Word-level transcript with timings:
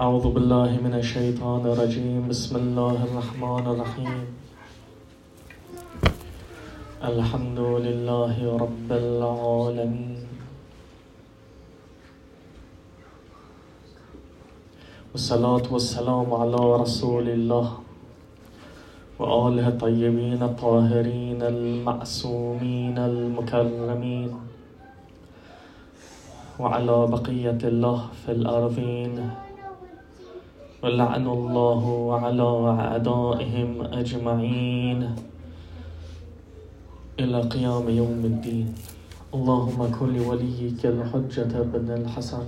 أعوذ 0.00 0.26
بالله 0.32 0.70
من 0.84 0.94
الشيطان 0.94 1.62
الرجيم. 1.66 2.28
بسم 2.28 2.56
الله 2.56 2.96
الرحمن 3.04 3.64
الرحيم. 3.72 4.18
الحمد 7.12 7.60
لله 7.86 8.36
رب 8.64 8.90
العالمين. 8.92 10.28
والصلاة 15.12 15.66
والسلام 15.72 16.28
على 16.34 16.62
رسول 16.84 17.28
الله. 17.28 17.85
وآله 19.18 19.68
الطيبين 19.68 20.42
الطاهرين 20.42 21.42
المعصومين 21.42 22.98
المكرمين 22.98 24.30
وعلى 26.60 27.06
بقية 27.06 27.60
الله 27.64 28.00
في 28.26 28.32
الأرضين 28.32 29.30
ولعن 30.84 31.26
الله 31.26 31.84
على 32.20 32.48
أعدائهم 32.68 33.70
أجمعين 33.92 35.00
إلى 37.20 37.40
قيام 37.40 37.88
يوم 37.88 38.20
الدين. 38.24 38.68
اللهم 39.34 39.78
كن 39.96 40.08
لوليك 40.16 40.80
الحجة 40.86 41.52
بن 41.72 41.88
الحسن. 42.04 42.44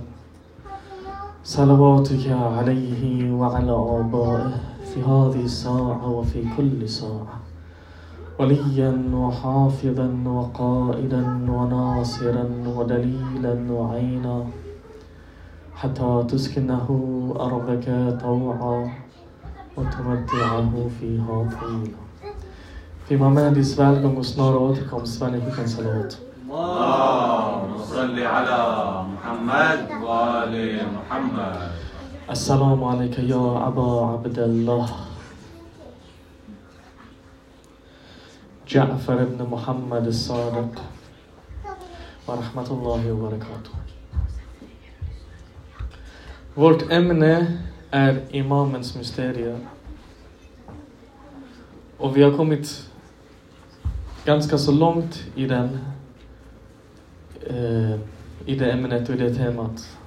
صلواتك 1.43 2.25
عليه 2.29 3.01
وعلى 3.33 3.73
آبائه. 3.73 4.78
في 4.93 5.01
هذه 5.03 5.43
الساعة 5.45 6.09
وفي 6.09 6.43
كل 6.57 6.89
ساعة 6.89 7.39
وليا 8.39 9.09
وحافظا 9.13 10.07
وقائدا 10.25 11.23
وناصرا 11.49 12.45
ودليلا 12.77 13.71
وعينا 13.71 14.45
حتى 15.75 16.25
تسكنه 16.29 16.87
أرضك 17.39 18.17
طوعا 18.21 18.91
وتمتعه 19.77 20.89
فيها 20.99 21.49
طويلا 21.61 21.99
في 23.09 23.63
snara 24.23 24.57
återkomst 24.57 25.17
svär 25.17 25.31
ni 25.31 25.39
skicka 25.41 25.61
en 25.61 25.69
salat. 25.69 26.11
اللهم 26.49 27.77
صل 27.77 28.17
على 28.19 28.61
محمد 29.13 29.79
وآل 30.03 30.55
محمد 30.97 31.78
السلام 32.30 32.84
عليك 32.84 33.18
يا 33.18 33.68
أبا 33.68 34.06
عبد 34.06 34.38
الله 34.38 34.88
جعفر 38.68 39.24
بن 39.24 39.40
محمد 39.50 40.06
الصادق 40.06 40.72
ورحمة 42.26 42.68
الله 42.70 43.12
وبركاته 43.12 43.70
Vårt 46.54 46.90
ämne 46.90 47.58
är 47.90 48.22
Imamens 48.30 48.96
mysterier. 48.96 49.58
Och 51.96 52.16
vi 52.16 52.22
har 52.22 52.36
kommit 52.36 52.90
ganska 54.24 54.58
så 54.58 54.72
långt 54.72 55.22
i 55.34 55.46
den 55.46 55.78
eh, 57.46 57.94
i 58.46 58.54
det 58.54 58.72
ämnet 58.72 59.08
och 59.08 59.14
i 59.14 59.18
det 59.18 59.34
temat. 59.34 59.97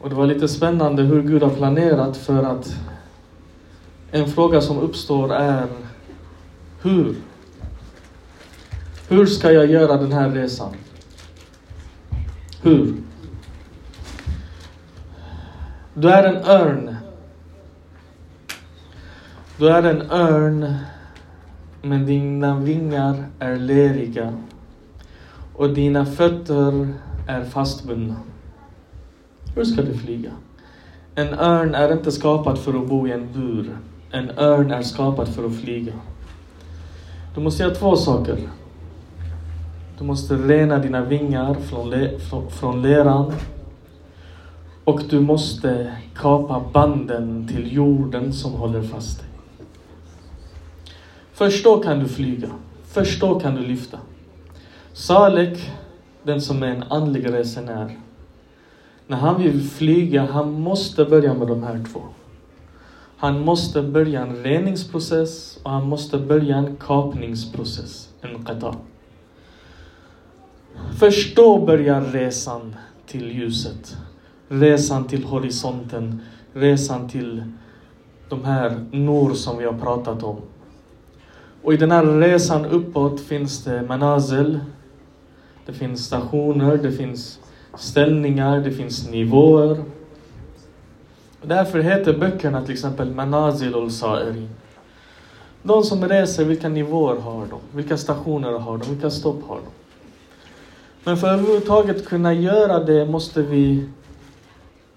Och 0.00 0.08
det 0.08 0.14
var 0.14 0.26
lite 0.26 0.48
spännande 0.48 1.02
hur 1.02 1.22
Gud 1.22 1.42
har 1.42 1.50
planerat 1.50 2.16
för 2.16 2.42
att 2.42 2.76
en 4.10 4.26
fråga 4.26 4.60
som 4.60 4.78
uppstår 4.78 5.34
är 5.34 5.66
hur? 6.82 7.16
Hur 9.08 9.26
ska 9.26 9.52
jag 9.52 9.66
göra 9.66 9.96
den 9.96 10.12
här 10.12 10.30
resan? 10.30 10.74
Hur? 12.62 12.94
Du 15.94 16.10
är 16.10 16.24
en 16.24 16.44
örn. 16.44 16.96
Du 19.58 19.68
är 19.68 19.82
en 19.82 20.10
örn, 20.10 20.74
men 21.82 22.06
dina 22.06 22.58
vingar 22.58 23.24
är 23.38 23.56
leriga 23.56 24.32
och 25.54 25.70
dina 25.70 26.06
fötter 26.06 26.88
är 27.26 27.44
fastbundna. 27.44 28.16
Hur 29.54 29.64
ska 29.64 29.82
du 29.82 29.94
flyga? 29.94 30.30
En 31.14 31.34
örn 31.34 31.74
är 31.74 31.92
inte 31.92 32.12
skapad 32.12 32.58
för 32.58 32.74
att 32.74 32.88
bo 32.88 33.08
i 33.08 33.12
en 33.12 33.32
bur. 33.32 33.76
En 34.10 34.30
örn 34.38 34.70
är 34.70 34.82
skapad 34.82 35.28
för 35.28 35.46
att 35.46 35.60
flyga. 35.60 35.92
Du 37.34 37.40
måste 37.40 37.62
göra 37.62 37.74
två 37.74 37.96
saker. 37.96 38.38
Du 39.98 40.04
måste 40.04 40.34
rena 40.36 40.78
dina 40.78 41.04
vingar 41.04 41.54
från, 41.54 41.90
le, 41.90 42.18
från, 42.18 42.50
från 42.50 42.82
leran 42.82 43.32
och 44.84 45.02
du 45.10 45.20
måste 45.20 45.92
kapa 46.14 46.62
banden 46.72 47.48
till 47.48 47.72
jorden 47.74 48.32
som 48.32 48.52
håller 48.52 48.82
fast 48.82 49.18
dig. 49.18 49.28
Först 51.32 51.64
då 51.64 51.82
kan 51.82 51.98
du 51.98 52.08
flyga. 52.08 52.48
Först 52.84 53.20
då 53.20 53.40
kan 53.40 53.54
du 53.54 53.60
lyfta. 53.60 53.98
Salek, 54.92 55.70
den 56.22 56.40
som 56.40 56.62
är 56.62 56.66
en 56.66 56.82
andlig 56.82 57.32
resenär, 57.32 57.96
när 59.10 59.16
han 59.16 59.42
vill 59.42 59.62
flyga, 59.62 60.26
han 60.32 60.60
måste 60.60 61.04
börja 61.04 61.34
med 61.34 61.48
de 61.48 61.62
här 61.62 61.84
två. 61.92 62.00
Han 63.16 63.40
måste 63.40 63.82
börja 63.82 64.20
en 64.20 64.36
reningsprocess 64.36 65.58
och 65.62 65.70
han 65.70 65.88
måste 65.88 66.18
börja 66.18 66.56
en 66.56 66.76
kapningsprocess, 66.76 68.08
en 68.20 68.44
qata. 68.44 68.74
Först 70.98 71.36
då 71.36 71.66
börjar 71.66 72.00
resan 72.00 72.76
till 73.06 73.30
ljuset. 73.30 73.96
Resan 74.48 75.04
till 75.04 75.24
horisonten, 75.24 76.20
resan 76.52 77.08
till 77.08 77.44
de 78.28 78.44
här 78.44 78.86
nor 78.90 79.34
som 79.34 79.58
vi 79.58 79.64
har 79.64 79.78
pratat 79.78 80.22
om. 80.22 80.36
Och 81.62 81.74
i 81.74 81.76
den 81.76 81.90
här 81.90 82.04
resan 82.04 82.64
uppåt 82.64 83.20
finns 83.20 83.64
det 83.64 83.82
Manazel, 83.82 84.60
det 85.66 85.72
finns 85.72 86.04
stationer, 86.04 86.76
det 86.76 86.92
finns 86.92 87.40
ställningar, 87.78 88.60
det 88.60 88.70
finns 88.70 89.10
nivåer. 89.10 89.84
Därför 91.42 91.78
heter 91.78 92.18
böckerna 92.18 92.62
till 92.62 92.72
exempel 92.72 93.14
Manazil 93.14 93.74
och 93.74 93.88
Sa'irin. 93.90 94.48
De 95.62 95.82
som 95.82 96.08
reser, 96.08 96.44
vilka 96.44 96.68
nivåer 96.68 97.16
har 97.16 97.46
de? 97.46 97.60
Vilka 97.72 97.96
stationer 97.96 98.52
har 98.52 98.78
de? 98.78 98.90
Vilka 98.90 99.10
stopp 99.10 99.42
har 99.48 99.56
de? 99.56 99.70
Men 101.04 101.16
för 101.16 101.26
att 101.26 101.40
överhuvudtaget 101.40 102.06
kunna 102.08 102.32
göra 102.32 102.84
det 102.84 103.06
måste 103.06 103.42
vi 103.42 103.88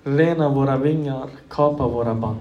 rena 0.04 0.50
våra 0.50 0.78
vingar, 0.78 1.30
kapa 1.50 1.88
våra 1.88 2.14
band. 2.14 2.40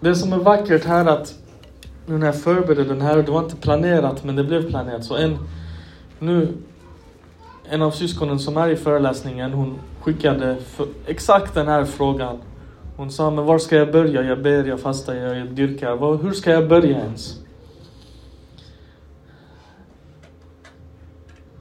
Det 0.00 0.14
som 0.14 0.32
är 0.32 0.38
vackert 0.38 0.84
här 0.84 1.06
att 1.06 1.34
nu 2.10 2.18
när 2.18 2.26
jag 2.26 2.40
förberedde 2.40 2.84
den 2.84 3.00
här, 3.00 3.22
det 3.22 3.32
var 3.32 3.42
inte 3.42 3.56
planerat 3.56 4.24
men 4.24 4.36
det 4.36 4.44
blev 4.44 4.70
planerat. 4.70 5.04
Så 5.04 5.16
en, 5.16 5.38
nu, 6.18 6.48
en 7.68 7.82
av 7.82 7.90
syskonen 7.90 8.38
som 8.38 8.56
är 8.56 8.68
i 8.68 8.76
föreläsningen, 8.76 9.52
hon 9.52 9.78
skickade 10.00 10.56
för, 10.56 10.86
exakt 11.06 11.54
den 11.54 11.68
här 11.68 11.84
frågan. 11.84 12.38
Hon 12.96 13.10
sa, 13.10 13.30
men 13.30 13.44
var 13.44 13.58
ska 13.58 13.76
jag 13.76 13.92
börja? 13.92 14.22
Jag 14.22 14.42
ber, 14.42 14.64
jag 14.64 14.80
fastar, 14.80 15.14
jag 15.14 15.48
dyrkar. 15.48 15.96
Var, 15.96 16.16
hur 16.16 16.32
ska 16.32 16.50
jag 16.50 16.68
börja 16.68 16.98
ens? 16.98 17.40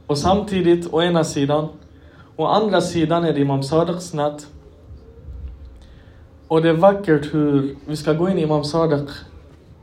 Och 0.07 0.17
samtidigt, 0.17 0.93
å 0.93 1.01
ena 1.01 1.23
sidan, 1.23 1.67
å 2.35 2.45
andra 2.45 2.81
sidan 2.81 3.23
är 3.23 3.33
det 3.33 3.39
Imam 3.39 3.63
Sadiqs 3.63 4.13
natt. 4.13 4.47
Och 6.47 6.61
det 6.61 6.69
är 6.69 6.73
vackert 6.73 7.33
hur 7.33 7.75
vi 7.85 7.97
ska 7.97 8.13
gå 8.13 8.29
in 8.29 8.37
i 8.37 8.41
Imam 8.41 8.63
Sadiq. 8.63 9.09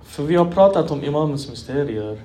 För 0.06 0.22
vi 0.22 0.36
har 0.36 0.44
pratat 0.44 0.90
om 0.90 1.04
Imamens 1.04 1.50
mysterier. 1.50 2.18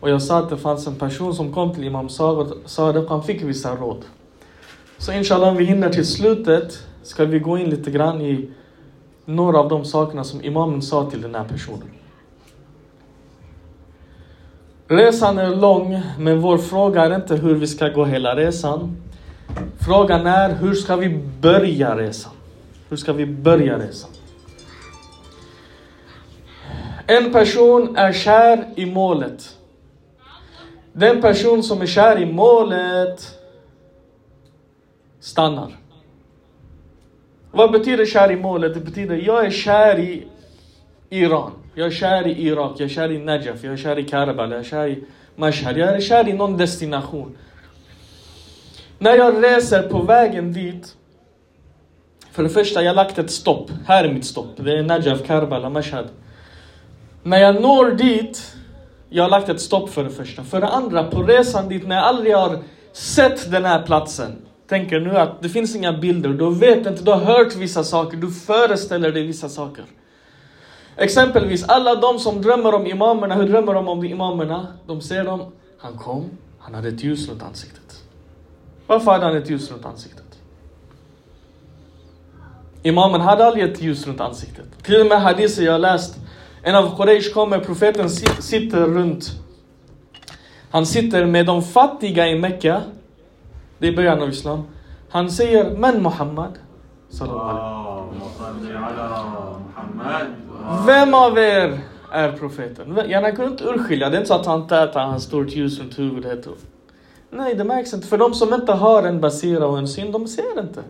Och 0.00 0.10
jag 0.10 0.22
sa 0.22 0.38
att 0.38 0.50
det 0.50 0.56
fanns 0.56 0.86
en 0.86 0.94
person 0.94 1.34
som 1.34 1.54
kom 1.54 1.74
till 1.74 1.84
Imam 1.84 2.08
Sadiq, 2.08 3.08
han 3.08 3.22
fick 3.22 3.42
vissa 3.42 3.76
råd. 3.76 4.04
Så 4.98 5.12
inshallah, 5.12 5.48
om 5.48 5.56
vi 5.56 5.64
hinner 5.64 5.90
till 5.90 6.06
slutet, 6.06 6.86
ska 7.02 7.24
vi 7.24 7.38
gå 7.38 7.58
in 7.58 7.70
lite 7.70 7.90
grann 7.90 8.20
i 8.20 8.50
några 9.24 9.58
av 9.58 9.68
de 9.68 9.84
sakerna 9.84 10.24
som 10.24 10.44
Imamen 10.44 10.82
sa 10.82 11.10
till 11.10 11.22
den 11.22 11.34
här 11.34 11.44
personen. 11.44 11.90
Resan 14.88 15.38
är 15.38 15.56
lång, 15.56 16.00
men 16.18 16.40
vår 16.40 16.58
fråga 16.58 17.04
är 17.04 17.14
inte 17.14 17.36
hur 17.36 17.54
vi 17.54 17.66
ska 17.66 17.88
gå 17.88 18.04
hela 18.04 18.36
resan. 18.36 18.96
Frågan 19.78 20.26
är 20.26 20.54
hur 20.54 20.74
ska 20.74 20.96
vi 20.96 21.22
börja 21.40 21.96
resan? 21.96 22.32
Hur 22.88 22.96
ska 22.96 23.12
vi 23.12 23.26
börja 23.26 23.78
resan? 23.78 24.10
En 27.10 27.32
person 27.32 27.96
är 27.96 28.12
kär 28.12 28.64
i 28.76 28.86
målet. 28.86 29.56
Den 30.92 31.20
person 31.20 31.62
som 31.62 31.82
är 31.82 31.86
kär 31.86 32.18
i 32.18 32.26
målet 32.26 33.38
stannar. 35.20 35.76
Vad 37.50 37.72
betyder 37.72 38.06
kär 38.06 38.30
i 38.30 38.36
målet? 38.36 38.74
Det 38.74 38.80
betyder 38.80 39.16
jag 39.16 39.46
är 39.46 39.50
kär 39.50 39.98
i 39.98 40.28
Iran. 41.08 41.52
Jag 41.74 41.86
är 41.86 41.90
kär 41.90 42.26
i 42.26 42.46
Irak, 42.46 42.72
jag 42.76 42.90
är 42.90 42.94
kär 42.94 43.12
i 43.12 43.18
Najaf, 43.18 43.64
jag 43.64 43.72
är 43.72 43.76
kär 43.76 43.98
i 43.98 44.04
Karbala, 44.04 44.54
jag 44.54 44.60
är 44.64 44.68
kär 44.68 44.88
i 44.88 45.04
Mashhad. 45.36 45.76
Jag 45.76 45.88
är 45.88 46.00
kär 46.00 46.28
i 46.28 46.32
någon 46.32 46.56
destination. 46.56 47.36
När 48.98 49.16
jag 49.16 49.44
reser 49.44 49.82
på 49.82 50.02
vägen 50.02 50.52
dit, 50.52 50.96
för 52.32 52.42
det 52.42 52.48
första, 52.48 52.82
jag 52.82 52.90
har 52.90 52.96
lagt 52.96 53.18
ett 53.18 53.30
stopp. 53.30 53.70
Här 53.86 54.04
är 54.04 54.12
mitt 54.12 54.26
stopp. 54.26 54.56
Det 54.56 54.78
är 54.78 54.82
Najaf, 54.82 55.26
Karbala, 55.26 55.70
Mashhad. 55.70 56.08
När 57.22 57.38
jag 57.38 57.62
når 57.62 57.90
dit, 57.90 58.56
jag 59.08 59.24
har 59.24 59.30
lagt 59.30 59.48
ett 59.48 59.60
stopp 59.60 59.90
för 59.90 60.04
det 60.04 60.10
första. 60.10 60.44
För 60.44 60.60
det 60.60 60.68
andra, 60.68 61.04
på 61.04 61.22
resan 61.22 61.68
dit, 61.68 61.86
när 61.86 61.96
jag 61.96 62.04
aldrig 62.04 62.34
har 62.34 62.58
sett 62.92 63.50
den 63.50 63.64
här 63.64 63.82
platsen, 63.82 64.36
tänker 64.68 65.00
nu 65.00 65.18
att 65.18 65.42
det 65.42 65.48
finns 65.48 65.76
inga 65.76 65.92
bilder, 65.92 66.28
du 66.28 66.54
vet 66.54 66.86
inte, 66.86 67.02
du 67.02 67.10
har 67.10 67.18
hört 67.18 67.56
vissa 67.56 67.84
saker, 67.84 68.16
du 68.16 68.30
föreställer 68.30 69.12
dig 69.12 69.26
vissa 69.26 69.48
saker. 69.48 69.84
Exempelvis 70.96 71.64
alla 71.68 71.94
de 71.94 72.18
som 72.18 72.42
drömmer 72.42 72.74
om 72.74 72.86
imamerna, 72.86 73.34
hur 73.34 73.48
drömmer 73.48 73.74
de 73.74 73.88
om 73.88 74.04
imamerna? 74.04 74.66
De 74.86 75.00
ser 75.00 75.24
dem, 75.24 75.52
han 75.78 75.98
kom, 75.98 76.30
han 76.58 76.74
hade 76.74 76.88
ett 76.88 77.02
ljus 77.02 77.28
runt 77.28 77.42
ansiktet. 77.42 78.02
Varför 78.86 79.10
hade 79.10 79.24
han 79.24 79.36
ett 79.36 79.50
ljus 79.50 79.70
runt 79.70 79.84
ansiktet? 79.84 80.24
Imamen 82.82 83.20
hade 83.20 83.46
aldrig 83.46 83.64
ett 83.64 83.82
ljus 83.82 84.06
runt 84.06 84.20
ansiktet. 84.20 84.66
Till 84.82 85.00
och 85.00 85.06
med 85.06 85.22
hadiser 85.22 85.62
jag 85.62 85.80
läst, 85.80 86.16
en 86.62 86.74
av 86.74 86.96
Quraysh 86.96 87.34
kommer, 87.34 87.58
profeten 87.58 88.10
sitter 88.10 88.80
runt, 88.80 89.30
han 90.70 90.86
sitter 90.86 91.26
med 91.26 91.46
de 91.46 91.62
fattiga 91.62 92.28
i 92.28 92.38
Mecka, 92.38 92.82
det 93.78 93.88
är 93.88 93.96
början 93.96 94.22
av 94.22 94.28
Islam. 94.28 94.62
Han 95.08 95.30
säger, 95.30 95.76
men 95.76 96.02
Muhammad? 96.02 96.58
Vem 100.86 101.14
av 101.14 101.38
er 101.38 101.80
är 102.12 102.32
profeten? 102.32 103.00
Jag 103.08 103.22
han 103.22 103.36
kunde 103.36 103.50
inte 103.50 103.64
urskilja, 103.64 104.10
det 104.10 104.16
är 104.16 104.18
inte 104.18 104.28
så 104.28 104.34
att 104.34 104.46
han 104.46 104.66
tätar, 104.66 105.00
han 105.00 105.20
står 105.20 105.44
ett 105.46 105.56
ljus 105.56 105.80
runt 105.80 105.98
huvudet. 105.98 106.46
Nej, 107.30 107.54
det 107.54 107.64
märks 107.64 107.94
inte. 107.94 108.06
För 108.06 108.18
de 108.18 108.34
som 108.34 108.54
inte 108.54 108.72
har 108.72 109.02
en 109.02 109.20
basira 109.20 109.66
och 109.66 109.78
en 109.78 109.88
syn, 109.88 110.12
de 110.12 110.28
ser 110.28 110.60
inte. 110.60 110.82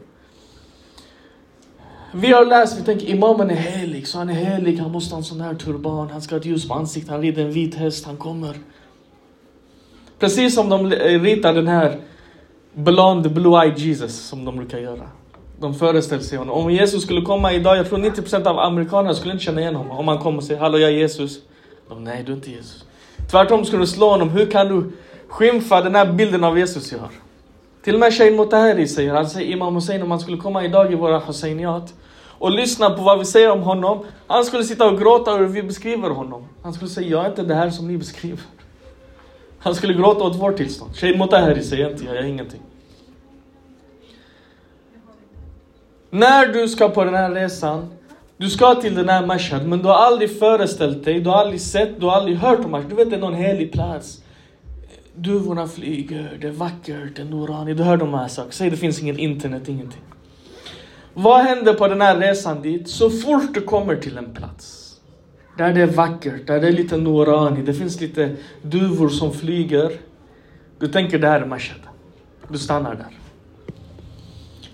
Vi 2.12 2.32
har 2.32 2.44
läst, 2.44 2.80
vi 2.80 2.84
tänker 2.84 3.06
imamen 3.06 3.50
är 3.50 3.54
helig, 3.54 4.06
så 4.06 4.18
han 4.18 4.28
är 4.28 4.34
helig, 4.34 4.78
han 4.78 4.90
måste 4.90 5.14
ha 5.14 5.18
en 5.18 5.24
sån 5.24 5.40
här 5.40 5.54
turban, 5.54 6.10
han 6.10 6.22
ska 6.22 6.34
ha 6.34 6.40
ett 6.40 6.46
ljus 6.46 6.68
på 6.68 6.74
ansiktet, 6.74 7.10
han 7.10 7.22
rider 7.22 7.44
en 7.44 7.52
vit 7.52 7.74
häst, 7.74 8.06
han 8.06 8.16
kommer. 8.16 8.56
Precis 10.18 10.54
som 10.54 10.68
de 10.68 10.92
eh, 10.92 11.20
ritar 11.20 11.54
den 11.54 11.68
här 11.68 11.98
Blond 12.74 13.26
Blue-Eyed 13.26 13.78
Jesus, 13.78 14.16
som 14.16 14.44
de 14.44 14.56
brukar 14.56 14.78
göra. 14.78 15.08
De 15.60 15.74
föreställer 15.74 16.22
sig 16.22 16.38
honom. 16.38 16.54
Om 16.54 16.70
Jesus 16.70 17.02
skulle 17.02 17.22
komma 17.22 17.52
idag, 17.52 17.76
jag 17.76 17.88
tror 17.88 17.98
90% 17.98 18.46
av 18.46 18.58
amerikanerna 18.58 19.14
skulle 19.14 19.32
inte 19.32 19.44
känna 19.44 19.60
igen 19.60 19.74
honom. 19.74 19.98
Om 19.98 20.08
han 20.08 20.18
kommer 20.18 20.38
och 20.38 20.44
säger 20.44 20.60
Hallå, 20.60 20.78
jag 20.78 20.90
är 20.90 20.94
Jesus. 20.94 21.38
De, 21.88 22.04
Nej, 22.04 22.22
du 22.26 22.32
är 22.32 22.36
inte 22.36 22.50
Jesus. 22.50 22.84
Tvärtom 23.30 23.64
skulle 23.64 23.82
du 23.82 23.86
slå 23.86 24.10
honom. 24.10 24.28
Hur 24.28 24.46
kan 24.50 24.68
du 24.68 24.92
skymfa 25.28 25.80
den 25.80 25.94
här 25.94 26.12
bilden 26.12 26.44
av 26.44 26.58
Jesus 26.58 26.92
jag 26.92 26.98
har? 26.98 27.10
Till 27.82 27.94
och 27.94 28.00
med 28.00 28.14
Shein 28.14 28.36
Motahari 28.36 28.88
säger, 28.88 29.14
han 29.14 29.30
säger 29.30 29.52
Imam 29.52 29.74
Hussein 29.74 30.02
om 30.02 30.10
han 30.10 30.20
skulle 30.20 30.36
komma 30.36 30.64
idag 30.64 30.92
i 30.92 30.94
våra 30.94 31.18
Husseiniat 31.18 31.94
och 32.38 32.50
lyssna 32.50 32.90
på 32.90 33.02
vad 33.02 33.18
vi 33.18 33.24
säger 33.24 33.50
om 33.50 33.62
honom. 33.62 34.06
Han 34.26 34.44
skulle 34.44 34.64
sitta 34.64 34.88
och 34.88 34.98
gråta 34.98 35.30
över 35.30 35.46
hur 35.46 35.52
vi 35.52 35.62
beskriver 35.62 36.10
honom. 36.10 36.48
Han 36.62 36.72
skulle 36.72 36.90
säga, 36.90 37.08
jag 37.08 37.24
är 37.24 37.28
inte 37.28 37.42
det 37.42 37.54
här 37.54 37.70
som 37.70 37.88
ni 37.88 37.98
beskriver. 37.98 38.40
Han 39.58 39.74
skulle 39.74 39.94
gråta 39.94 40.24
åt 40.24 40.36
vårt 40.36 40.56
tillstånd. 40.56 40.96
Shein 40.96 41.18
Motahari 41.18 41.62
säger 41.62 41.90
inte 41.90 42.04
jag, 42.04 42.16
jag 42.16 42.24
är 42.24 42.28
ingenting. 42.28 42.60
När 46.10 46.46
du 46.46 46.68
ska 46.68 46.88
på 46.88 47.04
den 47.04 47.14
här 47.14 47.30
resan, 47.30 47.88
du 48.36 48.50
ska 48.50 48.74
till 48.74 48.94
den 48.94 49.08
här 49.08 49.26
Mashhad, 49.26 49.66
men 49.66 49.78
du 49.78 49.88
har 49.88 49.94
aldrig 49.94 50.38
föreställt 50.38 51.04
dig, 51.04 51.20
du 51.20 51.30
har 51.30 51.36
aldrig 51.36 51.60
sett, 51.60 52.00
du 52.00 52.06
har 52.06 52.12
aldrig 52.12 52.36
hört 52.36 52.64
om 52.64 52.70
Mashhad. 52.70 52.90
Du 52.90 52.96
vet 52.96 53.10
det 53.10 53.16
är 53.16 53.20
någon 53.20 53.34
helig 53.34 53.72
plats. 53.72 54.22
Duvorna 55.22 55.68
flyger, 55.68 56.38
det 56.40 56.46
är 56.46 56.52
vackert, 56.52 57.16
det 57.16 57.22
är 57.22 57.26
Norani. 57.26 57.74
Du 57.74 57.82
hör 57.82 57.96
de 57.96 58.14
här 58.14 58.28
sakerna. 58.28 58.52
Säg 58.52 58.70
det 58.70 58.76
finns 58.76 59.02
ingen 59.02 59.18
internet, 59.18 59.68
ingenting. 59.68 60.02
Vad 61.14 61.40
händer 61.40 61.74
på 61.74 61.88
den 61.88 62.00
här 62.00 62.16
resan 62.16 62.62
dit? 62.62 62.88
Så 62.88 63.10
fort 63.10 63.54
du 63.54 63.60
kommer 63.60 63.96
till 63.96 64.16
en 64.16 64.34
plats 64.34 64.80
där 65.56 65.72
det 65.72 65.80
är 65.80 65.86
vackert, 65.86 66.46
där 66.46 66.60
det 66.60 66.68
är 66.68 66.72
lite 66.72 66.96
Norani, 66.96 67.62
det 67.62 67.74
finns 67.74 68.00
lite 68.00 68.36
duvor 68.62 69.08
som 69.08 69.32
flyger. 69.32 69.92
Du 70.78 70.88
tänker 70.88 71.18
det 71.18 71.28
här 71.28 71.40
är 71.40 71.46
Mashhad. 71.46 71.80
Du 72.48 72.58
stannar 72.58 72.94
där. 72.94 73.16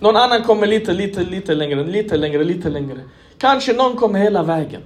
Någon 0.01 0.17
annan 0.17 0.43
kommer 0.43 0.67
lite, 0.67 0.93
lite, 0.93 1.25
lite 1.25 1.55
längre, 1.55 1.85
lite 1.85 2.17
längre, 2.17 2.45
lite 2.45 2.71
längre. 2.71 3.01
Kanske 3.39 3.73
någon 3.73 3.97
kommer 3.97 4.19
hela 4.19 4.43
vägen. 4.43 4.83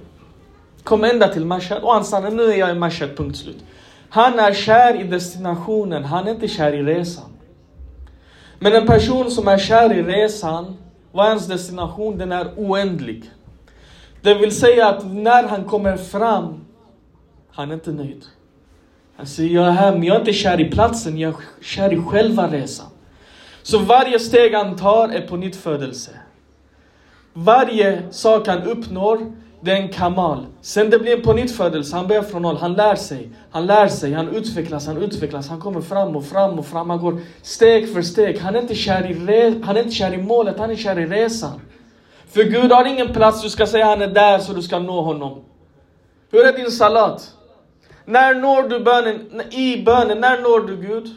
Kommer 0.83 1.09
ända 1.09 1.27
till 1.27 1.45
Mashhad 1.45 1.83
och 1.83 1.93
han 1.93 2.05
stannar, 2.05 2.31
nu 2.31 2.43
är 2.43 2.57
jag 2.57 2.71
i 2.71 2.79
Mashhad, 2.79 3.17
punkt 3.17 3.37
slut. 3.37 3.63
Han 4.13 4.39
är 4.39 4.53
kär 4.53 5.01
i 5.01 5.03
destinationen, 5.03 6.03
han 6.03 6.27
är 6.27 6.31
inte 6.31 6.47
kär 6.47 6.73
i 6.73 6.83
resan. 6.83 7.31
Men 8.59 8.73
en 8.73 8.87
person 8.87 9.31
som 9.31 9.47
är 9.47 9.57
kär 9.57 9.93
i 9.93 10.03
resan, 10.03 10.77
vad 11.11 11.25
är 11.25 11.29
hans 11.29 11.47
destination? 11.47 12.17
Den 12.17 12.31
är 12.31 12.53
oändlig. 12.57 13.31
Det 14.21 14.33
vill 14.33 14.55
säga 14.55 14.87
att 14.87 15.05
när 15.05 15.47
han 15.47 15.63
kommer 15.63 15.97
fram, 15.97 16.65
han 17.51 17.69
är 17.69 17.73
inte 17.73 17.91
nöjd. 17.91 18.25
Han 19.15 19.25
säger, 19.25 19.55
jag 19.55 19.67
är 19.67 19.71
här, 19.71 19.91
men 19.91 20.03
jag 20.03 20.15
är 20.15 20.19
inte 20.19 20.33
kär 20.33 20.61
i 20.61 20.71
platsen, 20.71 21.17
jag 21.17 21.33
är 21.33 21.63
kär 21.63 21.93
i 21.93 22.01
själva 22.01 22.47
resan. 22.47 22.87
Så 23.63 23.79
varje 23.79 24.19
steg 24.19 24.53
han 24.53 24.75
tar 24.75 25.09
är 25.09 25.27
på 25.27 25.37
nytt 25.37 25.55
födelse. 25.55 26.11
Varje 27.33 28.01
sak 28.11 28.47
han 28.47 28.63
uppnår, 28.63 29.31
det 29.61 29.71
är 29.71 29.75
en 29.75 29.89
kamal. 29.89 30.45
Sen 30.61 30.89
det 30.89 30.99
blir 30.99 31.17
en 31.17 31.21
pånyttfödelse, 31.21 31.95
han 31.95 32.07
börjar 32.07 32.23
från 32.23 32.41
noll, 32.41 32.57
han 32.57 32.73
lär 32.73 32.95
sig, 32.95 33.29
han 33.51 33.65
lär 33.65 33.87
sig, 33.87 34.13
han 34.13 34.29
utvecklas, 34.29 34.87
han 34.87 34.97
utvecklas, 34.97 35.49
han 35.49 35.59
kommer 35.59 35.81
fram 35.81 36.15
och 36.15 36.25
fram 36.25 36.59
och 36.59 36.65
fram, 36.65 36.89
han 36.89 36.99
går 36.99 37.19
steg 37.41 37.93
för 37.93 38.01
steg. 38.01 38.39
Han 38.39 38.55
är 38.55 38.61
inte 38.61 38.75
kär 38.75 39.11
i, 39.11 39.13
re- 39.13 39.63
han 39.63 39.77
är 39.77 39.81
inte 39.81 39.95
kär 39.95 40.13
i 40.13 40.17
målet, 40.17 40.59
han 40.59 40.71
är 40.71 40.75
kär 40.75 40.99
i 40.99 41.05
resan. 41.05 41.61
För 42.27 42.43
Gud 42.43 42.71
har 42.71 42.85
ingen 42.85 43.13
plats 43.13 43.41
du 43.41 43.49
ska 43.49 43.65
säga 43.67 43.85
han 43.85 44.01
är 44.01 44.07
där 44.07 44.39
så 44.39 44.53
du 44.53 44.61
ska 44.61 44.79
nå 44.79 45.01
honom. 45.01 45.39
Hur 46.31 46.45
är 46.45 46.57
din 46.57 46.71
salat? 46.71 47.33
När 48.05 48.35
når 48.35 48.69
du 48.69 48.79
bönen, 48.79 49.41
i 49.51 49.83
bönen, 49.83 50.19
när 50.19 50.41
når 50.41 50.67
du 50.67 50.77
Gud? 50.77 51.07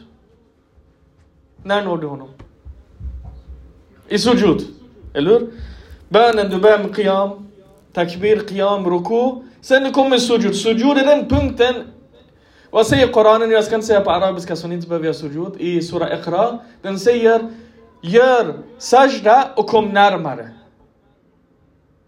När 1.63 1.81
når 1.83 1.97
du 1.97 2.07
honom? 2.07 2.29
I 4.07 4.19
sujud, 4.19 4.61
eller 5.13 5.31
hur? 5.31 5.51
Bönen, 6.09 6.49
du 6.49 6.57
börjar 6.57 6.79
med 6.79 6.95
qiyam, 6.95 7.44
takbir, 7.95 8.47
qiyam, 8.47 8.85
ruku. 8.85 9.43
Sen 9.61 9.83
du 9.83 9.91
kommer 9.91 10.17
sujud. 10.17 10.55
Sujud 10.55 10.97
är 10.97 11.05
den 11.05 11.29
punkten. 11.29 11.75
Vad 12.71 12.87
säger 12.87 13.07
Koranen? 13.07 13.51
Jag 13.51 13.63
ska 13.63 13.75
inte 13.75 13.87
säga 13.87 14.01
e 14.01 14.03
på 14.03 14.11
arabiska 14.11 14.55
så 14.55 14.67
ni 14.67 14.75
inte 14.75 14.87
behöver 14.87 15.05
göra 15.05 15.13
sujud. 15.13 15.53
I 15.57 15.81
Surah 15.81 16.19
Iqra. 16.19 16.59
Den 16.81 16.99
säger 16.99 17.49
Gör 18.01 18.59
sajda 18.77 19.49
och 19.55 19.67
kom 19.67 19.89
närmare. 19.89 20.49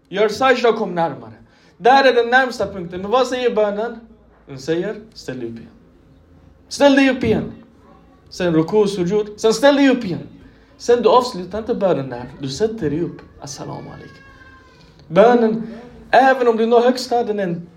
Gör 0.08 0.28
sajda 0.28 0.68
och 0.68 0.76
kom 0.76 0.94
närmare. 0.94 1.32
Där 1.76 2.04
är 2.04 2.14
den 2.14 2.30
närmsta 2.30 2.66
punkten. 2.66 3.02
Men 3.02 3.10
vad 3.10 3.26
säger 3.26 3.54
bönen? 3.54 4.00
Den 4.46 4.58
säger 4.58 4.96
ställ 5.14 5.40
dig 5.40 5.48
upp 5.48 5.56
igen. 5.56 5.70
Ställ 6.68 6.94
dig 6.94 7.10
upp 7.10 7.24
igen. 7.24 7.52
Sen 8.30 8.54
ruku, 8.54 8.86
sujud. 8.86 9.40
Sen 9.40 9.54
ställ 9.54 9.76
dig 9.76 9.88
upp 9.88 10.04
igen. 10.04 10.28
Sen 10.76 11.02
du 11.02 11.08
avslutar 11.08 11.58
inte 11.58 11.74
bönen 11.74 12.10
där. 12.10 12.32
Du 12.40 12.48
sätter 12.48 12.90
dig 12.90 13.00
upp. 13.00 13.20
Assalamu 13.40 13.88
alaikum. 13.88 14.27
Bönen, 15.08 15.66
även 16.10 16.48
om 16.48 16.56
du 16.56 16.66
når 16.66 16.80
högstaden, 16.80 17.68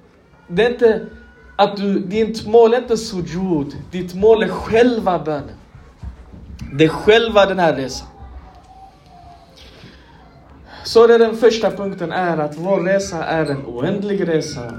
det 0.48 0.66
är 0.66 0.70
inte 0.70 1.08
att 1.56 1.78
du, 1.78 2.00
ditt 2.00 2.48
mål 2.48 2.74
är 2.74 2.78
inte 2.78 2.98
sujud. 2.98 3.76
Ditt 3.92 4.16
mål 4.16 4.44
är 4.44 4.48
själva 4.48 5.20
bönen. 5.20 5.56
Det 6.74 6.84
är 6.84 6.90
själva 6.90 7.46
den 7.46 7.60
här 7.60 7.76
resan. 7.76 8.08
Så 10.84 11.08
det 11.08 11.18
den 11.18 11.38
första 11.38 11.72
punkten 11.72 12.12
är 12.12 12.38
att 12.38 12.58
vår 12.58 12.80
resa 12.80 13.24
är 13.24 13.46
en 13.46 13.66
oändlig 13.66 14.28
resa. 14.28 14.74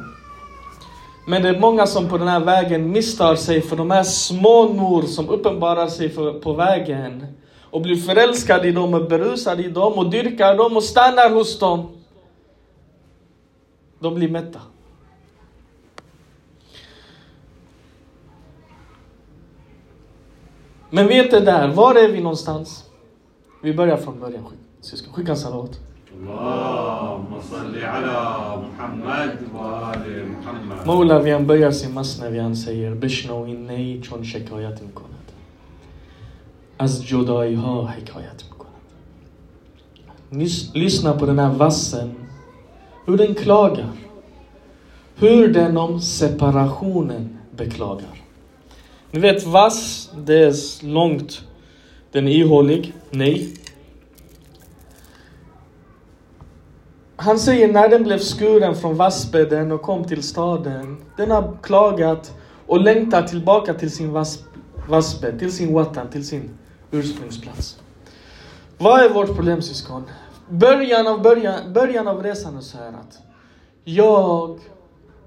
Men 1.26 1.42
det 1.42 1.48
är 1.48 1.60
många 1.60 1.86
som 1.86 2.08
på 2.08 2.18
den 2.18 2.28
här 2.28 2.40
vägen 2.40 2.90
misstar 2.90 3.36
sig 3.36 3.60
för 3.60 3.76
de 3.76 3.90
här 3.90 4.02
små 4.02 4.64
nor 4.64 5.02
som 5.02 5.28
uppenbarar 5.28 5.86
sig 5.86 6.08
för, 6.08 6.32
på 6.32 6.52
vägen 6.52 7.26
och 7.70 7.82
blir 7.82 7.96
förälskade 7.96 8.68
i 8.68 8.72
dem 8.72 8.94
och 8.94 9.08
berusade 9.08 9.62
i 9.62 9.68
dem 9.68 9.92
och 9.92 10.10
dyrkar 10.10 10.56
dem 10.56 10.76
och 10.76 10.84
stannar 10.84 11.30
hos 11.30 11.58
dem. 11.58 12.01
De 14.02 14.14
blir 14.14 14.30
mätta. 14.30 14.60
Men 20.90 21.06
vet 21.06 21.30
det 21.30 21.40
där, 21.40 21.68
var 21.68 21.94
är 21.94 22.08
vi 22.08 22.20
någonstans? 22.20 22.84
Vi 23.62 23.74
börjar 23.74 23.96
från 23.96 24.20
början, 24.20 24.44
syskon. 24.80 25.12
Skicka 25.12 25.30
en 25.30 25.36
salawat. 25.36 25.80
Mola, 30.84 31.18
vi 31.18 31.30
än 31.30 31.46
börjar 31.46 31.70
sin 31.70 31.94
masna, 31.94 32.30
vi 32.30 32.38
än 32.38 32.56
säger 32.56 32.94
Bishna 32.94 33.34
och 33.34 33.48
innej 33.48 34.02
chon 34.02 34.24
shekayat 34.24 34.82
imkonat. 34.82 35.34
Az 36.76 37.10
jodai 37.10 37.54
ha 37.54 37.86
hekayat 37.86 38.44
imkonat. 38.44 38.72
Lyssna 40.74 41.12
på 41.18 41.26
den 41.26 41.38
här 41.38 41.52
vassen 41.52 42.21
hur 43.06 43.16
den 43.16 43.34
klagar. 43.34 43.92
hur 45.16 45.48
den 45.48 45.76
om 45.76 46.00
separationen 46.00 47.38
beklagar. 47.56 48.22
Ni 49.10 49.20
vet 49.20 49.46
vass, 49.46 50.10
det 50.16 50.34
är 50.34 50.84
långt. 50.84 51.42
Den 52.12 52.28
är 52.28 52.32
ihålig. 52.32 52.94
Nej. 53.10 53.54
Han 57.16 57.38
säger 57.38 57.72
när 57.72 57.88
den 57.88 58.02
blev 58.02 58.18
skuren 58.18 58.74
från 58.74 58.96
vassbädden 58.96 59.72
och 59.72 59.82
kom 59.82 60.04
till 60.04 60.22
staden. 60.22 60.96
Den 61.16 61.30
har 61.30 61.56
klagat 61.62 62.32
och 62.66 62.80
längtar 62.80 63.22
tillbaka 63.22 63.74
till 63.74 63.90
sin 63.90 64.12
vass, 64.12 64.44
vassbädd, 64.88 65.38
till 65.38 65.52
sin 65.52 65.74
watan, 65.74 66.08
till 66.10 66.26
sin 66.26 66.50
ursprungsplats. 66.90 67.78
Vad 68.78 69.00
är 69.00 69.08
vårt 69.08 69.36
problem 69.36 69.62
syskon? 69.62 70.04
Början 70.52 71.06
av, 71.06 71.22
början, 71.22 71.72
början 71.72 72.08
av 72.08 72.22
resan 72.22 72.56
är 72.56 72.60
så 72.60 72.78
här 72.78 72.88
att 72.88 73.18
jag 73.84 74.58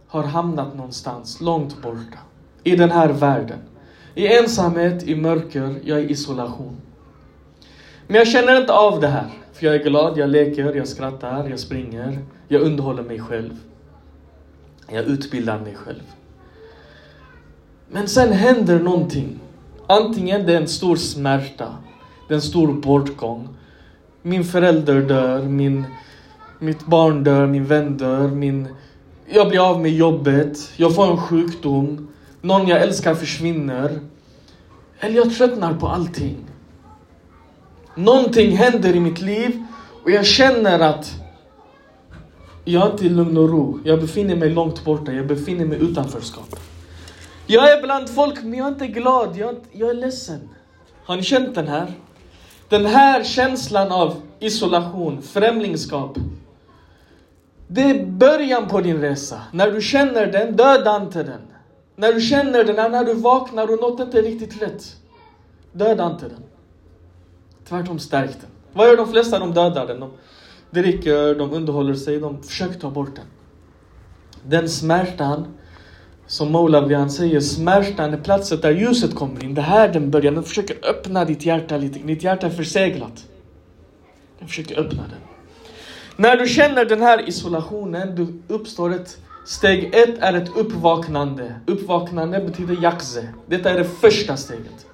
har 0.08 0.24
hamnat 0.24 0.76
någonstans 0.76 1.42
långt 1.42 1.82
borta. 1.82 2.18
I 2.64 2.76
den 2.76 2.92
här 2.92 3.10
världen. 3.10 3.60
I 4.16 4.28
ensamhet, 4.28 5.04
i 5.04 5.16
mörker, 5.16 5.76
jag 5.84 6.00
är 6.00 6.04
i 6.04 6.12
isolation. 6.12 6.76
Men 8.08 8.16
jag 8.16 8.28
känner 8.28 8.62
inte 8.62 8.74
av 8.74 9.00
det 9.00 9.08
här. 9.08 9.30
För 9.54 9.66
jag 9.66 9.76
är 9.76 9.84
glad, 9.84 10.18
jag 10.18 10.30
leker, 10.30 10.76
jag 10.76 10.88
skrattar, 10.88 11.50
jag 11.50 11.60
springer. 11.60 12.20
Jag 12.48 12.62
underhåller 12.62 13.04
mig 13.04 13.20
själv. 13.20 13.58
Jag 14.90 15.06
utbildar 15.06 15.60
mig 15.60 15.76
själv. 15.76 16.04
Men 17.90 18.08
sen 18.08 18.32
händer 18.32 18.80
någonting. 18.80 19.40
Antingen 19.88 20.46
det 20.46 20.54
är 20.54 20.62
en 20.62 20.68
stor 20.68 20.96
smärta, 20.96 21.76
det 22.28 22.34
är 22.34 22.36
en 22.36 22.42
stor 22.42 22.74
bortgång. 22.74 23.50
Min 24.28 24.44
förälder 24.44 25.02
dör, 25.02 25.44
min, 25.44 25.86
mitt 26.60 26.86
barn 26.86 27.24
dör, 27.24 27.48
min 27.48 27.66
vän 27.66 27.98
dör, 27.98 28.28
min, 28.28 28.68
jag 29.30 29.50
blir 29.50 29.70
av 29.70 29.82
med 29.82 29.92
jobbet, 29.92 30.72
jag 30.78 30.96
får 30.96 31.12
en 31.12 31.18
sjukdom, 31.18 32.08
någon 32.42 32.68
jag 32.68 32.82
älskar 32.82 33.16
försvinner. 33.16 34.00
Eller 35.00 35.16
jag 35.16 35.36
tröttnar 35.36 35.74
på 35.74 35.88
allting. 35.88 36.38
Någonting 37.96 38.58
händer 38.58 38.96
i 38.96 39.00
mitt 39.00 39.22
liv 39.22 39.64
och 40.04 40.12
jag 40.12 40.26
känner 40.26 40.80
att 40.80 41.14
jag 42.64 42.88
är 42.88 42.92
inte 42.92 43.06
i 43.06 43.10
lugn 43.10 43.38
och 43.38 43.50
ro. 43.50 43.80
Jag 43.84 44.00
befinner 44.00 44.36
mig 44.36 44.50
långt 44.50 44.86
borta, 44.86 45.14
jag 45.14 45.28
befinner 45.28 45.66
mig 45.66 45.78
utanförskap. 45.82 46.56
Jag 47.48 47.72
är 47.72 47.82
bland 47.82 48.10
folk, 48.10 48.44
men 48.44 48.54
jag 48.54 48.68
är 48.68 48.72
inte 48.72 48.88
glad, 48.88 49.38
jag 49.38 49.50
är, 49.50 49.56
inte, 49.56 49.68
jag 49.72 49.90
är 49.90 49.94
ledsen. 49.94 50.50
Har 51.06 51.16
ni 51.16 51.24
känt 51.24 51.56
den 51.56 51.68
här? 51.68 51.94
Den 52.70 52.86
här 52.86 53.24
känslan 53.24 53.92
av 53.92 54.22
isolation, 54.40 55.22
främlingskap. 55.22 56.18
Det 57.68 57.82
är 57.82 58.06
början 58.06 58.68
på 58.68 58.82
din 58.82 59.02
resa. 59.02 59.42
När 59.52 59.72
du 59.72 59.82
känner 59.82 60.28
den, 60.28 60.56
döda 60.56 60.96
inte 60.96 61.24
den. 61.24 61.42
När 61.96 62.14
du 62.14 62.22
känner 62.22 62.64
den, 62.64 62.92
när 62.92 63.06
du 63.06 63.14
vaknar 63.14 63.74
och 63.74 63.82
något 63.82 64.00
inte 64.00 64.20
är 64.20 64.24
riktigt 64.24 64.62
rätt. 64.62 64.96
Döda 65.72 66.06
inte 66.06 66.28
den. 66.28 66.44
Tvärtom 67.70 68.00
stärk 68.00 68.32
den. 68.42 68.50
Vad 68.74 68.88
gör 68.88 68.98
de 68.98 69.12
flesta? 69.12 69.40
De 69.40 69.54
dödar 69.54 69.88
den. 69.88 70.00
De 70.00 70.12
dricker, 70.70 71.36
de 71.36 71.54
underhåller 71.54 71.94
sig, 71.94 72.20
de 72.20 72.44
försöker 72.44 72.80
ta 72.80 72.90
bort 72.90 73.16
den. 73.16 73.26
Den 74.44 74.70
smärtan, 74.70 75.48
som 76.28 76.52
Moulavi 76.52 77.10
säger, 77.10 77.40
smärtan 77.40 78.14
är 78.14 78.18
platsen 78.18 78.62
där 78.62 78.72
ljuset 78.72 79.16
kommer 79.16 79.44
in. 79.44 79.56
Det 79.56 79.62
här 79.62 79.88
den 79.88 80.12
börjar. 80.12 80.32
Den 80.32 80.44
försöker 80.44 80.90
öppna 80.90 81.26
ditt 81.26 81.46
hjärta 81.46 81.78
lite. 81.78 82.00
Ditt 82.00 82.24
hjärta 82.24 82.48
är 82.48 82.52
förseglat. 82.52 83.26
Den 84.40 84.48
försöker 84.48 84.80
öppna 84.80 85.02
den. 85.02 85.20
När 86.18 86.38
du 86.38 86.48
känner 86.48 86.86
den 86.86 87.02
här 87.02 87.30
isolationen, 87.30 88.16
du 88.16 88.54
uppstår 88.54 88.94
ett 88.94 89.18
Steg 89.46 89.96
ett 89.96 90.20
är 90.20 90.34
ett 90.34 90.58
uppvaknande. 90.58 91.56
Uppvaknande 91.66 92.40
betyder 92.40 92.78
jakze. 92.82 93.28
Detta 93.48 93.70
är 93.70 93.78
det 93.78 93.84
första 93.84 94.38
steget. 94.38 94.86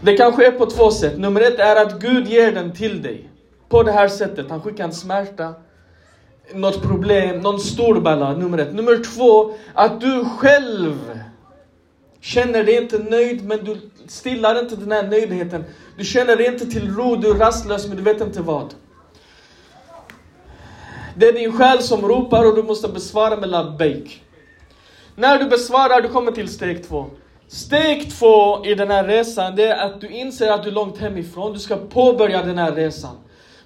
Det 0.00 0.16
kan 0.16 0.32
ske 0.32 0.50
på 0.50 0.66
två 0.66 0.90
sätt. 0.90 1.18
Nummer 1.18 1.40
ett 1.40 1.58
är 1.58 1.86
att 1.86 2.00
Gud 2.00 2.28
ger 2.28 2.52
den 2.52 2.72
till 2.72 3.02
dig. 3.02 3.30
På 3.68 3.82
det 3.82 3.92
här 3.92 4.08
sättet. 4.08 4.50
Han 4.50 4.62
skickar 4.62 4.84
en 4.84 4.92
smärta, 4.92 5.54
något 6.54 6.82
problem, 6.82 7.40
någon 7.40 7.60
stor 7.60 8.00
balla. 8.00 8.36
Nummer 8.36 8.58
ett. 8.58 8.74
Nummer 8.74 9.04
två, 9.04 9.54
att 9.74 10.00
du 10.00 10.24
själv 10.24 11.20
känner 12.20 12.64
dig 12.64 12.76
inte 12.82 12.98
nöjd, 12.98 13.44
men 13.44 13.64
du 13.64 13.90
stillar 14.08 14.58
inte 14.58 14.76
den 14.76 14.92
här 14.92 15.02
nöjdheten. 15.02 15.64
Du 15.96 16.04
känner 16.04 16.36
dig 16.36 16.46
inte 16.46 16.66
till 16.66 16.94
ro, 16.94 17.16
du 17.16 17.30
är 17.30 17.34
rastlös, 17.34 17.88
men 17.88 17.96
du 17.96 18.02
vet 18.02 18.20
inte 18.20 18.42
vad. 18.42 18.74
Det 21.16 21.28
är 21.28 21.32
din 21.32 21.52
själ 21.52 21.82
som 21.82 22.08
ropar 22.08 22.46
och 22.46 22.56
du 22.56 22.62
måste 22.62 22.88
besvara 22.88 23.36
med 23.36 23.48
labbaik. 23.48 24.22
När 25.16 25.38
du 25.38 25.44
besvarar, 25.44 26.00
du 26.00 26.08
kommer 26.08 26.32
till 26.32 26.48
steg 26.48 26.88
två. 26.88 27.06
Steg 27.48 28.10
två 28.18 28.66
i 28.66 28.74
den 28.74 28.90
här 28.90 29.04
resan, 29.04 29.56
det 29.56 29.66
är 29.66 29.86
att 29.86 30.00
du 30.00 30.08
inser 30.08 30.50
att 30.50 30.62
du 30.62 30.68
är 30.68 30.72
långt 30.72 30.98
hemifrån. 30.98 31.52
Du 31.52 31.58
ska 31.58 31.76
påbörja 31.76 32.42
den 32.42 32.58
här 32.58 32.72
resan. 32.72 33.16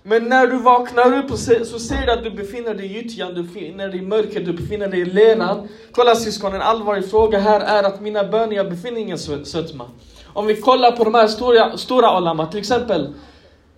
Men 0.07 0.29
när 0.29 0.47
du 0.47 0.59
vaknar 0.59 1.19
upp 1.19 1.31
så 1.67 1.79
ser 1.79 2.07
du 2.07 2.13
att 2.13 2.25
du 2.25 2.31
befinner 2.31 2.75
dig 2.75 2.87
i 2.87 2.93
gyttjan, 2.93 3.35
du 3.35 3.43
befinner 3.43 3.89
dig 3.89 3.99
i 3.99 4.03
mörker, 4.03 4.41
du 4.41 4.53
befinner 4.53 4.89
dig 4.89 5.01
i 5.01 5.05
leran. 5.05 5.69
Kolla 5.93 6.15
syskon, 6.15 6.55
en 6.55 6.63
allvarlig 6.63 7.11
fråga 7.11 7.39
här 7.39 7.61
är 7.61 7.83
att 7.83 8.01
mina 8.01 8.25
böner, 8.25 8.57
jag 8.57 8.71
befinner 8.71 9.01
ingen 9.01 9.19
sötma. 9.19 9.85
Om 10.33 10.47
vi 10.47 10.57
kollar 10.57 10.93
på 10.93 11.05
de 11.05 11.15
här 11.15 11.27
stora, 11.27 11.77
stora 11.77 12.07
alama, 12.09 12.47
till 12.47 12.61
exempel 12.61 13.15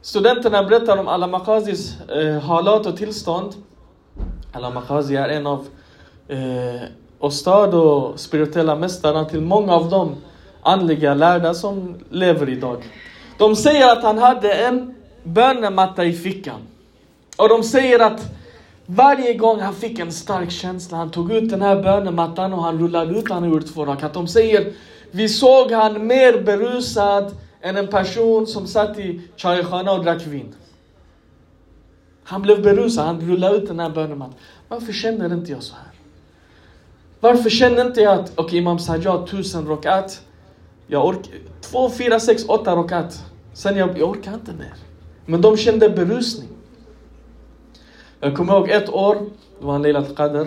Studenterna 0.02 0.62
berättar 0.62 0.97
om 0.97 1.09
Alla 1.09 1.26
Makazis 1.26 2.00
eh, 2.00 2.38
halat 2.38 2.87
och 2.87 2.97
tillstånd. 2.97 3.54
Alla 4.52 4.71
Makazi 4.71 5.16
är 5.16 5.28
en 5.28 5.47
av 5.47 5.66
eh, 6.28 6.83
Ostad 7.18 7.75
och 7.75 8.21
spirituella 8.21 8.76
mästarna 8.76 9.25
till 9.25 9.40
många 9.40 9.73
av 9.73 9.90
de 9.90 10.16
andliga 10.62 11.14
lärda 11.14 11.54
som 11.54 11.95
lever 12.11 12.49
idag. 12.49 12.85
De 13.38 13.56
säger 13.56 13.92
att 13.92 14.02
han 14.02 14.18
hade 14.18 14.52
en 14.52 14.96
bönematta 15.26 16.04
i 16.04 16.12
fickan. 16.12 16.61
Och 17.37 17.49
de 17.49 17.62
säger 17.62 18.00
att 18.00 18.23
varje 18.87 19.35
gång 19.35 19.61
han 19.61 19.75
fick 19.75 19.99
en 19.99 20.12
stark 20.12 20.50
känsla, 20.50 20.97
han 20.97 21.11
tog 21.11 21.33
ut 21.33 21.50
den 21.50 21.62
här 21.62 21.83
bönemattan 21.83 22.52
och 22.52 22.62
han 22.62 22.78
rullade 22.78 23.18
ut 23.18 23.28
den 23.28 23.45
ur 23.45 23.61
två 23.61 23.87
rakat. 23.87 24.14
De 24.14 24.28
säger, 24.28 24.73
vi 25.11 25.28
såg 25.28 25.73
han 25.73 26.06
mer 26.06 26.42
berusad 26.42 27.37
än 27.61 27.76
en 27.76 27.87
person 27.87 28.47
som 28.47 28.66
satt 28.66 28.99
i 28.99 29.21
chaikhana 29.37 29.92
och 29.92 30.04
drack 30.04 30.26
vin. 30.26 30.54
Han 32.25 32.42
blev 32.42 32.62
berusad, 32.62 33.06
han 33.06 33.21
rullade 33.21 33.56
ut 33.56 33.68
den 33.68 33.80
här 33.80 33.90
bönemattan. 33.90 34.35
Varför 34.68 34.92
känner 34.92 35.35
inte 35.35 35.52
jag 35.52 35.62
så 35.62 35.75
här? 35.75 35.92
Varför 37.21 37.50
känner 37.50 37.87
inte 37.87 38.00
jag 38.00 38.14
att, 38.18 38.30
okej 38.30 38.45
okay, 38.45 38.59
Imam 38.59 38.78
Sajjad, 38.78 39.26
tusen 39.26 39.66
rokat. 39.66 40.21
Jag 40.87 41.06
orkar, 41.06 41.33
två, 41.61 41.90
fyra, 41.90 42.21
sex, 42.21 42.45
åtta 42.49 42.76
rokat. 42.76 43.25
Sen 43.54 43.76
jag, 43.76 43.99
jag 43.99 44.11
orkar 44.11 44.35
inte 44.35 44.52
mer. 44.52 44.75
Men 45.26 45.40
de 45.40 45.56
kände 45.56 45.90
berusning. 45.90 46.49
Jag 48.21 48.37
kommer 48.37 48.52
ihåg 48.52 48.71
ett 48.71 48.88
år, 48.88 49.14
det 49.59 49.66
var 49.66 49.75
en 49.75 49.83
Leila 49.83 50.02
Qadr. 50.02 50.47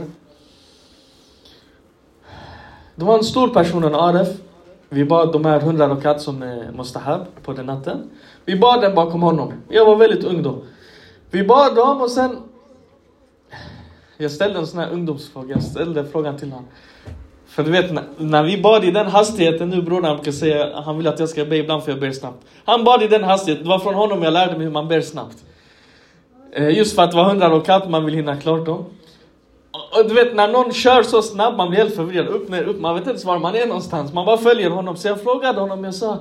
Det 2.95 3.05
var 3.05 3.17
en 3.17 3.23
stor 3.23 3.47
person, 3.47 3.83
en 3.83 3.95
Aref. 3.95 4.27
Vi 4.89 5.05
bad 5.05 5.33
de 5.33 5.45
här 5.45 5.59
hundra 5.59 5.89
rakat 5.89 6.21
som 6.21 6.41
är 6.43 6.71
mustahab 6.71 7.25
på 7.43 7.53
den 7.53 7.65
natten. 7.65 8.09
Vi 8.45 8.55
bad 8.55 8.81
den 8.81 8.95
bakom 8.95 9.21
honom. 9.21 9.53
Jag 9.69 9.85
var 9.85 9.95
väldigt 9.95 10.23
ung 10.23 10.43
då. 10.43 10.63
Vi 11.31 11.43
bad 11.43 11.75
dem 11.75 12.01
och 12.01 12.11
sen... 12.11 12.37
Jag 14.17 14.31
ställde 14.31 14.59
en 14.59 14.67
sån 14.67 14.79
här 14.79 14.91
ungdomsfråga. 14.91 15.55
Jag 15.55 15.63
ställde 15.63 16.05
frågan 16.05 16.37
till 16.37 16.51
honom. 16.51 16.67
För 17.59 17.63
du 17.63 17.71
vet, 17.71 17.91
när 18.17 18.43
vi 18.43 18.61
bad 18.61 18.85
i 18.85 18.91
den 18.91 19.07
hastigheten 19.07 19.69
nu, 19.69 19.81
bror, 19.81 20.01
han 20.01 20.15
brukar 20.15 20.31
säga, 20.31 20.81
han 20.85 20.97
vill 20.97 21.07
att 21.07 21.19
jag 21.19 21.29
ska 21.29 21.45
be 21.45 21.57
ibland 21.57 21.83
för 21.83 21.91
jag 21.91 21.99
ber 21.99 22.11
snabbt. 22.11 22.45
Han 22.65 22.83
bad 22.83 23.03
i 23.03 23.07
den 23.07 23.23
hastigheten, 23.23 23.63
det 23.63 23.69
var 23.69 23.79
från 23.79 23.93
honom 23.93 24.23
jag 24.23 24.33
lärde 24.33 24.51
mig 24.51 24.63
hur 24.63 24.71
man 24.71 24.87
ber 24.87 25.01
snabbt. 25.01 25.37
Eh, 26.51 26.77
just 26.77 26.95
för 26.95 27.03
att 27.03 27.11
det 27.11 27.17
var 27.17 27.23
hundra 27.23 27.49
rockat, 27.49 27.89
man 27.89 28.05
vill 28.05 28.13
hinna 28.13 28.35
klart 28.35 28.65
dem. 28.65 28.85
Och 29.71 30.07
du 30.07 30.13
vet 30.13 30.35
när 30.35 30.47
någon 30.47 30.73
kör 30.73 31.03
så 31.03 31.21
snabbt, 31.21 31.57
man 31.57 31.69
blir 31.69 31.79
helt 31.79 31.95
förvirrad. 31.95 32.27
Upp, 32.27 32.49
ner, 32.49 32.63
upp. 32.63 32.79
Man 32.79 32.95
vet 32.95 33.07
inte 33.07 33.27
var 33.27 33.39
man 33.39 33.55
är 33.55 33.65
någonstans. 33.65 34.13
Man 34.13 34.25
bara 34.25 34.37
följer 34.37 34.69
honom. 34.69 34.97
Så 34.97 35.07
jag 35.07 35.21
frågade 35.21 35.59
honom, 35.59 35.83
jag 35.83 35.95
sa, 35.95 36.17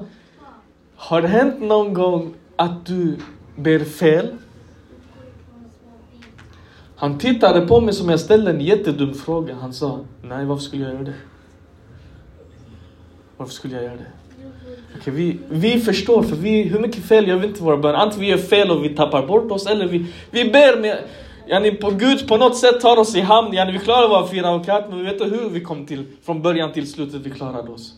har 0.96 1.22
det 1.22 1.28
hänt 1.28 1.60
någon 1.60 1.94
gång 1.94 2.34
att 2.56 2.86
du 2.86 3.16
ber 3.56 3.78
fel? 3.84 4.28
Han 6.98 7.18
tittade 7.18 7.60
på 7.60 7.80
mig 7.80 7.94
som 7.94 8.08
jag 8.08 8.20
ställde 8.20 8.50
en 8.50 8.60
jättedum 8.60 9.14
fråga. 9.14 9.54
Han 9.54 9.72
sa, 9.72 10.00
nej 10.22 10.44
varför 10.44 10.62
skulle 10.62 10.84
jag 10.84 10.92
göra 10.92 11.02
det? 11.02 11.14
Varför 13.36 13.52
skulle 13.52 13.74
jag 13.74 13.84
göra 13.84 13.96
det? 13.96 14.06
Okay, 15.00 15.14
vi, 15.14 15.38
vi 15.48 15.80
förstår, 15.80 16.22
för 16.22 16.36
vi, 16.36 16.62
hur 16.62 16.80
mycket 16.80 17.04
fel 17.04 17.28
gör 17.28 17.36
vi 17.36 17.46
inte 17.46 17.62
våra 17.62 17.76
bön? 17.76 17.94
Antingen 17.94 18.20
vi 18.20 18.30
gör 18.30 18.38
fel 18.38 18.70
och 18.70 18.84
vi 18.84 18.88
tappar 18.88 19.26
bort 19.26 19.50
oss, 19.50 19.66
eller 19.66 19.86
vi, 19.86 20.06
vi 20.30 20.50
ber 20.50 20.80
med 20.80 20.98
Yani 21.48 21.70
på 21.70 21.90
Gud 21.90 22.28
på 22.28 22.36
något 22.36 22.56
sätt 22.56 22.80
tar 22.80 22.96
oss 22.96 23.16
i 23.16 23.20
hamn. 23.20 23.54
Yani 23.54 23.72
vi 23.72 23.78
klarar 23.78 24.08
våra 24.08 24.28
fyra 24.28 24.54
rakat, 24.54 24.84
men 24.88 24.98
vi 24.98 25.04
vet 25.04 25.20
inte 25.20 25.36
hur 25.36 25.48
vi 25.48 25.60
kom 25.60 25.86
till, 25.86 26.04
från 26.22 26.42
början 26.42 26.72
till 26.72 26.90
slutet 26.90 27.20
vi 27.26 27.30
klarade 27.30 27.70
oss. 27.70 27.94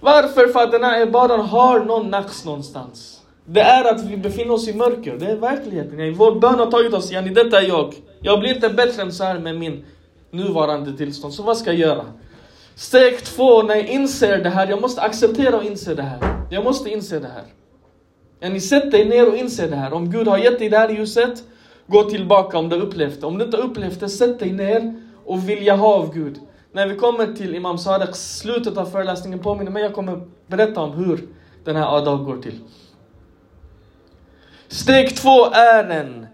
Varför? 0.00 0.48
För 0.48 0.62
att 0.62 0.72
den 0.72 0.84
här 0.84 1.02
ibadan 1.02 1.40
har 1.40 1.80
någon 1.80 2.10
nax 2.10 2.44
någonstans. 2.44 3.20
Det 3.44 3.60
är 3.60 3.94
att 3.94 4.04
vi 4.04 4.16
befinner 4.16 4.54
oss 4.54 4.68
i 4.68 4.74
mörker, 4.74 5.16
det 5.16 5.26
är 5.26 5.36
verkligheten. 5.36 5.98
Yani 5.98 6.10
vår 6.10 6.40
bön 6.40 6.58
har 6.58 6.70
tagit 6.70 6.94
oss, 6.94 7.12
yani 7.12 7.28
detta 7.28 7.60
är 7.60 7.68
jag. 7.68 7.94
Jag 8.20 8.40
blir 8.40 8.54
inte 8.54 8.68
bättre 8.68 9.02
än 9.02 9.12
så 9.12 9.24
här 9.24 9.38
med 9.38 9.58
min 9.58 9.84
nuvarande 10.30 10.96
tillstånd. 10.96 11.34
Så 11.34 11.42
vad 11.42 11.56
ska 11.56 11.70
jag 11.70 11.78
göra? 11.78 12.04
Steg 12.74 13.24
två, 13.24 13.62
när 13.62 13.74
jag 13.74 13.88
inser 13.88 14.38
det 14.38 14.50
här, 14.50 14.66
jag 14.68 14.80
måste 14.80 15.00
acceptera 15.00 15.56
och 15.56 15.64
inse 15.64 15.94
det 15.94 16.02
här. 16.02 16.46
Jag 16.50 16.64
måste 16.64 16.90
inse 16.90 17.18
det 17.18 17.28
här. 17.28 17.44
Ja, 18.40 18.48
ni 18.48 18.60
sätter 18.60 18.90
dig 18.90 19.04
ner 19.04 19.28
och 19.28 19.36
inser 19.36 19.70
det 19.70 19.76
här. 19.76 19.92
Om 19.92 20.10
Gud 20.10 20.28
har 20.28 20.38
gett 20.38 20.58
dig 20.58 20.68
det 20.68 20.78
här 20.78 20.88
ljuset, 20.88 21.42
gå 21.86 22.02
tillbaka 22.02 22.58
om 22.58 22.68
du 22.68 22.76
har 22.76 22.82
upplevt 22.82 23.20
det. 23.20 23.26
Om 23.26 23.38
du 23.38 23.44
inte 23.44 23.56
har 23.56 23.64
upplevt 23.64 24.00
det, 24.00 24.08
sätt 24.08 24.38
dig 24.38 24.52
ner 24.52 25.02
och 25.24 25.48
vilja 25.48 25.76
ha 25.76 25.94
av 25.94 26.14
Gud. 26.14 26.40
När 26.72 26.86
vi 26.86 26.94
kommer 26.94 27.26
till 27.26 27.54
Imam 27.54 27.78
Sadeks 27.78 28.38
slutet 28.38 28.76
av 28.76 28.86
föreläsningen 28.86 29.38
påminner 29.38 29.70
mig, 29.70 29.82
jag 29.82 29.94
kommer 29.94 30.20
berätta 30.46 30.80
om 30.80 30.92
hur 30.92 31.28
den 31.64 31.76
här 31.76 31.96
Adal 31.96 32.24
går 32.24 32.36
till. 32.36 32.58
Steg 34.68 35.16
två 35.16 35.46
är 35.52 35.84
en 35.90 36.26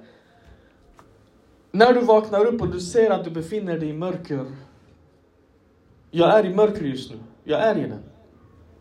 när 1.73 1.93
du 1.93 2.01
vaknar 2.01 2.45
upp 2.45 2.61
och 2.61 2.69
du 2.69 2.81
ser 2.81 3.11
att 3.11 3.25
du 3.25 3.31
befinner 3.31 3.79
dig 3.79 3.89
i 3.89 3.93
mörker. 3.93 4.45
Jag 6.11 6.39
är 6.39 6.47
i 6.47 6.55
mörker 6.55 6.85
just 6.85 7.11
nu. 7.11 7.17
Jag 7.45 7.61
är 7.61 7.79
i 7.79 7.81
den. 7.81 7.99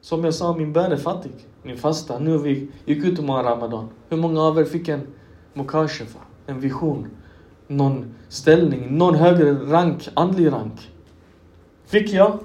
Som 0.02 0.24
jag 0.24 0.34
sa, 0.34 0.58
min 0.58 0.74
bön 0.74 0.92
är 0.92 0.98
fattig. 0.98 1.32
Min 1.64 1.78
fasta. 1.78 2.20
Nu 2.20 2.38
vi 2.38 2.68
gick 2.86 3.06
ut 3.06 3.20
och 3.20 3.26
Ramadan. 3.26 3.90
Hur 4.10 4.18
många 4.18 4.42
av 4.42 4.60
er 4.60 4.64
fick 4.64 4.88
en 4.88 5.08
mukashefa? 5.54 6.20
En 6.46 6.60
vision? 6.60 7.08
Någon 7.68 8.16
ställning? 8.30 8.98
Någon 8.98 9.16
högre 9.16 9.54
rank? 9.54 10.10
Andlig 10.14 10.52
rank? 10.52 10.92
Fick 11.86 12.14
jag? 12.14 12.40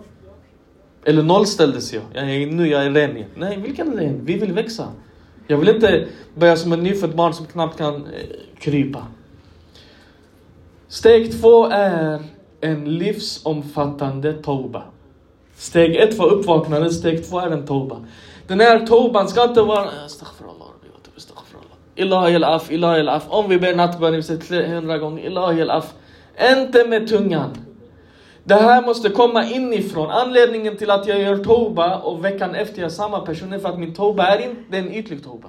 Eller 1.04 1.22
nollställdes 1.22 1.92
jag? 1.92 2.02
jag 2.12 2.30
är, 2.30 2.46
nu 2.46 2.68
jag 2.68 2.84
är 2.84 2.90
ren 2.90 3.16
igen. 3.16 3.30
Nej, 3.34 3.60
vilken 3.60 3.92
ren? 3.92 4.24
Vi 4.24 4.38
vill 4.38 4.52
växa. 4.52 4.88
Jag 5.46 5.58
vill 5.58 5.68
inte 5.68 6.08
börja 6.34 6.56
som 6.56 6.72
ett 6.72 6.82
nyfött 6.82 7.14
barn 7.14 7.34
som 7.34 7.46
knappt 7.46 7.78
kan 7.78 7.94
eh, 7.94 8.00
krypa. 8.58 9.06
Steg 10.88 11.40
två 11.40 11.66
är 11.66 12.22
en 12.60 12.98
livsomfattande 12.98 14.32
toba. 14.32 14.82
Steg 15.56 15.96
ett 15.96 16.18
var 16.18 16.26
uppvaknandet, 16.26 16.92
steg 16.92 17.28
två 17.28 17.38
är 17.38 17.50
en 17.50 17.66
toba. 17.66 18.04
Den 18.46 18.60
här 18.60 18.86
toban 18.86 19.28
ska 19.28 19.44
inte 19.44 19.62
vara 19.62 19.88
astaghfirullah, 20.06 20.68
astaghfirullah. 21.16 21.76
Ilahi 21.94 22.34
al-af, 22.34 22.70
ilahi 22.70 23.00
al-af. 23.00 23.24
Om 23.28 23.48
vi 23.48 23.58
ber 23.58 23.74
nattbön, 23.74 24.14
vi 24.14 24.22
säger 24.22 24.40
300 24.40 24.98
gånger 24.98 25.26
ilahi 25.26 25.62
al-af. 25.62 25.94
Inte 26.56 26.84
med 26.88 27.08
tungan. 27.08 27.50
Det 28.44 28.54
här 28.54 28.82
måste 28.82 29.08
komma 29.08 29.44
inifrån. 29.44 30.10
Anledningen 30.10 30.76
till 30.76 30.90
att 30.90 31.06
jag 31.06 31.20
gör 31.20 31.36
toba 31.44 31.98
och 31.98 32.24
veckan 32.24 32.54
efter 32.54 32.78
jag 32.78 32.86
är 32.86 32.90
samma 32.90 33.20
person 33.20 33.52
är 33.52 33.58
för 33.58 33.68
att 33.68 33.78
min 33.78 33.94
toba 33.94 34.26
är 34.26 34.38
inte 34.38 34.78
en 34.78 34.92
ytlig 34.92 35.24
toba. 35.24 35.48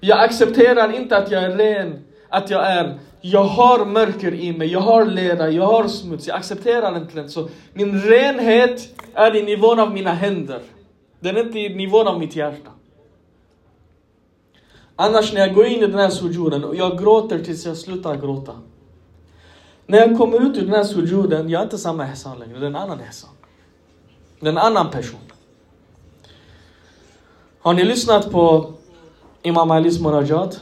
Jag 0.00 0.24
accepterar 0.24 0.92
inte 0.92 1.16
att 1.16 1.30
jag 1.30 1.42
är 1.42 1.56
ren, 1.56 2.04
att 2.28 2.50
jag 2.50 2.66
är 2.66 2.98
jag 3.20 3.44
har 3.44 3.84
mörker 3.84 4.34
i 4.34 4.52
mig, 4.52 4.72
jag 4.72 4.80
har 4.80 5.04
lera, 5.04 5.50
jag 5.50 5.66
har 5.66 5.88
smuts, 5.88 6.26
jag 6.26 6.36
accepterar 6.36 6.96
inte 6.96 7.22
det. 7.22 7.28
Så 7.28 7.48
min 7.74 8.00
renhet 8.00 9.02
är 9.14 9.36
i 9.36 9.42
nivån 9.42 9.80
av 9.80 9.92
mina 9.92 10.12
händer. 10.12 10.62
Den 11.20 11.36
är 11.36 11.40
inte 11.40 11.58
i 11.58 11.74
nivån 11.74 12.08
av 12.08 12.18
mitt 12.18 12.36
hjärta. 12.36 12.70
Annars 14.96 15.32
när 15.32 15.40
jag 15.40 15.54
går 15.54 15.66
in 15.66 15.78
i 15.78 15.86
den 15.86 15.98
här 15.98 16.10
sujuden 16.10 16.64
och 16.64 16.76
jag 16.76 16.98
gråter 16.98 17.38
tills 17.38 17.66
jag 17.66 17.76
slutar 17.76 18.16
gråta. 18.16 18.52
När 19.86 19.98
jag 19.98 20.18
kommer 20.18 20.50
ut 20.50 20.56
ur 20.56 20.62
den 20.62 20.74
här 20.74 20.84
sujuden, 20.84 21.48
jag 21.48 21.60
är 21.60 21.64
inte 21.64 21.78
samma 21.78 22.04
Hassan 22.04 22.38
längre, 22.38 22.58
det 22.58 22.64
är 22.64 22.70
en 22.70 22.76
annan 22.76 23.00
Hassan. 23.00 23.30
Det 24.40 24.46
är 24.46 24.50
en 24.50 24.58
annan 24.58 24.90
person. 24.90 25.20
Har 27.60 27.74
ni 27.74 27.84
lyssnat 27.84 28.30
på 28.30 28.72
Imam 29.42 29.70
Alis 29.70 30.00
Munajat? 30.00 30.60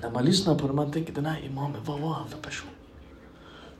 När 0.00 0.10
man 0.10 0.24
lyssnar 0.24 0.54
på 0.54 0.66
det, 0.66 0.72
man 0.72 0.92
tänker 0.92 1.12
den 1.12 1.26
här 1.26 1.44
imamen, 1.44 1.80
vad 1.84 2.00
var 2.00 2.08
han 2.08 2.28
för 2.28 2.38
person? 2.38 2.70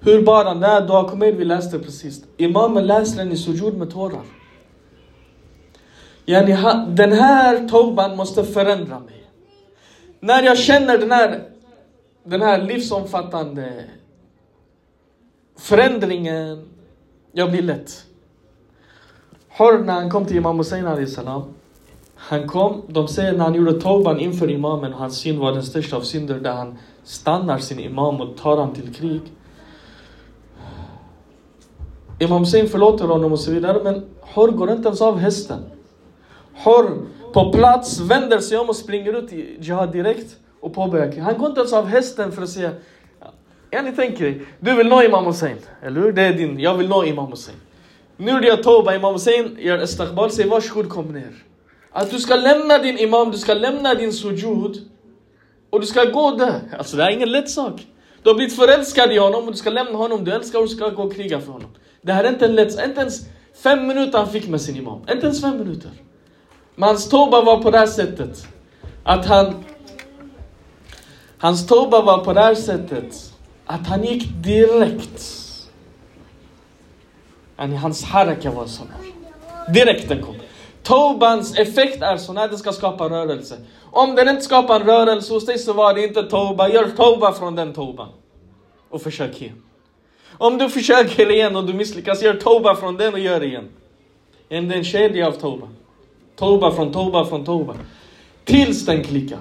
Hur 0.00 0.22
bar 0.22 0.44
han? 0.44 0.60
Den 0.60 0.70
här 0.70 0.86
Dua 0.86 1.08
Kumail 1.10 1.36
vi 1.36 1.44
läste 1.44 1.78
precis. 1.78 2.24
Imamen 2.36 2.86
läser 2.86 3.16
den 3.16 3.32
i 3.32 3.36
sujud 3.36 3.76
med 3.76 3.90
tårar. 3.90 4.22
Yani, 6.26 6.56
den 6.88 7.12
här 7.12 7.68
tauban 7.68 8.16
måste 8.16 8.44
förändra 8.44 9.00
mig. 9.00 9.24
När 10.20 10.42
jag 10.42 10.58
känner 10.58 10.98
den 10.98 11.10
här, 11.10 11.48
den 12.24 12.42
här 12.42 12.62
livsomfattande 12.62 13.84
förändringen, 15.56 16.68
jag 17.32 17.50
blir 17.50 17.62
lätt. 17.62 18.04
Hör 19.48 19.78
när 19.78 19.92
han 19.92 20.10
kom 20.10 20.26
till 20.26 20.36
Imam 20.36 20.58
Hussein 20.58 20.86
Ali 20.86 21.06
salam. 21.06 21.42
Han 22.20 22.48
kom, 22.48 22.82
de 22.88 23.08
säger 23.08 23.32
när 23.32 23.44
han 23.44 23.54
gjorde 23.54 23.80
tauban 23.80 24.20
inför 24.20 24.50
imamen, 24.50 24.92
hans 24.92 25.18
synd 25.18 25.38
var 25.38 25.52
den 25.52 25.62
största 25.62 25.96
av 25.96 26.00
synder, 26.00 26.40
där 26.40 26.52
han 26.52 26.78
stannar 27.04 27.58
sin 27.58 27.80
imam 27.80 28.20
och 28.20 28.36
tar 28.36 28.56
honom 28.56 28.74
till 28.74 28.94
krig. 28.94 29.20
Imam 32.18 32.38
Hussein 32.38 32.68
förlåter 32.68 33.04
honom 33.04 33.32
och 33.32 33.40
så 33.40 33.50
vidare, 33.50 33.80
men 33.84 34.04
Hor 34.20 34.48
går 34.48 34.70
inte 34.70 34.88
ens 34.88 35.00
av 35.00 35.18
hästen. 35.18 35.64
Hor 36.64 37.06
på 37.32 37.52
plats 37.52 38.00
vänder 38.00 38.38
sig 38.38 38.58
om 38.58 38.68
och 38.68 38.76
springer 38.76 39.12
ut 39.12 39.32
i 39.32 39.56
Jihad 39.60 39.92
direkt 39.92 40.36
och 40.60 40.74
påbörjar 40.74 41.12
krig. 41.12 41.22
Han 41.22 41.38
går 41.38 41.48
inte 41.48 41.60
ens 41.60 41.72
av 41.72 41.86
hästen 41.86 42.32
för 42.32 42.42
att 42.42 42.48
säga 42.48 42.70
Ja, 43.70 43.82
ni 43.82 43.92
tänker 43.92 44.46
du 44.60 44.74
vill 44.76 44.88
nå 44.88 45.02
Imam 45.02 45.26
Hussein, 45.26 45.56
eller 45.82 46.00
hur? 46.00 46.12
Det 46.12 46.22
är 46.22 46.32
din, 46.32 46.60
jag 46.60 46.74
vill 46.74 46.88
nå 46.88 47.04
Imam 47.04 47.30
Hussein. 47.30 47.56
Nu 48.16 48.30
är 48.30 48.42
jag 48.42 48.62
Toba, 48.62 48.94
Imam 48.94 49.12
Hussein 49.12 49.56
gör 49.60 49.82
istighbal, 49.82 50.30
säger 50.30 50.50
varsågod 50.50 50.88
kom 50.88 51.12
ner. 51.12 51.44
Att 51.92 52.10
du 52.10 52.18
ska 52.18 52.36
lämna 52.36 52.78
din 52.78 52.98
imam, 52.98 53.30
du 53.30 53.38
ska 53.38 53.54
lämna 53.54 53.94
din 53.94 54.12
sujud 54.12 54.90
och 55.70 55.80
du 55.80 55.86
ska 55.86 56.04
gå 56.04 56.30
där. 56.30 56.60
Alltså 56.78 56.96
det 56.96 57.02
är 57.02 57.10
ingen 57.10 57.32
lätt 57.32 57.50
sak. 57.50 57.86
Du 58.22 58.30
har 58.30 58.34
blivit 58.34 58.56
förälskad 58.56 59.12
i 59.12 59.18
honom 59.18 59.44
och 59.44 59.52
du 59.52 59.58
ska 59.58 59.70
lämna 59.70 59.98
honom, 59.98 60.24
du 60.24 60.32
älskar 60.32 60.58
och 60.58 60.68
du 60.68 60.74
ska 60.74 60.88
gå 60.88 61.02
och 61.02 61.14
kriga 61.14 61.40
för 61.40 61.52
honom. 61.52 61.70
Det 62.02 62.12
här 62.12 62.24
är 62.24 62.28
inte 62.28 62.44
en 62.44 62.54
lätt 62.54 62.84
inte 62.84 63.00
ens 63.00 63.20
fem 63.62 63.86
minuter 63.86 64.18
han 64.18 64.28
fick 64.28 64.48
med 64.48 64.60
sin 64.60 64.76
imam. 64.76 65.00
Inte 65.10 65.26
ens 65.26 65.40
fem 65.40 65.58
minuter. 65.58 65.90
Men 66.74 66.88
hans 66.88 67.08
toba 67.08 67.42
var 67.42 67.62
på 67.62 67.70
det 67.70 67.78
här 67.78 67.86
sättet. 67.86 68.46
Att 69.04 69.26
han... 69.26 69.64
Hans 71.38 71.66
toba 71.66 72.02
var 72.02 72.24
på 72.24 72.32
det 72.32 72.40
här 72.40 72.54
sättet. 72.54 73.32
Att 73.66 73.86
han 73.86 74.04
gick 74.04 74.28
direkt. 74.42 75.22
Hans 77.56 78.04
haraka 78.04 78.50
var 78.50 78.66
sån 78.66 78.86
här. 78.88 79.74
Direkt 79.74 80.08
den 80.08 80.22
kom. 80.22 80.34
Tobans 80.88 81.58
effekt 81.58 82.02
är 82.02 82.16
så 82.16 82.32
när 82.32 82.48
den 82.48 82.58
ska 82.58 82.72
skapa 82.72 83.08
rörelse. 83.08 83.58
Om 83.90 84.14
den 84.14 84.28
inte 84.28 84.42
skapar 84.42 84.80
rörelse 84.80 85.34
hos 85.34 85.46
dig 85.46 85.58
så 85.58 85.72
var 85.72 85.94
det 85.94 86.04
inte 86.04 86.22
toba. 86.22 86.68
Gör 86.68 86.88
toba 86.96 87.32
från 87.32 87.54
den 87.54 87.72
toban. 87.72 88.08
Och 88.90 89.02
försök 89.02 89.42
igen. 89.42 89.62
Om 90.38 90.58
du 90.58 90.68
försöker 90.68 91.30
igen 91.30 91.56
och 91.56 91.64
du 91.64 91.74
misslyckas, 91.74 92.22
gör 92.22 92.34
toba 92.34 92.74
från 92.74 92.96
den 92.96 93.14
och 93.14 93.20
gör 93.20 93.42
igen. 93.42 93.68
Det 94.48 94.56
är 94.56 94.72
en 94.72 94.84
kedja 94.84 95.26
av 95.26 95.32
toba. 95.32 95.68
Toba 96.36 96.70
från 96.70 96.92
toba 96.92 97.24
från 97.24 97.44
toba. 97.44 97.74
Tills 98.44 98.86
den 98.86 99.04
klickar. 99.04 99.38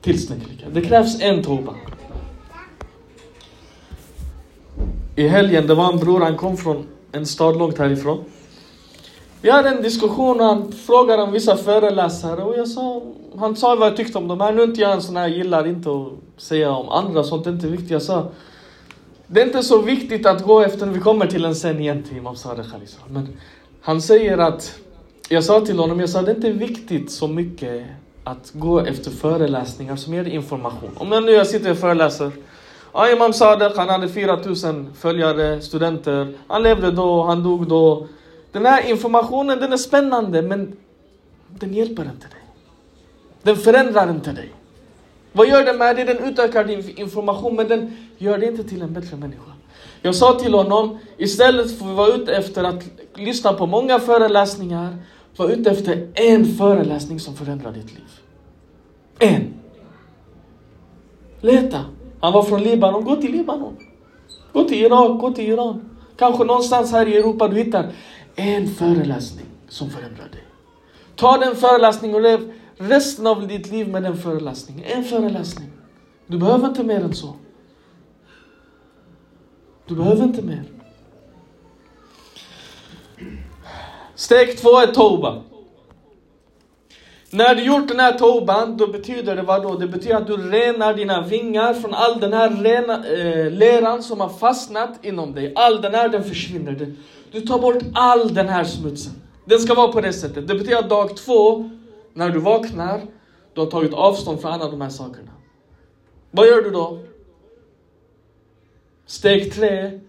Tills 0.00 0.28
den 0.28 0.40
klickar. 0.40 0.68
Det 0.70 0.80
krävs 0.80 1.22
en 1.22 1.42
toba. 1.42 1.74
I 5.16 5.28
helgen, 5.28 5.66
det 5.66 5.74
var 5.74 5.92
en 5.92 5.98
bror, 5.98 6.20
han 6.20 6.36
kom 6.36 6.56
från 6.56 6.86
en 7.12 7.26
stad 7.26 7.58
långt 7.58 7.78
härifrån. 7.78 8.24
Vi 9.44 9.50
hade 9.50 9.68
en 9.68 9.82
diskussion 9.82 10.40
och 10.40 10.46
han 10.46 10.72
frågade 10.72 11.22
om 11.22 11.32
vissa 11.32 11.56
föreläsare 11.56 12.42
och 12.42 12.58
jag 12.58 12.68
sa, 12.68 13.02
han 13.38 13.56
sa 13.56 13.74
vad 13.74 13.88
jag 13.88 13.96
tyckte 13.96 14.18
om 14.18 14.28
dem. 14.28 14.38
Nu 14.38 14.62
är 14.62 14.64
inte 14.64 14.80
jag 14.80 14.92
en 14.92 15.02
sån 15.02 15.16
här, 15.16 15.28
gillar 15.28 15.66
inte 15.66 15.90
att 15.90 16.42
säga 16.42 16.70
om 16.70 16.88
andra, 16.88 17.24
sånt 17.24 17.46
är 17.46 17.50
inte 17.50 17.66
viktigt. 17.66 17.90
Jag 17.90 18.02
sa, 18.02 18.30
det 19.26 19.40
är 19.40 19.46
inte 19.46 19.62
så 19.62 19.82
viktigt 19.82 20.26
att 20.26 20.42
gå 20.42 20.60
efter, 20.60 20.86
vi 20.86 21.00
kommer 21.00 21.26
till 21.26 21.44
en 21.44 21.54
sen 21.54 21.80
igen 21.80 22.02
till 22.02 22.16
Imam 22.16 22.36
Sadeh 22.36 22.66
Men 23.08 23.28
han 23.80 24.02
säger 24.02 24.38
att, 24.38 24.74
jag 25.28 25.44
sa 25.44 25.60
till 25.60 25.78
honom, 25.78 26.00
jag 26.00 26.10
sa 26.10 26.22
det 26.22 26.30
är 26.30 26.36
inte 26.36 26.50
viktigt 26.50 27.10
så 27.10 27.28
mycket 27.28 27.86
att 28.24 28.50
gå 28.52 28.80
efter 28.80 29.10
föreläsningar 29.10 29.96
som 29.96 30.14
ger 30.14 30.24
information. 30.24 30.90
Om 30.96 31.12
jag 31.12 31.22
nu 31.22 31.32
jag 31.32 31.46
sitter 31.46 31.70
och 31.70 31.78
föreläser, 31.78 32.30
ja, 32.92 33.10
Imam 33.10 33.32
Sadeh, 33.32 33.72
han 33.76 33.88
hade 33.88 34.08
4000 34.08 34.90
följare, 34.98 35.60
studenter, 35.60 36.34
han 36.46 36.62
levde 36.62 36.90
då, 36.90 37.22
han 37.22 37.42
dog 37.42 37.68
då. 37.68 38.06
Den 38.54 38.66
här 38.66 38.90
informationen 38.90 39.58
den 39.58 39.72
är 39.72 39.76
spännande 39.76 40.42
men 40.42 40.76
den 41.48 41.74
hjälper 41.74 42.02
inte 42.02 42.26
dig. 42.26 42.42
Den 43.42 43.56
förändrar 43.56 44.10
inte 44.10 44.32
dig. 44.32 44.52
Vad 45.32 45.48
gör 45.48 45.64
den 45.64 45.78
med 45.78 45.96
dig? 45.96 46.04
Den 46.04 46.18
utökar 46.18 46.64
din 46.64 46.98
information 46.98 47.56
men 47.56 47.68
den 47.68 47.96
gör 48.18 48.38
dig 48.38 48.48
inte 48.48 48.64
till 48.64 48.82
en 48.82 48.92
bättre 48.92 49.16
människa. 49.16 49.50
Jag 50.02 50.14
sa 50.14 50.38
till 50.38 50.54
honom, 50.54 50.98
istället 51.16 51.78
för 51.78 51.90
att 51.90 51.96
vara 51.96 52.14
ute 52.14 52.36
efter 52.36 52.64
att 52.64 52.84
lyssna 53.14 53.52
på 53.52 53.66
många 53.66 53.98
föreläsningar, 53.98 54.96
var 55.36 55.48
ute 55.48 55.70
efter 55.70 56.08
en 56.14 56.44
föreläsning 56.44 57.20
som 57.20 57.34
förändrar 57.34 57.72
ditt 57.72 57.94
liv. 57.94 58.08
En. 59.18 59.54
Leta. 61.40 61.84
Han 62.20 62.32
var 62.32 62.42
från 62.42 62.62
Libanon, 62.62 63.04
gå 63.04 63.16
till 63.16 63.32
Libanon. 63.32 63.76
Gå 64.52 64.64
till 64.64 64.84
Irak, 64.84 65.20
gå 65.20 65.30
till 65.32 65.48
Iran. 65.48 65.90
Kanske 66.16 66.44
någonstans 66.44 66.92
här 66.92 67.08
i 67.08 67.16
Europa 67.16 67.48
du 67.48 67.56
hittar 67.56 67.92
en 68.36 68.68
föreläsning 68.68 69.46
som 69.68 69.90
förändrar 69.90 70.28
dig. 70.28 70.44
Ta 71.16 71.38
den 71.38 71.56
föreläsningen 71.56 72.14
och 72.14 72.22
lev 72.22 72.52
resten 72.76 73.26
av 73.26 73.48
ditt 73.48 73.70
liv 73.70 73.88
med 73.88 74.02
den 74.02 74.16
föreläsningen. 74.16 74.84
En 74.84 75.04
föreläsning. 75.04 75.70
Du 76.26 76.38
behöver 76.38 76.68
inte 76.68 76.82
mer 76.82 77.00
än 77.00 77.14
så. 77.14 77.34
Du 79.86 79.94
behöver 79.94 80.24
inte 80.24 80.42
mer. 80.42 80.62
Steg 84.14 84.58
två 84.58 84.78
är 84.78 84.86
toba. 84.86 85.42
När 87.30 87.54
du 87.54 87.62
gjort 87.62 87.88
den 87.88 88.00
här 88.00 88.18
toban, 88.18 88.76
då 88.76 88.86
betyder 88.86 89.36
det 89.36 89.42
vad 89.42 89.62
då? 89.62 89.76
Det 89.76 89.86
betyder 89.86 90.16
att 90.16 90.26
du 90.26 90.36
renar 90.36 90.94
dina 90.94 91.22
vingar 91.22 91.74
från 91.74 91.94
all 91.94 92.20
den 92.20 92.32
här 92.32 92.50
rena, 92.50 93.06
eh, 93.06 93.50
leran 93.50 94.02
som 94.02 94.20
har 94.20 94.28
fastnat 94.28 95.04
inom 95.04 95.34
dig. 95.34 95.52
All 95.56 95.80
den 95.80 95.94
här, 95.94 96.08
den 96.08 96.24
försvinner. 96.24 96.94
Du, 97.34 97.40
tar 97.40 97.58
bort 97.58 97.82
all 97.94 98.34
den 98.34 98.48
här 98.48 98.64
smutsen. 98.64 99.12
Den 99.44 99.58
ska 99.58 99.74
vara 99.74 99.92
på 99.92 100.00
det 100.00 100.12
sättet. 100.12 100.48
Det 100.48 100.54
betyder 100.54 100.78
att 100.78 100.88
dag 100.88 101.16
två, 101.16 101.70
när 102.12 102.30
du 102.30 102.38
vaknar, 102.38 103.00
du 103.54 103.60
har 103.60 103.66
tagit 103.66 103.94
avstånd 103.94 104.40
från 104.40 104.52
alla 104.52 104.70
de 104.70 104.80
här 104.80 104.88
sakerna. 104.88 105.30
Vad 106.30 106.46
gör 106.46 106.62
du 106.62 106.70
då? 106.70 106.98
Steg 109.06 109.54
tre, 109.54 110.00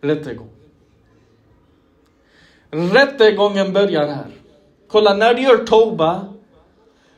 rättegång. 0.00 0.48
Rättegången 2.70 3.72
börjar 3.72 4.06
här. 4.06 4.30
Kolla, 4.88 5.14
när 5.14 5.34
du 5.34 5.42
gör 5.42 5.64
Toba, 5.64 6.31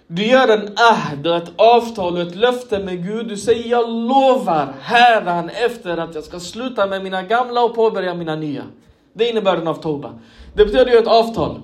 du 0.06 0.26
gör 0.26 0.48
en 0.48 0.74
ahd, 0.76 1.26
ett 1.26 1.52
avtal 1.56 2.12
och 2.14 2.22
ett 2.22 2.34
löfte 2.34 2.78
med 2.78 3.06
Gud. 3.06 3.28
Du 3.28 3.36
säger 3.36 3.70
jag 3.70 3.90
lovar 3.90 4.74
häran 4.80 5.48
efter 5.48 5.96
att 5.96 6.14
jag 6.14 6.24
ska 6.24 6.40
sluta 6.40 6.86
med 6.86 7.02
mina 7.02 7.22
gamla 7.22 7.64
och 7.64 7.74
påbörja 7.74 8.14
mina 8.14 8.36
nya. 8.36 8.64
Det 9.12 9.24
är 9.24 9.30
innebörden 9.30 9.68
av 9.68 9.74
Toba. 9.74 10.18
Det 10.54 10.64
betyder 10.64 10.92
ju 10.92 10.98
ett 10.98 11.06
avtal. 11.06 11.60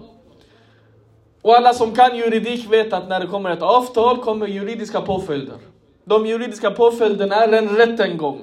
Och 1.43 1.55
alla 1.55 1.75
som 1.75 1.95
kan 1.95 2.17
juridik 2.17 2.73
vet 2.73 2.93
att 2.93 3.09
när 3.09 3.21
det 3.21 3.27
kommer 3.27 3.51
ett 3.51 3.63
avtal 3.63 4.23
kommer 4.23 4.47
juridiska 4.47 5.01
påföljder. 5.01 5.57
De 6.05 6.27
juridiska 6.27 6.71
påföljderna 6.71 7.35
är 7.35 7.53
en 7.53 7.77
rättegång. 7.77 8.41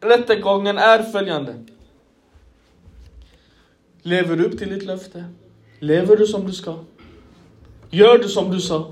Rättegången 0.00 0.78
är 0.78 1.02
följande. 1.02 1.54
Lever 4.02 4.36
du 4.36 4.44
upp 4.44 4.58
till 4.58 4.70
ditt 4.70 4.82
löfte? 4.82 5.24
Lever 5.78 6.16
du 6.16 6.26
som 6.26 6.46
du 6.46 6.52
ska? 6.52 6.74
Gör 7.94 8.18
du 8.18 8.28
som 8.28 8.50
du 8.50 8.60
sa? 8.60 8.86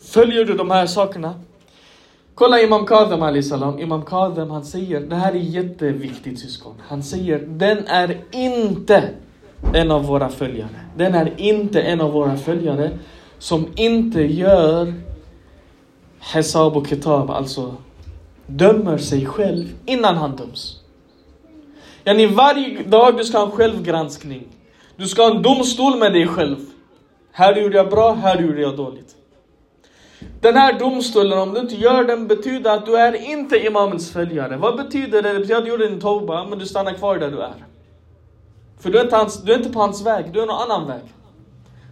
Följer 0.00 0.44
du 0.44 0.54
de 0.54 0.70
här 0.70 0.86
sakerna? 0.86 1.34
Kolla 2.34 2.60
Imam 2.60 2.86
Kadem 2.86 3.22
Ali 3.22 3.42
salam. 3.42 3.78
Imam 3.78 4.02
Kadem 4.04 4.50
han 4.50 4.64
säger, 4.64 5.00
det 5.00 5.16
här 5.16 5.32
är 5.32 5.38
jätteviktigt 5.38 6.38
syskon. 6.38 6.74
Han 6.88 7.02
säger, 7.02 7.38
den 7.38 7.86
är 7.86 8.20
inte 8.30 9.08
en 9.74 9.90
av 9.90 10.06
våra 10.06 10.28
följare. 10.28 10.80
Den 10.96 11.14
är 11.14 11.40
inte 11.40 11.82
en 11.82 12.00
av 12.00 12.12
våra 12.12 12.36
följare 12.36 12.98
som 13.38 13.66
inte 13.76 14.22
gör 14.22 14.94
Hesab 16.20 16.76
och 16.76 16.86
Kitab, 16.86 17.30
alltså 17.30 17.74
dömer 18.46 18.98
sig 18.98 19.26
själv 19.26 19.74
innan 19.86 20.16
han 20.16 20.36
döms. 20.36 20.80
Yani 22.04 22.26
varje 22.26 22.82
dag 22.82 23.16
du 23.16 23.24
ska 23.24 23.38
ha 23.38 23.46
en 23.46 23.52
självgranskning. 23.52 24.46
Du 24.96 25.06
ska 25.06 25.22
ha 25.22 25.36
en 25.36 25.42
domstol 25.42 25.98
med 25.98 26.12
dig 26.12 26.26
själv. 26.26 26.56
Här 27.36 27.56
gjorde 27.56 27.76
jag 27.76 27.90
bra, 27.90 28.12
här 28.12 28.42
gjorde 28.42 28.60
jag 28.60 28.76
dåligt. 28.76 29.16
Den 30.40 30.56
här 30.56 30.78
domstolen, 30.78 31.38
om 31.38 31.54
du 31.54 31.60
inte 31.60 31.74
gör 31.74 32.04
den, 32.04 32.26
betyder 32.26 32.70
att 32.70 32.86
du 32.86 32.96
är 32.96 33.30
inte 33.30 33.66
imamens 33.66 34.12
följare. 34.12 34.56
Vad 34.56 34.76
betyder 34.76 35.22
det? 35.22 35.32
Det 35.32 35.38
betyder 35.38 35.58
att 35.58 35.64
du 35.64 35.70
gjorde 35.70 35.88
din 35.88 36.00
toba, 36.00 36.44
men 36.44 36.58
du 36.58 36.66
stannar 36.66 36.92
kvar 36.92 37.18
där 37.18 37.30
du 37.30 37.40
är. 37.40 37.54
För 38.80 38.90
du 38.90 38.98
är, 38.98 39.04
inte 39.04 39.16
hans, 39.16 39.42
du 39.42 39.52
är 39.52 39.56
inte 39.56 39.70
på 39.70 39.80
hans 39.80 40.06
väg, 40.06 40.32
du 40.32 40.42
är 40.42 40.46
någon 40.46 40.70
annan 40.70 40.86
väg. 40.86 41.02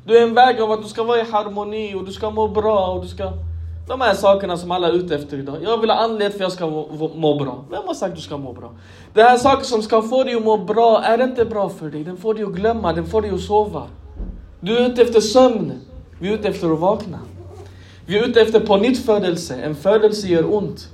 Du 0.07 0.19
är 0.19 0.23
en 0.23 0.35
väg 0.35 0.61
av 0.61 0.73
att 0.73 0.83
du 0.83 0.89
ska 0.89 1.03
vara 1.03 1.21
i 1.21 1.25
harmoni 1.31 1.95
och 1.95 2.05
du 2.05 2.13
ska 2.13 2.31
må 2.31 2.49
bra 2.49 2.87
och 2.87 3.03
du 3.03 3.09
ska... 3.09 3.33
De 3.89 4.01
här 4.01 4.15
sakerna 4.15 4.57
som 4.57 4.71
alla 4.71 4.89
är 4.89 4.93
ute 4.93 5.15
efter 5.15 5.37
idag. 5.37 5.57
Jag 5.63 5.79
vill 5.79 5.91
ha 5.91 5.97
anledning 5.97 6.31
för 6.31 6.37
att 6.37 6.41
jag 6.41 6.53
ska 6.53 6.67
må, 6.71 7.11
må 7.15 7.39
bra. 7.39 7.65
Vem 7.71 7.83
har 7.87 7.95
sagt 7.95 8.11
att 8.11 8.17
du 8.17 8.23
ska 8.23 8.37
må 8.37 8.53
bra? 8.53 8.71
Det 9.15 9.23
här 9.23 9.39
saker 9.39 9.65
som 9.65 9.83
ska 9.83 10.03
få 10.03 10.25
dig 10.25 10.35
att 10.35 10.45
må 10.45 10.57
bra 10.57 11.03
är 11.03 11.23
inte 11.23 11.45
bra 11.45 11.69
för 11.69 11.89
dig. 11.89 12.05
Den 12.05 12.17
får 12.17 12.35
dig 12.35 12.45
att 12.45 12.53
glömma, 12.53 12.93
den 12.93 13.07
får 13.07 13.23
dig 13.23 13.31
att 13.31 13.41
sova. 13.41 13.83
Du 14.65 14.79
är 14.79 14.91
ute 14.91 15.03
efter 15.03 15.21
sömn. 15.21 15.73
Vi 16.19 16.29
är 16.29 16.35
ute 16.35 16.49
efter 16.49 16.73
att 16.73 16.81
vakna. 16.81 17.19
Vi 18.07 18.19
är 18.19 18.29
ute 18.29 18.41
efter 18.41 18.61
på 18.61 18.77
nytt 18.77 19.05
födelse. 19.05 19.55
En 19.55 19.75
födelse 19.75 20.29
gör 20.29 20.55
ont. 20.55 20.89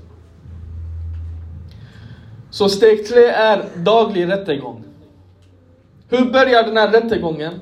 Så 2.50 2.68
steg 2.68 3.07
tre 3.07 3.24
är 3.24 3.64
daglig 3.76 4.28
rättegång. 4.28 4.85
Hur 6.09 6.24
börjar 6.24 6.62
den 6.62 6.76
här 6.76 6.92
rättegången? 6.92 7.54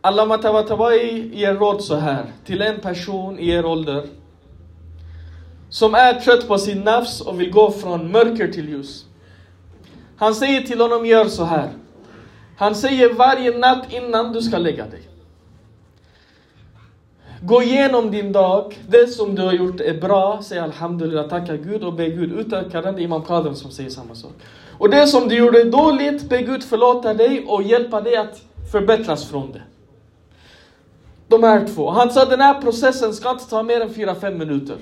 Allama 0.00 0.36
ger 0.36 1.54
råd 1.54 1.82
så 1.84 1.94
här 1.94 2.24
till 2.46 2.62
en 2.62 2.80
person 2.80 3.38
i 3.38 3.48
er 3.48 3.64
ålder 3.66 4.06
som 5.68 5.94
är 5.94 6.14
trött 6.14 6.48
på 6.48 6.58
sin 6.58 6.80
nafs 6.80 7.20
och 7.20 7.40
vill 7.40 7.50
gå 7.50 7.70
från 7.70 8.12
mörker 8.12 8.52
till 8.52 8.68
ljus. 8.68 9.04
Han 10.16 10.34
säger 10.34 10.60
till 10.60 10.80
honom, 10.80 11.06
gör 11.06 11.24
så 11.24 11.44
här. 11.44 11.70
Han 12.56 12.74
säger 12.74 13.14
varje 13.14 13.58
natt 13.58 13.92
innan 13.92 14.32
du 14.32 14.42
ska 14.42 14.58
lägga 14.58 14.86
dig. 14.86 15.02
Gå 17.42 17.62
igenom 17.62 18.10
din 18.10 18.32
dag. 18.32 18.78
Det 18.88 19.06
som 19.06 19.34
du 19.34 19.42
har 19.42 19.52
gjort 19.52 19.80
är 19.80 20.00
bra. 20.00 20.40
Säg 20.42 20.58
Alhamdulillah, 20.58 21.28
tacka 21.28 21.56
Gud 21.56 21.84
och 21.84 21.92
be 21.92 22.08
Gud 22.08 22.32
utöka 22.32 22.80
den. 22.80 22.94
Det 22.94 23.00
är 23.00 23.04
Imam 23.04 23.22
Kadem 23.22 23.54
som 23.54 23.70
säger 23.70 23.90
samma 23.90 24.14
sak. 24.14 24.32
Och 24.78 24.90
det 24.90 25.06
som 25.06 25.28
du 25.28 25.36
gjorde 25.36 25.64
dåligt, 25.64 26.28
be 26.28 26.42
Gud 26.42 26.64
förlåta 26.64 27.14
dig 27.14 27.44
och 27.46 27.62
hjälpa 27.62 28.00
dig 28.00 28.16
att 28.16 28.42
förbättras 28.72 29.24
från 29.30 29.52
det. 29.52 29.62
De 31.28 31.42
här 31.42 31.66
två. 31.66 31.90
Han 31.90 32.10
sa 32.10 32.24
den 32.24 32.40
här 32.40 32.60
processen 32.60 33.14
ska 33.14 33.30
inte 33.30 33.50
ta 33.50 33.62
mer 33.62 33.80
än 33.80 33.88
4-5 33.88 34.38
minuter. 34.38 34.76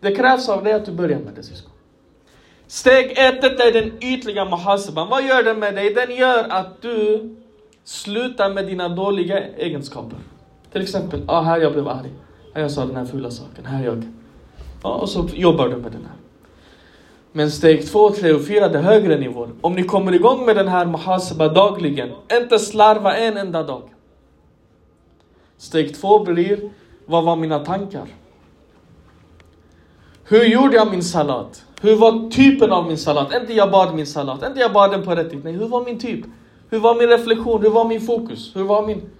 Det 0.00 0.14
krävs 0.14 0.48
av 0.48 0.64
dig 0.64 0.72
att 0.72 0.84
du 0.84 0.92
börjar 0.92 1.18
med 1.18 1.34
det 1.34 1.42
syskon. 1.42 1.67
Steg 2.68 3.18
ett, 3.18 3.42
detta 3.42 3.64
är 3.64 3.72
den 3.72 3.92
ytliga 4.00 4.44
muhasaban. 4.44 5.08
Vad 5.08 5.24
gör 5.26 5.42
den 5.42 5.58
med 5.58 5.74
dig? 5.74 5.94
Den 5.94 6.16
gör 6.16 6.46
att 6.48 6.82
du 6.82 7.36
slutar 7.84 8.50
med 8.50 8.66
dina 8.66 8.88
dåliga 8.88 9.46
egenskaper. 9.56 10.18
Till 10.72 10.82
exempel, 10.82 11.22
ah, 11.26 11.40
här 11.40 11.60
jag 11.60 11.72
blev 11.72 11.88
arg. 11.88 12.10
Här 12.54 12.62
jag 12.62 12.70
sa 12.70 12.86
den 12.86 12.96
här 12.96 13.04
fula 13.04 13.30
saken. 13.30 13.64
Här 13.64 13.84
jag. 13.84 14.02
Ah, 14.82 14.92
och 14.92 15.08
så 15.08 15.28
jobbar 15.32 15.68
du 15.68 15.76
med 15.76 15.92
den 15.92 16.04
här. 16.04 16.16
Men 17.32 17.50
steg 17.50 17.86
två, 17.86 18.10
tre 18.10 18.32
och 18.32 18.46
fyra, 18.46 18.68
det 18.68 18.78
är 18.78 18.82
högre 18.82 19.18
nivåer. 19.18 19.50
Om 19.60 19.74
ni 19.74 19.82
kommer 19.82 20.14
igång 20.14 20.46
med 20.46 20.56
den 20.56 20.68
här 20.68 20.86
muhasaba 20.86 21.48
dagligen, 21.48 22.10
inte 22.32 22.58
slarva 22.58 23.16
en 23.16 23.36
enda 23.36 23.62
dag. 23.62 23.82
Steg 25.56 25.94
två 25.94 26.24
blir, 26.24 26.70
vad 27.06 27.24
var 27.24 27.36
mina 27.36 27.58
tankar? 27.58 28.06
Hur 30.24 30.44
gjorde 30.44 30.76
jag 30.76 30.90
min 30.90 31.02
salat? 31.02 31.64
Hur 31.80 31.96
var 31.96 32.30
typen 32.30 32.72
av 32.72 32.86
min 32.86 32.98
salat? 32.98 33.34
Inte 33.40 33.52
jag 33.52 33.70
bad 33.70 33.94
min 33.94 34.06
salat, 34.06 34.46
inte 34.46 34.60
jag 34.60 34.72
bad 34.72 34.90
den 34.90 35.02
på 35.02 35.14
rätt 35.14 35.44
Nej, 35.44 35.52
hur 35.52 35.68
var 35.68 35.84
min 35.84 35.98
typ? 35.98 36.24
Hur 36.70 36.78
var 36.78 36.94
min 36.94 37.08
reflektion? 37.08 37.62
Hur 37.62 37.70
var 37.70 37.84
min 37.84 38.00
fokus? 38.00 38.56
Hur 38.56 38.64
var 38.64 38.86
min... 38.86 39.10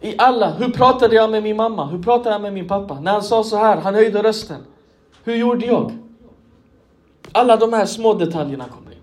I 0.00 0.14
alla, 0.18 0.50
hur 0.50 0.68
pratade 0.68 1.14
jag 1.14 1.30
med 1.30 1.42
min 1.42 1.56
mamma? 1.56 1.86
Hur 1.86 2.02
pratade 2.02 2.30
jag 2.30 2.42
med 2.42 2.52
min 2.52 2.68
pappa? 2.68 3.00
När 3.00 3.12
han 3.12 3.22
sa 3.22 3.44
så 3.44 3.56
här, 3.56 3.76
han 3.76 3.94
höjde 3.94 4.22
rösten. 4.22 4.60
Hur 5.24 5.36
gjorde 5.36 5.66
jag? 5.66 5.92
Alla 7.32 7.56
de 7.56 7.72
här 7.72 7.86
små 7.86 8.14
detaljerna 8.14 8.64
kommer 8.64 8.92
in. 8.92 8.98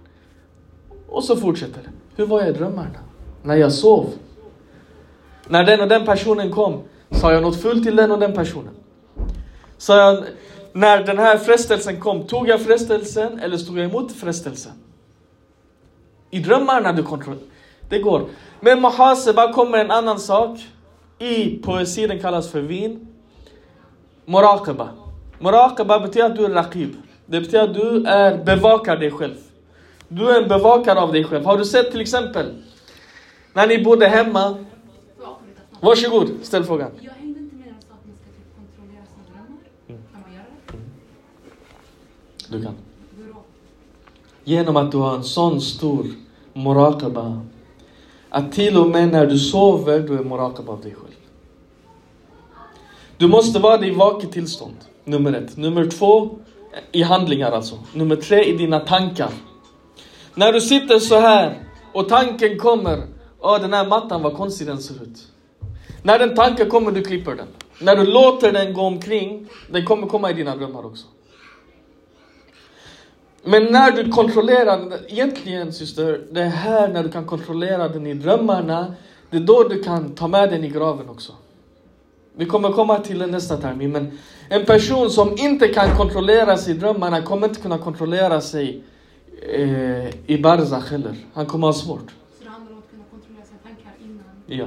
Och 1.08 1.24
så 1.24 1.36
fortsätter 1.36 1.82
det. 1.82 1.90
Hur 2.16 2.26
var 2.26 2.40
jag 2.40 2.50
i 2.50 2.54
drömmarna? 2.54 3.00
När 3.44 3.56
jag 3.56 3.72
sov? 3.72 4.06
När 5.48 5.64
den 5.64 5.82
och 5.82 5.88
den 5.88 6.06
personen 6.06 6.52
kom, 6.52 6.82
sa 7.12 7.34
jag 7.34 7.42
något 7.42 7.62
fult 7.62 7.84
till 7.84 7.96
den 7.96 8.12
och 8.12 8.20
den 8.20 8.34
personen? 8.34 8.74
Sa 9.78 9.98
jag, 9.98 10.24
när 10.74 11.04
den 11.04 11.18
här 11.18 11.38
frestelsen 11.38 12.00
kom, 12.00 12.28
tog 12.28 12.48
jag 12.48 12.62
frestelsen 12.62 13.40
eller 13.40 13.58
stod 13.58 13.78
jag 13.78 13.86
emot 13.86 14.12
frestelsen? 14.12 14.72
I 16.32 16.40
drömmarna 16.40 16.94
du 16.94 17.04
kontrollerar. 17.04 17.48
Det 17.90 18.00
går. 18.00 18.26
Men 18.60 18.82
muhaseba 18.82 19.54
kommer 19.54 19.78
en 19.78 19.92
annan 19.92 20.20
sak. 20.20 20.60
I 21.20 21.58
poesi, 21.58 22.08
den 22.08 22.20
kallas 22.20 22.52
för 22.52 22.62
vin. 22.62 23.08
Muraqaba. 24.26 24.90
Muraqaba 25.40 26.00
betyder 26.00 26.26
att 26.26 26.36
du 26.36 26.46
är 26.46 26.50
raqib. 26.50 26.96
Det 27.26 27.40
betyder 27.40 27.64
att 27.64 27.74
du 27.74 28.06
är 28.08 28.44
bevakar 28.44 28.98
dig 28.98 29.12
själv. 29.12 29.36
Du 30.08 30.30
är 30.30 30.42
en 30.42 30.50
bevakare 30.50 31.00
av 31.00 31.12
dig 31.12 31.24
själv. 31.24 31.46
Har 31.46 31.58
du 31.58 31.66
sett 31.66 31.92
till 31.92 32.02
exempel 32.02 32.64
när 33.54 33.68
ni 33.68 33.84
bodde 33.84 34.08
hemma? 34.08 34.66
Varsågod, 35.80 36.30
ställ 36.42 36.64
frågan. 36.64 36.92
Jag 37.02 37.12
hängde 37.12 37.40
inte 37.40 37.56
med 37.56 37.74
och 37.78 37.84
sa 37.84 37.94
att 37.94 38.06
man 38.06 38.16
ska 38.16 38.30
typ 38.32 38.56
kontrollera 38.56 39.06
sina 39.06 39.24
drömmar. 39.34 39.58
Kan 40.12 40.22
man 40.22 40.34
göra 40.34 40.46
det? 42.38 42.43
Du 42.54 42.62
kan. 42.62 42.76
Genom 44.44 44.78
att 44.78 44.92
du 44.92 44.98
har 44.98 45.16
en 45.16 45.24
sån 45.24 45.62
stor 45.62 46.06
muraqaba. 46.54 47.42
Att 48.30 48.52
till 48.52 48.78
och 48.78 48.88
med 48.88 49.12
när 49.12 49.26
du 49.26 49.40
sover, 49.40 50.00
du 50.00 50.14
är 50.14 50.24
muraqaba 50.24 50.74
av 50.74 50.82
dig 50.82 50.94
själv. 50.94 51.14
Du 53.18 53.28
måste 53.28 53.60
vara 53.60 53.86
i 53.86 53.92
vaket 53.92 54.32
tillstånd. 54.32 54.76
Nummer 55.04 55.34
ett. 55.34 55.58
Nummer 55.58 55.90
två, 55.90 56.30
i 56.92 57.02
handlingar 57.02 57.52
alltså. 57.52 57.80
Nummer 57.94 58.16
tre, 58.16 58.44
i 58.44 58.58
dina 58.58 58.80
tankar. 58.80 59.30
När 60.36 60.54
du 60.54 60.62
sitter 60.62 61.00
så 61.00 61.20
här 61.20 61.64
och 61.94 62.10
tanken 62.10 62.60
kommer, 62.60 63.08
åh 63.40 63.62
den 63.62 63.74
här 63.74 63.88
mattan, 63.88 64.22
vad 64.22 64.38
konstig 64.38 64.68
den 64.68 64.78
ser 64.78 65.04
ut. 65.04 65.28
När 66.04 66.20
den 66.20 66.36
tanken 66.36 66.70
kommer, 66.70 66.92
du 66.92 67.04
klipper 67.04 67.36
den. 67.36 67.48
När 67.82 67.96
du 67.96 68.06
låter 68.06 68.52
den 68.52 68.74
gå 68.74 68.82
omkring, 68.82 69.48
den 69.72 69.86
kommer 69.86 70.08
komma 70.08 70.32
i 70.32 70.34
dina 70.34 70.56
drömmar 70.56 70.86
också. 70.86 71.06
Men 73.44 73.64
när 73.64 73.92
du 73.92 74.12
kontrollerar 74.12 75.00
egentligen 75.08 75.74
syster, 75.74 76.22
det 76.32 76.42
är 76.42 76.50
här 76.50 76.88
när 76.88 77.04
du 77.04 77.10
kan 77.10 77.26
kontrollera 77.26 77.88
den 77.90 78.08
i 78.08 78.14
drömmarna, 78.14 78.96
det 79.30 79.38
är 79.38 79.42
då 79.42 79.64
du 79.64 79.84
kan 79.84 80.16
ta 80.16 80.28
med 80.28 80.50
den 80.50 80.64
i 80.64 80.70
graven 80.70 81.10
också. 81.10 81.32
Vi 82.36 82.46
kommer 82.46 82.72
komma 82.72 83.00
till 83.00 83.20
det 83.20 83.28
nästa 83.28 83.58
termin, 83.58 83.92
men 83.92 84.12
en 84.50 84.66
person 84.66 85.10
som 85.10 85.38
inte 85.38 85.68
kan 85.68 85.98
kontrollera 85.98 86.58
sig 86.58 86.76
i 86.76 86.78
drömmarna 86.78 87.22
kommer 87.22 87.48
inte 87.48 87.62
kunna 87.62 87.78
kontrollera 87.78 88.42
sig 88.42 88.84
eh, 89.50 90.08
i 90.30 90.38
barzakh 90.44 90.92
heller. 90.92 91.16
Han 91.34 91.46
kommer 91.46 91.68
ha 91.68 91.74
svårt. 91.74 92.00
Så 92.38 92.44
det 92.44 92.50
handlar 92.50 92.72
om 92.72 92.78
att 92.78 92.90
kunna 92.92 93.04
kontrollera 93.12 93.46
sina 93.46 93.60
tankar 93.64 93.92
innan 94.04 94.24
Ja. 94.60 94.66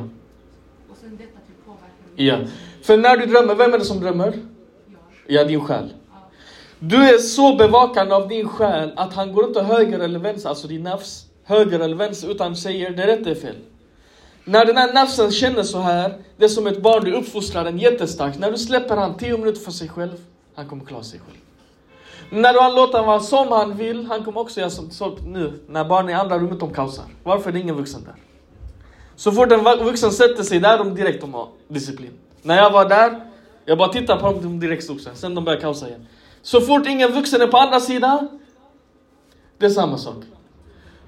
och 0.91 0.97
sen 1.01 1.11
detta 1.17 1.39
typ 1.47 1.67
påverkar 1.67 2.43
ja. 2.45 2.51
För 2.83 2.97
när 2.97 3.17
du 3.17 3.27
drömmer, 3.27 3.55
vem 3.55 3.75
är 3.75 3.79
det 3.79 3.85
som 3.85 4.01
drömmer? 4.01 4.33
Ja. 4.87 4.99
Ja, 5.27 5.45
din 5.45 5.61
själ. 5.65 5.93
Du 6.79 6.97
är 6.97 7.19
så 7.19 7.57
bevakande 7.57 8.15
av 8.15 8.29
din 8.29 8.49
själ 8.49 8.93
att 8.97 9.15
han 9.15 9.33
går 9.33 9.45
inte 9.45 9.63
höger 9.63 9.99
eller 9.99 10.19
vänster, 10.19 10.49
alltså 10.49 10.69
din 10.69 10.83
nafs, 10.83 11.27
höger 11.45 11.81
eller 11.81 11.97
vänster, 11.97 12.31
utan 12.31 12.57
säger 12.57 12.91
det 12.91 13.07
rätt, 13.07 13.27
är 13.27 13.35
fel. 13.35 13.57
När 14.45 14.65
den 14.65 14.77
här 14.77 14.93
nafsen 14.93 15.31
känner 15.31 15.63
så 15.63 15.79
här, 15.79 16.15
det 16.37 16.45
är 16.45 16.49
som 16.49 16.67
ett 16.67 16.83
barn, 16.83 17.05
du 17.05 17.13
uppfostrar 17.13 17.65
den 17.65 17.79
jättestarkt. 17.79 18.39
När 18.39 18.51
du 18.51 18.59
släpper 18.59 18.97
han 18.97 19.17
10 19.17 19.39
minuter 19.39 19.61
för 19.61 19.71
sig 19.71 19.89
själv, 19.89 20.17
han 20.55 20.69
kommer 20.69 20.85
klara 20.85 21.03
sig 21.03 21.21
själv. 21.27 21.39
När 22.43 22.53
du 22.53 22.77
låter 22.77 22.93
honom 22.93 23.07
vara 23.07 23.21
som 23.21 23.49
han 23.49 23.77
vill, 23.77 24.07
han 24.07 24.25
kommer 24.25 24.41
också 24.41 24.61
göra 24.61 24.71
som 24.71 24.91
som 24.91 25.17
nu, 25.27 25.53
när 25.69 25.85
barnen 25.85 26.11
i 26.11 26.15
andra 26.15 26.39
rummet 26.39 26.61
de 26.61 26.73
kaosar. 26.73 27.05
Varför 27.23 27.49
är 27.51 27.53
det 27.53 27.61
ingen 27.61 27.77
vuxen 27.77 28.05
där? 28.05 28.15
Så 29.17 29.33
fort 29.33 29.53
en 29.53 29.85
vuxen 29.85 30.11
sätter 30.13 30.43
sig 30.43 30.61
där, 30.61 30.79
de 30.79 30.95
direkt 30.95 31.21
de 31.21 31.35
har 31.35 31.49
disciplin. 31.69 32.13
När 32.43 32.57
jag 32.57 32.71
var 32.71 32.89
där, 32.89 33.21
jag 33.65 33.79
bara 33.79 33.89
tittar 33.89 34.17
på 34.17 34.27
dem, 34.27 34.43
de 34.43 34.61
direkt 34.61 34.85
stod 34.85 35.01
sig. 35.01 35.13
Sen 35.15 35.35
de 35.35 35.45
börjar 35.45 35.61
kaosa 35.61 35.89
igen. 35.89 36.07
Så 36.47 36.61
fort 36.61 36.87
ingen 36.87 37.13
vuxen 37.13 37.43
är 37.43 37.47
på 37.47 37.57
andra 37.57 37.81
sidan, 37.81 38.29
det 39.59 39.67
är 39.67 39.71
samma 39.71 39.99
sak. 39.99 40.17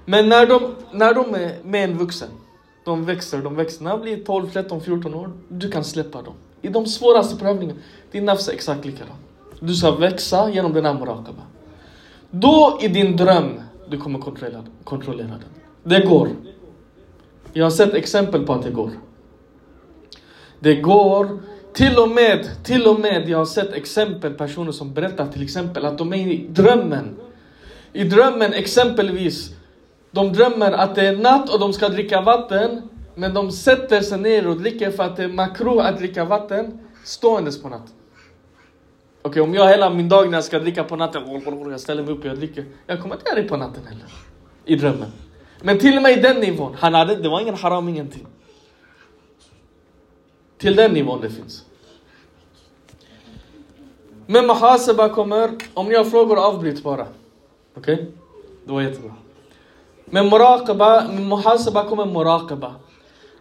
Men 0.05 0.29
när 0.29 0.47
de, 0.47 0.75
när 0.91 1.13
de 1.13 1.35
är 1.35 1.63
med 1.63 1.83
en 1.83 1.97
vuxen, 1.97 2.29
de 2.85 3.05
växer, 3.05 3.41
de 3.41 3.55
växer. 3.55 3.83
När 3.83 3.91
de 3.91 4.01
blir 4.01 4.25
12, 4.25 4.49
13, 4.49 4.81
14 4.81 5.13
år, 5.13 5.31
du 5.47 5.71
kan 5.71 5.83
släppa 5.83 6.21
dem. 6.21 6.33
I 6.61 6.67
de 6.67 6.85
svåraste 6.85 7.35
prövningarna, 7.35 7.79
din 8.11 8.25
nafs 8.25 8.47
är 8.47 8.53
exakt 8.53 8.85
likadan. 8.85 9.15
Du 9.59 9.75
ska 9.75 9.91
växa 9.91 10.49
genom 10.49 10.73
den 10.73 10.85
här 10.85 10.93
murakaba. 10.93 11.41
Då 12.31 12.79
i 12.81 12.87
din 12.87 13.17
dröm, 13.17 13.61
du 13.89 13.97
kommer 13.97 14.19
kontrollera, 14.19 14.63
kontrollera 14.83 15.27
den. 15.27 15.49
Det 15.83 16.05
går. 16.05 16.29
Jag 17.53 17.65
har 17.65 17.71
sett 17.71 17.93
exempel 17.93 18.45
på 18.45 18.53
att 18.53 18.63
det 18.63 18.71
går. 18.71 18.91
Det 20.59 20.75
går. 20.75 21.39
Till 21.73 21.97
och 21.97 22.09
med, 22.09 22.49
till 22.63 22.87
och 22.87 22.99
med, 22.99 23.29
jag 23.29 23.37
har 23.37 23.45
sett 23.45 23.73
exempel, 23.73 24.33
personer 24.33 24.71
som 24.71 24.93
berättar 24.93 25.27
till 25.27 25.43
exempel 25.43 25.85
att 25.85 25.97
de 25.97 26.13
är 26.13 26.17
i 26.17 26.47
drömmen. 26.49 27.15
I 27.93 28.03
drömmen 28.03 28.53
exempelvis, 28.53 29.51
de 30.11 30.33
drömmer 30.33 30.71
att 30.71 30.95
det 30.95 31.07
är 31.07 31.15
natt 31.15 31.49
och 31.49 31.59
de 31.59 31.73
ska 31.73 31.89
dricka 31.89 32.21
vatten. 32.21 32.81
Men 33.15 33.33
de 33.33 33.51
sätter 33.51 34.01
sig 34.01 34.19
ner 34.19 34.47
och 34.47 34.57
dricker 34.57 34.91
för 34.91 35.03
att 35.03 35.17
det 35.17 35.23
är 35.23 35.27
makro 35.27 35.79
att 35.79 35.97
dricka 35.97 36.25
vatten 36.25 36.79
ståendes 37.03 37.61
på 37.61 37.69
natten. 37.69 37.95
Okej, 39.21 39.41
om 39.41 39.53
jag 39.53 39.67
hela 39.69 39.89
min 39.89 40.09
dag 40.09 40.29
när 40.29 40.37
jag 40.37 40.43
ska 40.43 40.59
dricka 40.59 40.83
på 40.83 40.95
natten, 40.95 41.23
jag 41.71 41.79
ställer 41.79 42.03
mig 42.03 42.13
upp 42.13 42.19
och 42.19 42.25
jag 42.25 42.37
dricker. 42.37 42.65
Jag 42.87 43.01
kommer 43.01 43.15
inte 43.15 43.29
göra 43.29 43.41
det 43.41 43.47
på 43.47 43.57
natten 43.57 43.83
heller. 43.85 44.05
I 44.65 44.75
drömmen. 44.75 45.11
Men 45.61 45.79
till 45.79 45.97
och 45.97 46.03
med 46.03 46.17
i 46.17 46.21
den 46.21 46.37
nivån, 46.37 46.75
han 46.79 46.93
hade, 46.93 47.15
det 47.15 47.29
var 47.29 47.41
ingen 47.41 47.55
haram, 47.55 47.89
ingenting. 47.89 48.27
Till 50.59 50.75
den 50.75 50.91
nivån 50.91 51.21
det 51.21 51.29
finns. 51.29 51.65
Men 54.25 54.47
Mahaseba 54.47 55.09
kommer, 55.09 55.49
om 55.73 55.89
ni 55.89 55.95
har 55.95 56.03
frågor 56.03 56.39
avbryt 56.39 56.83
bara. 56.83 57.07
Okej? 57.77 58.11
Det 58.65 58.71
var 58.71 58.81
jättebra. 58.81 59.13
Men 60.05 60.29
muraqaba, 60.29 61.07
med 61.07 61.89
kommer 61.89 62.05
muraqaba. 62.05 62.75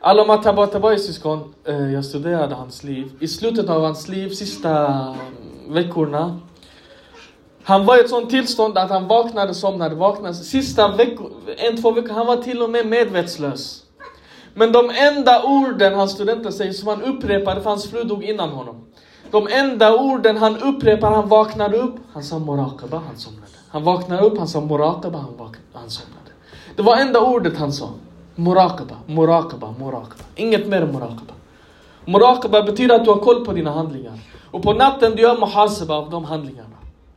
Alla 0.01 0.25
Matabatabais 0.25 1.07
syskon, 1.07 1.55
eh, 1.65 1.93
jag 1.93 2.05
studerade 2.05 2.55
hans 2.55 2.85
liv. 2.85 3.13
I 3.21 3.29
slutet 3.29 3.69
av 3.69 3.83
hans 3.83 4.09
liv, 4.09 4.29
sista 4.31 4.87
mm, 4.87 5.17
veckorna. 5.75 6.41
Han 7.63 7.87
var 7.87 7.97
i 7.97 8.01
ett 8.01 8.11
sånt 8.11 8.31
tillstånd 8.31 8.79
att 8.79 8.91
han 8.91 9.09
vaknade, 9.09 9.55
somnade, 9.55 9.95
vaknade. 9.95 10.35
Sista 10.35 10.97
veckor, 10.97 11.31
en, 11.57 11.83
två 11.83 11.91
veckor, 11.91 12.15
han 12.15 12.27
var 12.27 12.37
till 12.37 12.63
och 12.63 12.71
med 12.71 12.87
medvetslös. 12.87 13.85
Men 14.59 14.73
de 14.73 14.91
enda 14.91 15.43
orden 15.43 15.95
hans 15.95 16.13
studenter 16.13 16.51
säger 16.51 16.73
som 16.73 16.89
han 16.89 17.03
upprepade, 17.03 17.61
för 17.61 17.71
hans 17.71 17.91
fru 17.91 18.05
dog 18.05 18.25
innan 18.25 18.51
honom. 18.51 18.87
De 19.31 19.49
enda 19.51 19.97
orden 19.97 20.37
han 20.37 20.57
upprepar, 20.57 21.11
han 21.11 21.29
vaknade 21.29 21.77
upp, 21.77 21.95
han 22.13 22.23
sa 22.23 22.39
Morakaba, 22.39 23.03
han 23.07 23.17
somnade. 23.17 23.47
Han 23.69 23.85
vaknade 23.85 24.23
upp, 24.23 24.39
han 24.39 24.49
sa 24.49 24.61
Morakaba, 24.61 25.19
han, 25.19 25.37
vaknade, 25.37 25.59
han 25.73 25.91
somnade. 25.91 26.31
Det 26.77 26.83
var 26.83 26.97
enda 26.97 27.21
ordet 27.21 27.57
han 27.57 27.73
sa. 27.73 27.91
Morakaba, 28.35 28.95
Morakaba, 29.07 29.75
Morakaba. 29.79 30.25
Inget 30.37 30.67
mer 30.67 30.83
än 30.83 30.93
Morakaba. 30.93 31.35
Morakaba 32.05 32.63
betyder 32.63 32.95
att 32.95 33.05
du 33.05 33.11
har 33.11 33.19
koll 33.19 33.45
på 33.45 33.53
dina 33.53 33.71
handlingar. 33.71 34.19
Och 34.51 34.63
på 34.63 34.73
natten 34.73 35.13
du 35.17 35.23
gör 35.23 35.39
muhasaba 35.41 35.95
av 35.95 36.11
de 36.11 36.25
handlingarna. 36.25 36.77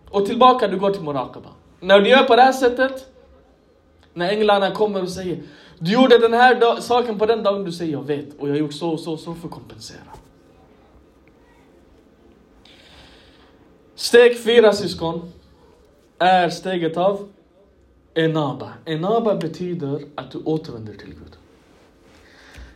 Och 0.09 0.25
tillbaka 0.25 0.67
du 0.67 0.79
går 0.79 0.91
till 0.91 1.03
Morakaba. 1.03 1.49
När 1.79 1.99
du 1.99 2.09
gör 2.09 2.23
på 2.23 2.35
det 2.35 2.41
här 2.41 2.51
sättet, 2.51 3.05
när 4.13 4.29
änglarna 4.29 4.71
kommer 4.71 5.01
och 5.01 5.09
säger 5.09 5.39
du 5.83 5.91
gjorde 5.93 6.17
den 6.17 6.33
här 6.33 6.59
dag- 6.59 6.83
saken 6.83 7.19
på 7.19 7.25
den 7.25 7.43
dagen, 7.43 7.63
du 7.63 7.71
säger 7.71 7.91
jag 7.91 8.03
vet 8.03 8.39
och 8.39 8.47
jag 8.47 8.53
har 8.53 8.59
gjort 8.59 8.73
så 8.73 8.89
och 8.89 8.99
så 8.99 9.13
och 9.13 9.19
så 9.19 9.33
för 9.35 9.47
att 9.47 9.53
kompensera. 9.53 9.99
Steg 13.95 14.43
fyra 14.43 14.73
syskon 14.73 15.31
är 16.19 16.49
steget 16.49 16.97
av 16.97 17.29
enaba. 18.13 18.69
Enaba 18.85 19.35
betyder 19.35 20.01
att 20.15 20.31
du 20.31 20.37
återvänder 20.45 20.93
till 20.93 21.09
Gud. 21.09 21.37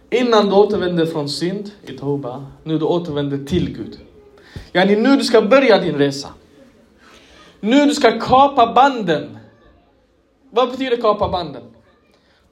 Innan 0.10 0.46
du 0.46 0.56
återvänder 0.56 1.06
från 1.06 1.30
synd 1.30 1.72
i 1.84 1.98
Toba, 1.98 2.46
nu 2.64 2.78
du 2.78 2.86
återvänder 2.86 3.46
till 3.46 3.76
Gud. 3.76 4.00
Yani 4.74 4.96
nu 4.96 5.16
du 5.16 5.24
ska 5.24 5.42
börja 5.42 5.80
din 5.80 5.96
resa. 5.96 6.30
Nu 7.60 7.86
du 7.86 7.94
ska 7.94 8.20
kapa 8.20 8.74
banden. 8.74 9.38
Vad 10.50 10.72
betyder 10.72 10.98
kapa 10.98 11.30
banden? 11.30 11.64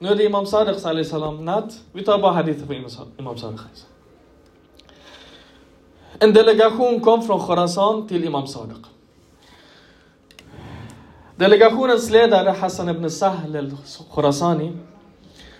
Nu 0.04 0.10
e 0.10 0.12
är 0.12 0.16
det 0.16 0.24
Imam 0.24 0.46
Sadiq 0.46 0.78
sallallahu 0.78 1.04
salam 1.04 1.44
natt. 1.44 1.80
Vi 1.92 2.04
tar 2.04 2.18
bara 2.18 2.32
hadithen 2.32 2.66
från 2.66 2.76
Imam- 3.16 3.36
Sadiq. 3.36 3.60
En 6.18 6.32
delegation 6.32 7.00
kom 7.00 7.22
från 7.22 7.40
Khorasan 7.40 8.08
till 8.08 8.24
Imam 8.24 8.46
Sadiq. 8.46 8.84
Delegationens 11.36 12.10
ledare 12.10 12.50
Hassan 12.50 12.88
ibn 12.88 13.10
Sahl 13.10 13.56
al-Khorasani. 13.56 14.72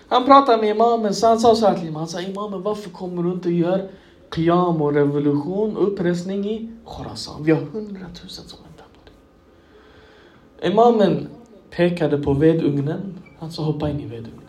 Han 0.09 0.25
pratade 0.25 0.61
med 0.61 0.69
imamen, 0.69 1.13
så 1.15 1.27
han 1.27 1.39
sa 1.39 1.55
så 1.55 1.65
här 1.67 1.73
till 1.73 1.87
imamen. 1.87 1.99
Han 1.99 2.07
sa 2.07 2.21
imamen 2.21 2.61
varför 2.61 2.89
kommer 2.89 3.23
du 3.23 3.31
inte 3.31 3.47
och 3.47 3.53
gör 3.53 3.89
qiyam 4.35 4.81
och 4.81 4.93
revolution 4.93 5.77
och 5.77 5.87
upprensning 5.87 6.45
i 6.49 6.71
Khorasan? 6.85 7.43
Vi 7.43 7.51
har 7.51 7.61
hundratusen 7.61 8.47
som 8.47 8.59
väntar 8.63 8.85
på 8.93 8.99
det. 9.05 10.67
Imamen 10.67 11.27
pekade 11.69 12.17
på 12.17 12.33
vedugnen. 12.33 13.24
Han 13.39 13.51
sa 13.51 13.63
hoppa 13.63 13.89
in 13.89 13.99
i 13.99 14.05
vedugnen. 14.05 14.41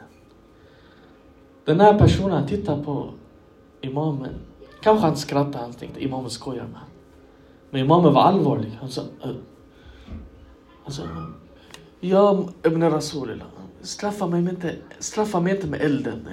Den 1.64 1.80
här 1.80 1.98
personen 1.98 2.46
tittar 2.46 2.82
på 2.82 3.10
imamen. 3.80 4.34
Kanske 4.82 5.06
han 5.06 5.16
skrattade, 5.16 5.58
han 5.58 5.72
tänkte 5.72 6.04
imamen 6.04 6.30
skojar 6.30 6.62
med 6.62 6.72
honom. 6.72 6.88
Men 7.70 7.80
imamen 7.80 8.12
var 8.12 8.22
allvarlig. 8.22 8.78
Han 8.80 8.90
sa 8.90 9.02
han 10.84 10.92
sa 10.92 11.02
Ja, 12.00 12.44
Ibn 12.64 12.82
Rasulillah. 12.82 13.46
Straffa 13.80 14.26
mig, 14.26 14.40
inte, 14.40 14.74
straffa 14.98 15.40
mig 15.40 15.54
inte 15.54 15.66
med 15.66 15.80
elden. 15.80 16.28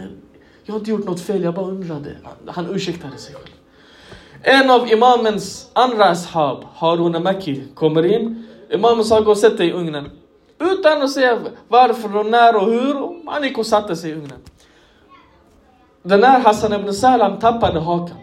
Jag 0.63 0.73
har 0.73 0.79
inte 0.79 0.91
gjort 0.91 1.05
något 1.05 1.19
fel, 1.19 1.43
jag 1.43 1.53
bara 1.53 1.65
undrade. 1.65 2.17
Han 2.47 2.75
ursäktade 2.75 3.17
sig 3.17 3.35
själv. 3.35 3.53
En 4.41 4.69
av 4.69 4.91
imamens 4.91 5.69
andra 5.73 6.09
ashab, 6.09 6.63
Harun 6.75 7.23
Maki, 7.23 7.63
kommer 7.73 8.05
in. 8.05 8.47
Imamen 8.69 9.05
sa 9.05 9.21
gå 9.21 9.31
och 9.31 9.37
sätt 9.37 9.57
dig 9.57 9.67
i 9.67 9.71
ugnen. 9.71 10.09
Utan 10.59 11.01
att 11.01 11.11
säga 11.11 11.39
varför 11.67 12.17
och 12.17 12.25
när 12.25 12.55
och 12.55 12.65
hur. 12.65 13.01
Och 13.01 13.15
han 13.25 13.43
gick 13.43 13.57
och 13.57 13.65
satte 13.65 13.95
sig 13.95 14.09
i 14.09 14.13
ugnen. 14.13 14.39
Den 16.03 16.23
här 16.23 16.39
Hassan 16.39 16.73
ibn 16.73 16.93
Salam 16.93 17.39
tappade 17.39 17.79
hakan. 17.79 18.17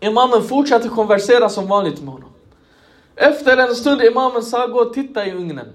Imamen 0.00 0.42
fortsatte 0.42 0.88
konversera 0.88 1.48
som 1.48 1.66
vanligt 1.66 2.02
med 2.02 2.12
honom. 2.12 2.28
Efter 3.16 3.56
en 3.56 3.74
stund 3.74 4.02
imamen 4.02 4.42
sa 4.42 4.66
gå 4.66 4.78
och 4.80 4.94
titta 4.94 5.26
i 5.26 5.32
ugnen. 5.32 5.68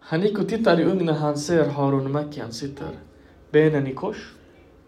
Han 0.00 0.22
gick 0.22 0.38
och 0.38 0.48
tittade 0.48 0.82
i 0.82 0.84
ugnen, 0.84 1.14
han 1.14 1.38
ser 1.38 1.64
Harun 1.64 2.12
Makki, 2.12 2.40
han 2.40 2.52
sitter. 2.52 2.88
Benen 3.50 3.86
i 3.86 3.94
kors. 3.94 4.32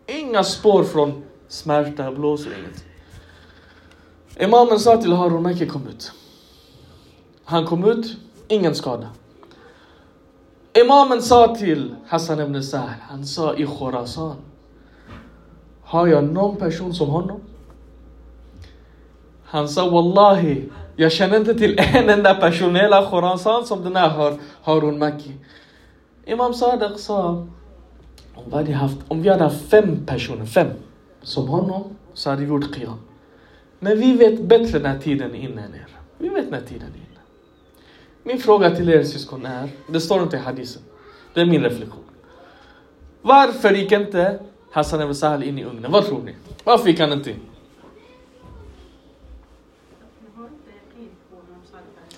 Inga 0.07 0.45
spår 0.45 0.85
från 0.85 1.23
smärta, 1.49 2.13
blåsor, 2.13 2.53
inget. 2.59 2.85
Imamen 4.37 4.79
sa 4.79 4.97
till 4.97 5.13
Harun 5.13 5.43
Makki 5.43 5.67
kom 5.67 5.87
ut. 5.87 6.13
Han 7.45 7.67
kom 7.67 7.85
ut, 7.85 8.17
ingen 8.49 8.75
skada. 8.75 9.09
Imamen 10.75 11.23
sa 11.23 11.55
till 11.55 11.95
Hassan 12.07 12.41
ibn 12.41 12.63
Sahl, 12.63 12.89
han 13.01 13.27
sa 13.27 13.55
i 13.55 13.67
Khorasan. 13.67 14.37
Har 15.83 16.07
jag 16.07 16.25
någon 16.25 16.57
person 16.57 16.95
som 16.95 17.09
honom? 17.09 17.41
Han 19.45 19.69
sa 19.69 19.91
Wallahi, 19.91 20.69
jag 20.97 21.13
känner 21.13 21.37
inte 21.37 21.55
till 21.55 21.79
en 21.95 22.09
enda 22.09 22.35
person 22.35 22.77
i 22.77 22.79
hela 22.79 23.11
Khorasan 23.11 23.67
som 23.67 23.85
den 23.85 23.97
här 23.97 24.09
har 24.09 24.39
Harun 24.63 24.99
Maki. 24.99 25.33
Imam 26.25 26.55
Sadiq 26.55 26.99
sa, 26.99 27.47
om 28.35 28.45
vi, 28.47 28.57
hade 28.57 28.73
haft, 28.73 28.99
om 29.09 29.23
vi 29.23 29.29
hade 29.29 29.45
haft 29.45 29.69
fem 29.71 30.07
personer, 30.07 30.47
fem, 30.47 30.69
som 31.23 31.49
honom, 31.49 31.97
så 32.15 32.31
hade 32.31 32.43
vi 32.43 32.49
gjort 32.49 32.75
qiyam. 32.77 32.99
Men 33.79 34.01
vi 34.01 34.17
vet 34.17 34.45
bättre 34.45 34.79
när 34.79 34.99
tiden 34.99 35.31
är 35.35 35.39
inne 35.39 35.63
än 35.63 35.75
er. 35.75 35.87
Vi 36.19 36.29
vet 36.29 36.51
när 36.51 36.61
tiden 36.61 36.89
är 36.89 36.97
inne. 36.97 37.12
Min 38.23 38.39
fråga 38.39 38.71
till 38.71 38.89
er 38.89 39.05
syskon 39.05 39.47
är, 39.47 39.69
det 39.87 40.01
står 40.01 40.23
inte 40.23 40.37
i 40.37 40.41
hadisen, 40.41 40.83
det 41.35 41.41
är 41.41 41.47
min 41.47 41.63
reflektion. 41.63 42.05
Varför 43.23 43.71
gick 43.71 43.93
inte 43.93 44.39
Hassan 44.71 45.01
Ebn 45.01 45.15
Sahal 45.15 45.43
in 45.43 45.59
i 45.59 45.65
ugnen? 45.65 45.93
Vad 45.93 46.07
tror 46.07 46.23
ni? 46.23 46.35
Varför 46.65 46.89
gick 46.89 47.01
han 47.01 47.13
inte 47.13 47.31
in? 47.31 47.41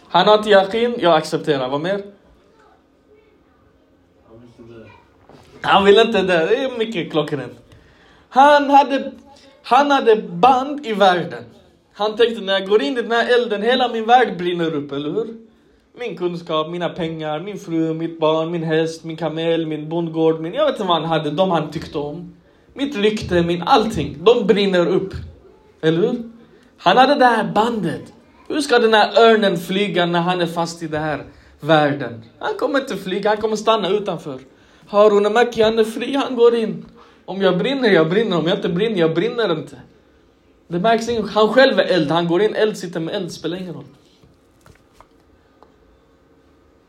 Han 0.09 0.27
har 0.29 0.39
inte 0.39 0.51
yakin, 0.51 0.95
jag 0.99 1.17
accepterar. 1.17 1.69
Vad 1.69 1.81
mer? 1.81 2.03
Han 5.61 5.85
vill 5.85 5.99
inte 5.99 6.23
det. 6.23 6.47
Det 6.47 6.57
är 6.57 6.79
mycket 6.79 7.11
klockrent. 7.11 7.59
Han 8.29 8.71
hade, 8.71 9.13
han 9.63 9.91
hade 9.91 10.17
band 10.17 10.87
i 10.87 10.93
världen. 10.93 11.45
Han 11.93 12.17
tänkte 12.17 12.45
när 12.45 12.53
jag 12.53 12.69
går 12.69 12.83
in 12.83 12.99
i 12.99 13.03
den 13.03 13.13
här 13.13 13.35
elden, 13.35 13.63
hela 13.63 13.89
min 13.89 14.07
värld 14.07 14.39
brinner 14.39 14.75
upp, 14.75 14.93
eller 14.93 15.11
hur? 15.11 15.37
Min 15.97 16.17
kunskap, 16.17 16.71
mina 16.71 16.89
pengar, 16.89 17.41
min 17.41 17.59
fru, 17.59 17.95
mitt 17.95 18.21
barn, 18.21 18.51
min 18.51 18.63
häst, 18.63 19.05
min 19.05 19.17
kamel, 19.17 19.67
min 19.67 19.89
bondgård, 19.89 20.41
min... 20.41 20.55
Jag 20.55 20.65
vet 20.65 20.75
inte 20.75 20.89
vad 20.89 21.01
han 21.01 21.05
hade, 21.05 21.31
de 21.31 21.51
han 21.51 21.71
tyckte 21.71 21.99
om. 21.99 22.35
Mitt 22.73 22.97
rykte, 22.97 23.43
min 23.43 23.63
allting. 23.63 24.17
De 24.21 24.47
brinner 24.47 24.87
upp. 24.87 25.15
Eller 25.81 25.99
hur? 25.99 26.23
Han 26.77 26.97
hade 26.97 27.15
det 27.15 27.25
här 27.25 27.53
bandet. 27.55 28.13
Hur 28.49 28.61
ska 28.61 28.79
den 28.79 28.95
här 28.95 29.19
örnen 29.19 29.57
flyga 29.57 30.07
när 30.07 30.21
han 30.21 30.41
är 30.41 30.47
fast 30.47 30.83
i 30.83 30.87
den 30.87 31.03
här 31.03 31.25
världen? 31.61 32.25
Han 32.39 32.55
kommer 32.55 32.81
inte 32.81 32.97
flyga, 32.97 33.31
han 33.31 33.39
kommer 33.39 33.57
stanna 33.57 33.89
utanför. 33.89 34.39
Harun 34.89 35.33
Maki, 35.33 35.63
han 35.63 35.79
är 35.79 35.85
fri, 35.85 36.15
han 36.15 36.35
går 36.35 36.55
in. 36.55 36.85
Om 37.25 37.43
jag 37.43 37.59
brinner, 37.59 37.91
jag 37.91 38.11
brinner. 38.11 38.39
Om 38.39 38.47
jag 38.47 38.59
inte 38.59 38.69
brinner, 38.69 39.01
jag 39.01 39.15
brinner 39.15 39.59
inte. 39.59 39.77
Det 40.69 40.79
märks 40.79 41.09
inget. 41.09 41.31
Han 41.31 41.49
själv 41.49 41.79
är 41.79 41.85
eld, 41.85 42.11
han 42.11 42.29
går 42.29 42.43
in, 42.43 42.55
eld 42.55 42.77
sitter 42.77 43.01
med 43.01 43.15
eld, 43.15 43.33
spelar 43.33 43.57
ingen 43.57 43.75
roll. 43.75 43.85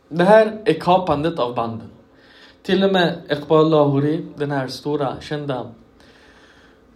Det 0.09 0.23
här 0.23 0.61
är 0.65 0.73
kapandet 0.73 1.39
av 1.39 1.55
banden. 1.55 1.87
Till 2.63 2.83
och 2.83 2.93
med 2.93 3.21
Iqbal 3.29 3.69
Lahori, 3.69 4.25
den 4.37 4.51
här 4.51 4.67
stora, 4.67 5.21
kända 5.21 5.71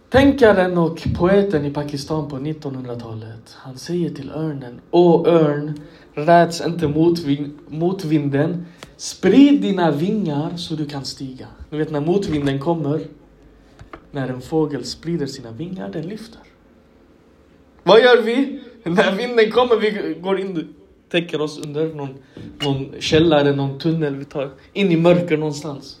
tänkaren 0.08 0.78
och 0.78 1.02
poeten 1.18 1.64
i 1.64 1.70
Pakistan 1.70 2.28
på 2.28 2.36
1900-talet. 2.36 3.56
Han 3.56 3.78
säger 3.78 4.10
till 4.10 4.30
örnen, 4.30 4.80
Åh 4.90 5.28
örn, 5.28 5.80
räds 6.14 6.60
inte 6.60 6.88
motvinden. 7.68 8.66
Sprid 8.96 9.62
dina 9.62 9.90
vingar 9.90 10.56
så 10.56 10.74
du 10.74 10.86
kan 10.86 11.04
stiga. 11.04 11.46
Ni 11.70 11.78
vet 11.78 11.90
när 11.90 12.00
motvinden 12.00 12.58
kommer, 12.58 13.00
när 14.10 14.28
en 14.28 14.40
fågel 14.40 14.84
sprider 14.84 15.26
sina 15.26 15.50
vingar, 15.50 15.88
den 15.88 16.02
lyfter. 16.02 16.40
Vad 17.82 18.00
gör 18.00 18.22
vi? 18.22 18.60
När 18.84 19.16
vinden 19.16 19.50
kommer, 19.50 19.76
vi 19.76 20.14
går 20.20 20.40
in, 20.40 20.74
täcker 21.10 21.40
oss 21.40 21.58
under 21.58 21.94
någon, 21.94 22.18
någon 22.58 22.94
källare, 23.00 23.52
någon 23.56 23.78
tunnel, 23.78 24.16
vi 24.16 24.24
tar 24.24 24.50
in 24.72 24.92
i 24.92 24.96
mörker 24.96 25.36
någonstans. 25.36 26.00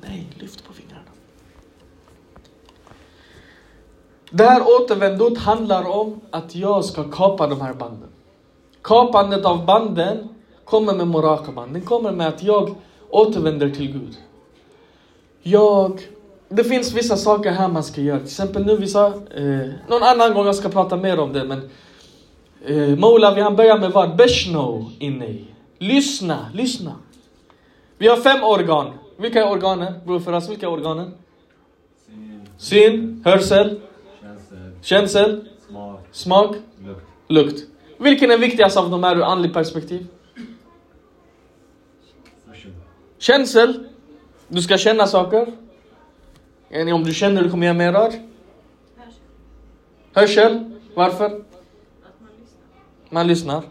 Nej, 0.00 0.26
lyft 0.38 0.64
på 0.66 0.72
fingrarna. 0.72 1.02
Det 4.30 4.44
här 4.44 4.62
återvändot 4.62 5.38
handlar 5.38 5.88
om 5.88 6.20
att 6.30 6.54
jag 6.54 6.84
ska 6.84 7.04
kapa 7.04 7.46
de 7.46 7.60
här 7.60 7.74
banden. 7.74 8.08
Kapandet 8.82 9.44
av 9.44 9.66
banden 9.66 10.28
kommer 10.64 10.94
med 10.94 11.06
morakaban. 11.06 11.72
Den 11.72 11.82
kommer 11.82 12.12
med 12.12 12.28
att 12.28 12.42
jag 12.42 12.74
återvänder 13.10 13.70
till 13.70 13.92
Gud. 13.92 14.16
Jag... 15.42 16.00
Det 16.48 16.64
finns 16.64 16.92
vissa 16.92 17.16
saker 17.16 17.50
här 17.50 17.68
man 17.68 17.84
ska 17.84 18.00
göra. 18.00 18.18
Till 18.18 18.26
exempel 18.26 18.66
nu 18.66 18.76
vissa... 18.76 19.06
Eh, 19.06 19.70
någon 19.88 20.02
annan 20.02 20.34
gång 20.34 20.46
jag 20.46 20.54
ska 20.54 20.68
prata 20.68 20.96
mer 20.96 21.20
om 21.20 21.32
det 21.32 21.44
men... 21.44 21.70
Eh, 22.66 22.96
Moulavi 22.98 23.40
han 23.40 23.56
börjar 23.56 23.78
med 23.78 23.90
vad? 23.90 24.16
Beshno 24.16 24.90
inne 24.98 25.26
i. 25.26 25.44
Lyssna, 25.78 26.46
lyssna. 26.54 26.94
Vi 27.98 28.08
har 28.08 28.16
fem 28.16 28.44
organ. 28.44 28.92
Vilka 29.16 29.40
är 29.40 29.50
organen? 29.50 29.94
Bror 30.06 30.34
oss, 30.34 30.50
vilka 30.50 30.66
är 30.66 30.70
organen? 30.70 31.14
Syn, 32.58 33.22
hörsel, 33.24 33.80
Känsel, 34.20 34.72
känsel, 34.82 35.44
smak, 35.68 36.00
smak, 36.12 36.56
lukt. 36.84 37.02
lukt. 37.28 37.62
Vilken 37.98 38.30
är 38.30 38.38
viktigast 38.38 38.76
av 38.76 38.90
de 38.90 39.04
här 39.04 39.16
ur 39.16 39.22
andligt 39.22 39.54
perspektiv? 39.54 40.06
Känsel. 43.18 43.84
Du 44.48 44.62
ska 44.62 44.78
känna 44.78 45.06
saker. 45.06 45.52
Om 46.94 47.04
du 47.04 47.14
känner, 47.14 47.42
du 47.42 47.50
kommer 47.50 47.66
göra 47.66 47.76
mer 47.76 47.92
rör. 47.92 48.12
Hörsel. 50.12 50.70
Varför? 50.94 51.42
Man 53.12 53.26
lyssnar. 53.26 53.62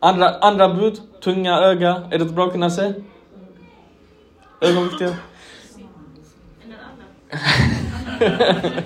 Andra, 0.00 0.38
andra 0.38 0.74
bud. 0.74 1.00
Tunga, 1.20 1.58
öga. 1.58 2.08
Är 2.10 2.18
det 2.18 2.24
bra 2.24 2.46
att 2.46 2.52
kunna 2.52 2.70
se? 2.70 2.92
Ögonviktiga. 4.60 5.16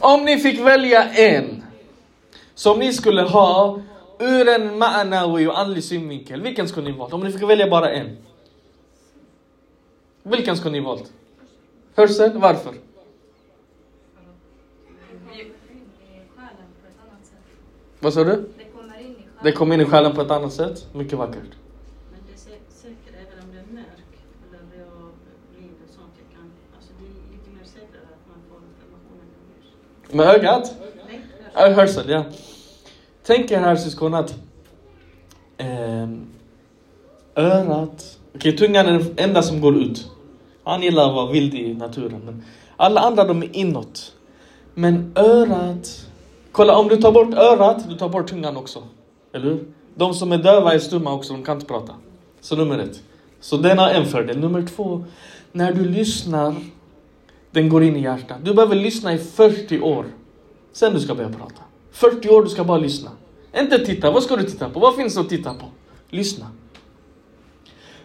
Om 0.00 0.24
ni 0.24 0.38
fick 0.38 0.60
välja 0.60 1.04
en 1.04 1.64
som 2.54 2.78
ni 2.78 2.92
skulle 2.92 3.22
ha 3.22 3.80
ur 4.18 4.48
en 4.48 4.82
ma'nawi 4.82 5.46
och 5.48 5.58
andlig 5.58 5.84
synvinkel, 5.84 6.42
vilken 6.42 6.68
skulle 6.68 6.90
ni 6.90 6.98
valt? 6.98 7.12
Om 7.12 7.20
ni 7.20 7.32
fick 7.32 7.42
välja 7.42 7.70
bara 7.70 7.90
en. 7.90 8.16
Vilken 10.22 10.56
skulle 10.56 10.72
ni 10.72 10.80
valt? 10.80 11.12
Hörsel, 11.94 12.38
varför? 12.38 12.74
Vad 18.00 18.14
sa 18.14 18.24
du? 18.24 18.59
Det 19.42 19.52
kommer 19.52 19.74
in 19.74 19.80
i 19.80 19.84
själen. 19.84 20.10
Det 20.10 20.14
kom 20.14 20.14
in 20.14 20.14
i 20.14 20.14
själen 20.14 20.14
på 20.14 20.20
ett 20.22 20.30
annat 20.30 20.52
sätt. 20.52 20.86
Mycket 20.92 21.18
vackert. 21.18 21.50
Men 22.12 22.20
det 22.26 22.32
är 22.32 22.36
sä- 22.36 22.72
säkert 22.82 23.14
även 23.14 23.44
om 23.44 23.54
det 23.54 23.58
är 23.60 23.74
mörk 23.74 24.12
eller 24.48 24.58
det 24.72 24.78
är 24.82 24.86
av 24.86 25.10
blind 25.56 25.74
och 25.88 25.94
sånt. 25.94 26.12
Jag 26.22 26.36
kan, 26.36 26.50
alltså 26.76 26.90
det 26.98 27.04
är 27.06 27.32
lite 27.32 27.50
mer 27.50 27.64
säkert 27.64 28.02
att 28.12 28.28
man 28.28 28.38
får 28.48 28.58
informationen 28.72 29.26
ljus. 29.56 30.14
Med 30.14 30.26
ögat? 30.26 30.74
Nej, 31.54 31.72
hörsel, 31.72 32.08
ja. 32.10 32.24
Tänk 33.22 33.50
er 33.50 33.58
här 33.60 33.76
syskon 33.76 34.14
att 34.14 34.34
ehm, 35.58 36.26
örat, 37.36 38.18
okej 38.34 38.56
tungan 38.56 38.86
är 38.86 38.92
den 38.92 39.14
enda 39.16 39.42
som 39.42 39.60
går 39.60 39.76
ut. 39.76 40.10
Han 40.64 40.82
gillar 40.82 41.08
att 41.08 41.14
vara 41.14 41.32
vild 41.32 41.54
i 41.54 41.74
naturen. 41.74 42.20
Men 42.24 42.44
alla 42.76 43.00
andra 43.00 43.24
de 43.24 43.42
är 43.42 43.56
inåt. 43.56 44.12
Men 44.74 45.12
örat, 45.16 46.06
kolla 46.52 46.76
om 46.76 46.88
du 46.88 46.96
tar 46.96 47.12
bort 47.12 47.34
örat, 47.34 47.88
du 47.88 47.94
tar 47.96 48.08
bort 48.08 48.26
tungan 48.28 48.56
också. 48.56 48.82
Eller 49.32 49.44
hur? 49.44 49.64
De 49.94 50.14
som 50.14 50.32
är 50.32 50.38
döva 50.38 50.74
är 50.74 50.78
stumma 50.78 51.12
också, 51.12 51.32
de 51.32 51.42
kan 51.42 51.56
inte 51.56 51.66
prata. 51.66 51.94
Så 52.40 52.56
nummer 52.56 52.78
ett. 52.78 53.02
Så 53.40 53.56
den 53.56 53.78
har 53.78 53.90
en 53.90 54.06
fördel. 54.06 54.38
Nummer 54.38 54.66
två, 54.76 55.04
när 55.52 55.72
du 55.72 55.84
lyssnar, 55.84 56.54
den 57.50 57.68
går 57.68 57.82
in 57.82 57.96
i 57.96 58.02
hjärtat. 58.02 58.38
Du 58.42 58.54
behöver 58.54 58.76
lyssna 58.76 59.14
i 59.14 59.18
40 59.18 59.80
år. 59.80 60.06
Sen 60.72 60.94
du 60.94 61.00
ska 61.00 61.14
börja 61.14 61.28
prata. 61.28 61.62
40 61.92 62.28
år, 62.28 62.42
du 62.42 62.48
ska 62.48 62.64
bara 62.64 62.78
lyssna. 62.78 63.10
Inte 63.58 63.78
titta. 63.78 64.10
Vad 64.10 64.22
ska 64.22 64.36
du 64.36 64.42
titta 64.42 64.70
på? 64.70 64.80
Vad 64.80 64.96
finns 64.96 65.14
det 65.14 65.20
att 65.20 65.28
titta 65.28 65.54
på? 65.54 65.66
Lyssna. 66.10 66.46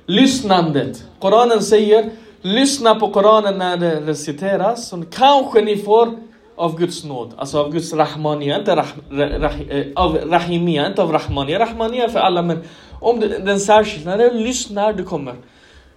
Lyssnandet. 0.05 1.05
Koranen 1.19 1.61
säger, 1.61 2.11
lyssna 2.41 2.95
på 2.95 3.11
Koranen 3.11 3.57
när 3.57 3.77
det 3.77 4.01
reciteras. 4.01 4.87
Så 4.89 5.03
kanske 5.11 5.61
ni 5.61 5.77
får 5.77 6.17
av 6.55 6.77
Guds 6.79 7.03
nåd. 7.03 7.33
Alltså 7.37 7.59
av 7.59 7.71
Guds 7.71 7.93
rahmania. 7.93 8.59
Inte 8.59 8.75
rah, 8.75 8.87
rah, 9.11 9.61
eh, 9.61 9.85
av 9.95 10.15
rahimia, 10.15 10.87
inte 10.87 11.01
av 11.01 11.11
rahmania. 11.11 11.59
Rahmania 11.59 12.09
för 12.09 12.19
alla 12.19 12.41
men 12.41 12.63
om 12.99 13.19
du, 13.19 13.27
den 13.27 13.59
särskilt, 13.59 14.05
när 14.05 14.17
du 14.17 14.31
lyssnar, 14.31 14.93
du 14.93 15.03
kommer. 15.03 15.35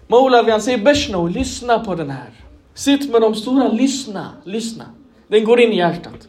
Moulavi 0.07 0.51
han 0.51 0.61
säger 0.61 0.79
Beshno, 0.79 1.27
lyssna 1.27 1.79
på 1.79 1.95
den 1.95 2.11
här. 2.11 2.31
Sitt 2.75 3.11
med 3.11 3.21
de 3.21 3.35
stora, 3.35 3.69
lyssna, 3.69 4.27
lyssna. 4.45 4.85
Den 5.29 5.45
går 5.45 5.61
in 5.61 5.73
i 5.73 5.77
hjärtat. 5.77 6.29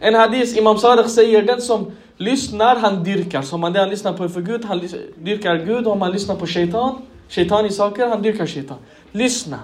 En 0.00 0.14
hadis, 0.14 0.56
Imam 0.56 0.78
Sadiq 0.78 1.06
säger 1.08 1.42
den 1.42 1.60
som 1.60 1.92
lyssnar, 2.16 2.76
han 2.76 3.04
dyrkar. 3.04 3.42
Så 3.42 3.54
om 3.54 3.60
man 3.60 3.72
det 3.72 3.80
han 3.80 3.90
lyssnar 3.90 4.12
på 4.12 4.24
är 4.24 4.28
för 4.28 4.40
Gud, 4.40 4.64
han 4.64 4.80
dyrkar 5.16 5.56
Gud. 5.56 5.86
Om 5.86 5.98
man 5.98 6.12
lyssnar 6.12 6.36
på 6.36 6.46
shaitan, 6.46 7.02
shaitan 7.28 7.66
i 7.66 7.70
saker, 7.70 8.06
han 8.06 8.22
dyrkar 8.22 8.46
shaitan. 8.46 8.76
Lyssna. 9.12 9.58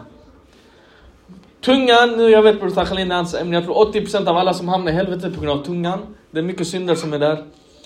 Tungan, 1.65 2.11
nu 2.17 2.31
jag 2.31 2.43
vet 2.43 2.61
Bror 2.61 2.71
Takhalin 2.71 3.11
är 3.11 3.17
hans 3.17 3.35
ämne, 3.35 3.57
jag 3.57 3.65
tror 3.65 3.93
80% 3.93 4.29
av 4.29 4.37
alla 4.37 4.55
som 4.55 4.69
hamnar 4.69 4.93
i 4.93 4.95
helvetet 4.95 5.35
på 5.35 5.41
grund 5.41 5.61
av 5.61 5.65
tungan. 5.65 5.99
Det 6.31 6.39
är 6.39 6.43
mycket 6.43 6.67
synder 6.67 6.95
som 6.95 7.13
är 7.13 7.19
där. 7.19 7.45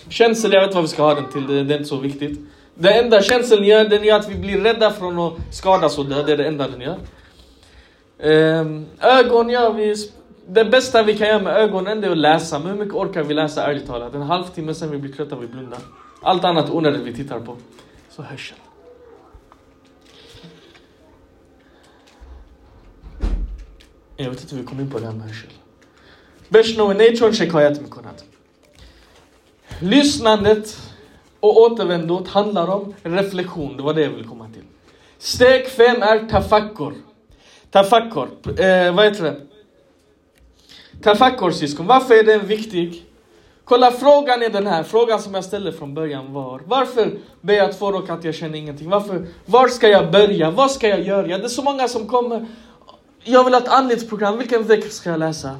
Känsel, 0.09 0.53
jag 0.53 0.67
vet 0.67 0.75
vad 0.75 0.83
vi 0.83 0.89
ska 0.89 1.03
ha 1.03 1.15
den 1.15 1.33
till, 1.33 1.47
det, 1.47 1.65
det 1.65 1.75
är 1.75 1.79
inte 1.79 1.89
så 1.89 1.97
viktigt. 1.97 2.41
Det 2.75 2.93
enda 2.93 3.23
känseln 3.23 3.65
gör, 3.65 3.85
den 3.85 4.05
gör 4.05 4.17
att 4.17 4.31
vi 4.31 4.35
blir 4.35 4.61
rädda 4.61 4.91
från 4.91 5.19
att 5.19 5.33
skadas 5.51 5.99
och 5.99 6.07
dö, 6.07 6.23
det 6.23 6.33
är 6.33 6.37
det 6.37 6.47
enda 6.47 6.69
den 6.69 6.81
gör. 6.81 6.99
Ehm, 8.23 8.87
ögon, 9.01 9.51
ja 9.51 9.71
vi, 9.71 9.95
det 10.49 10.65
bästa 10.65 11.03
vi 11.03 11.19
kan 11.19 11.29
göra 11.29 11.43
med 11.43 11.57
ögonen 11.57 12.01
det 12.01 12.07
är 12.07 12.11
att 12.11 12.19
läsa. 12.19 12.59
Men 12.59 12.69
hur 12.69 12.79
mycket 12.79 12.95
orkar 12.95 13.23
vi 13.23 13.35
läsa 13.35 13.67
ärligt 13.67 13.87
talat? 13.87 14.15
En 14.15 14.23
halvtimme 14.23 14.75
sen 14.75 14.91
vi 14.91 14.99
blir 14.99 15.13
trötta, 15.13 15.37
vi 15.37 15.47
blundar. 15.47 15.79
Allt 16.23 16.45
annat 16.45 16.71
onödigt 16.71 17.03
vi 17.03 17.15
tittar 17.15 17.41
på. 17.41 17.57
Så 18.11 18.23
hörsel. 18.23 18.57
Jag 24.19 24.25
אני 24.25 24.31
רוצה 24.31 24.47
אתם 24.47 24.65
קוראים 24.65 24.89
פה 24.91 25.01
גם 25.01 25.19
מהשאלה. 25.19 25.53
Beshno 26.53 26.93
Nation 26.93 27.33
Shekayat 27.33 27.83
Mikonat. 27.83 28.23
Lyssnandet 29.83 30.77
och 31.41 31.57
återvändandet 31.57 32.29
handlar 32.29 32.69
om 32.71 32.95
reflektion, 33.03 33.77
det 33.77 33.83
var 33.83 33.95
det 33.95 34.03
jag 34.03 34.11
ville 34.11 34.29
komma 34.29 34.49
till. 34.55 34.63
Steg 35.19 35.67
fem 35.69 36.03
är 36.03 36.29
Tafakkor. 36.29 36.95
Tafakkor, 37.71 38.29
eh, 38.59 38.95
vad 38.95 39.05
heter 39.05 39.25
det? 39.25 39.41
Tafakkur 41.03 41.51
syskon, 41.51 41.87
varför 41.87 42.15
är 42.15 42.25
den 42.25 42.47
viktig? 42.47 43.05
Kolla 43.65 43.91
frågan 43.91 44.43
är 44.43 44.51
den 44.51 44.67
här, 44.67 44.83
frågan 44.83 45.23
som 45.23 45.35
jag 45.35 45.45
ställde 45.45 45.73
från 45.73 45.95
början 45.95 46.33
var 46.33 46.61
Varför 46.67 47.19
ber 47.41 47.55
jag 47.55 47.71
att 47.71 47.79
få 47.79 47.89
och 47.89 48.11
att 48.11 48.25
jag 48.25 48.35
känner 48.35 48.59
ingenting? 48.59 48.91
Varför, 48.91 49.27
var 49.47 49.69
ska 49.69 49.89
jag 49.89 50.11
börja? 50.13 50.51
Vad 50.51 50.71
ska 50.71 50.89
jag 50.89 51.03
göra? 51.03 51.39
Det 51.39 51.45
är 51.45 51.49
så 51.49 51.63
många 51.63 51.89
som 51.89 52.09
kommer 52.09 52.47
jag 53.25 53.45
vill 53.45 53.55
ha 53.55 53.61
ett 53.61 53.69
andligt 53.69 54.09
program, 54.09 54.39
vilken 54.39 54.63
vecka 54.63 54.89
ska 54.89 55.11
jag 55.11 55.19
läsa? 55.19 55.57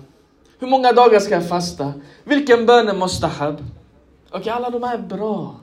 Hur 0.59 0.69
många 0.69 0.93
dagar 0.93 1.21
ska 1.21 1.35
jag 1.35 1.49
fasta? 1.49 1.93
Vilken 2.25 2.67
bön 2.67 2.89
är 2.89 2.95
mustahab? 2.95 3.55
Okej, 3.55 4.41
okay, 4.41 4.53
alla 4.53 4.71
de 4.71 4.83
här 4.83 4.95
är 4.95 5.03
bra. 5.03 5.55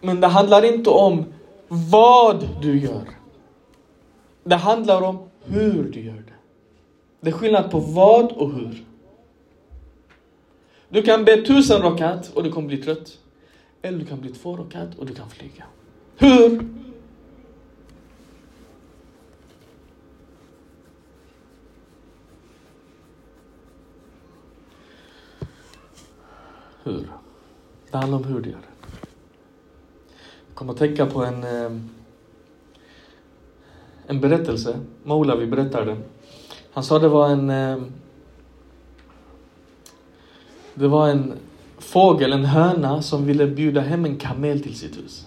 Men 0.00 0.20
det 0.20 0.26
handlar 0.26 0.64
inte 0.64 0.90
om 0.90 1.24
vad 1.68 2.48
du 2.62 2.78
gör. 2.78 3.08
Det 4.44 4.56
handlar 4.56 5.02
om 5.02 5.28
hur 5.44 5.82
du 5.82 6.00
gör 6.00 6.14
det. 6.14 6.34
Det 7.20 7.28
är 7.30 7.32
skillnad 7.32 7.70
på 7.70 7.78
vad 7.78 8.32
och 8.32 8.52
hur. 8.52 8.84
Du 10.88 11.02
kan 11.02 11.24
be 11.24 11.42
tusen 11.42 11.82
rakat 11.82 12.30
och 12.34 12.42
du 12.42 12.52
kommer 12.52 12.68
bli 12.68 12.76
trött. 12.76 13.18
Eller 13.82 13.98
du 13.98 14.04
kan 14.04 14.20
bli 14.20 14.32
två 14.32 14.56
rakat 14.56 14.98
och 14.98 15.06
du 15.06 15.14
kan 15.14 15.30
flyga. 15.30 15.64
Hur? 16.16 16.68
Hur? 26.86 27.06
Det 27.90 27.96
handlar 27.96 28.18
om 28.18 28.24
hur 28.24 28.40
du 28.40 28.50
gör 28.50 28.58
det. 28.58 28.96
Jag 30.48 30.54
kommer 30.54 30.72
att 30.72 30.78
tänka 30.78 31.06
på 31.06 31.24
en, 31.24 31.44
eh, 31.44 31.80
en 34.06 34.20
berättelse. 34.20 34.78
Moulavi 35.04 35.46
berättar 35.46 35.86
den. 35.86 36.04
Han 36.72 36.84
sa 36.84 36.98
det 36.98 37.08
var 37.08 37.28
en 37.28 37.50
eh, 37.50 37.78
det 40.74 40.88
var 40.88 41.08
en 41.08 41.32
fågel, 41.78 42.32
en 42.32 42.44
höna, 42.44 43.02
som 43.02 43.26
ville 43.26 43.46
bjuda 43.46 43.80
hem 43.80 44.04
en 44.04 44.16
kamel 44.16 44.62
till 44.62 44.78
sitt 44.78 44.98
hus. 44.98 45.26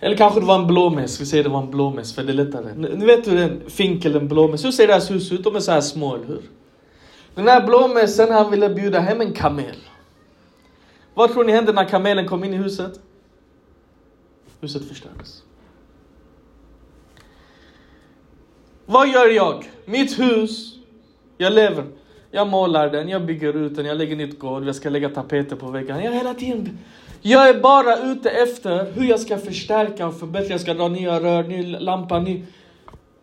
Eller 0.00 0.16
kanske 0.16 0.40
det 0.40 0.46
var 0.46 0.58
en 0.58 0.66
blåmes, 0.66 1.20
vi 1.20 1.26
säger 1.26 1.44
det 1.44 1.50
var 1.50 1.62
en 1.62 1.70
blåmes 1.70 2.14
för 2.14 2.22
det 2.22 2.32
är 2.32 2.34
lättare. 2.34 2.74
Ni 2.74 3.04
vet 3.04 3.28
hur 3.28 3.36
en 3.36 3.70
finkel, 3.70 4.16
en 4.16 4.28
blåmes, 4.28 4.64
hur 4.64 4.70
ser 4.70 4.86
deras 4.86 5.10
hus 5.10 5.32
ut? 5.32 5.44
De 5.44 5.56
är 5.56 5.60
så 5.60 5.72
här 5.72 5.80
små, 5.80 6.14
eller 6.14 6.26
hur? 6.26 6.42
Den 7.34 7.48
här 7.48 7.66
blåmesen, 7.66 8.32
han 8.32 8.50
ville 8.50 8.70
bjuda 8.70 9.00
hem 9.00 9.20
en 9.20 9.32
kamel. 9.32 9.76
Vad 11.14 11.32
tror 11.32 11.44
ni 11.44 11.52
hände 11.52 11.72
när 11.72 11.84
kamelen 11.84 12.28
kom 12.28 12.44
in 12.44 12.54
i 12.54 12.56
huset? 12.56 13.00
Huset 14.60 14.88
förstördes. 14.88 15.42
Vad 18.86 19.08
gör 19.08 19.28
jag? 19.28 19.70
Mitt 19.84 20.18
hus, 20.18 20.74
jag 21.38 21.52
lever. 21.52 21.84
Jag 22.30 22.48
målar 22.48 22.90
den, 22.90 23.08
jag 23.08 23.26
bygger 23.26 23.56
ut 23.56 23.76
den, 23.76 23.86
jag 23.86 23.96
lägger 23.96 24.16
nytt 24.16 24.38
golv, 24.38 24.66
jag 24.66 24.76
ska 24.76 24.90
lägga 24.90 25.08
tapeter 25.08 25.56
på 25.56 25.70
väggarna. 25.70 26.04
Jag 26.04 26.12
är 26.12 26.16
hela 26.16 26.34
tiden... 26.34 26.78
Jag 27.24 27.48
är 27.48 27.60
bara 27.60 27.98
ute 27.98 28.30
efter 28.30 28.92
hur 28.92 29.04
jag 29.04 29.20
ska 29.20 29.38
förstärka 29.38 30.06
och 30.06 30.18
förbättra. 30.18 30.50
Jag 30.50 30.60
ska 30.60 30.74
dra 30.74 30.88
nya 30.88 31.20
rör, 31.20 31.42
ny 31.42 31.62
lampa, 31.62 32.18
ny... 32.18 32.44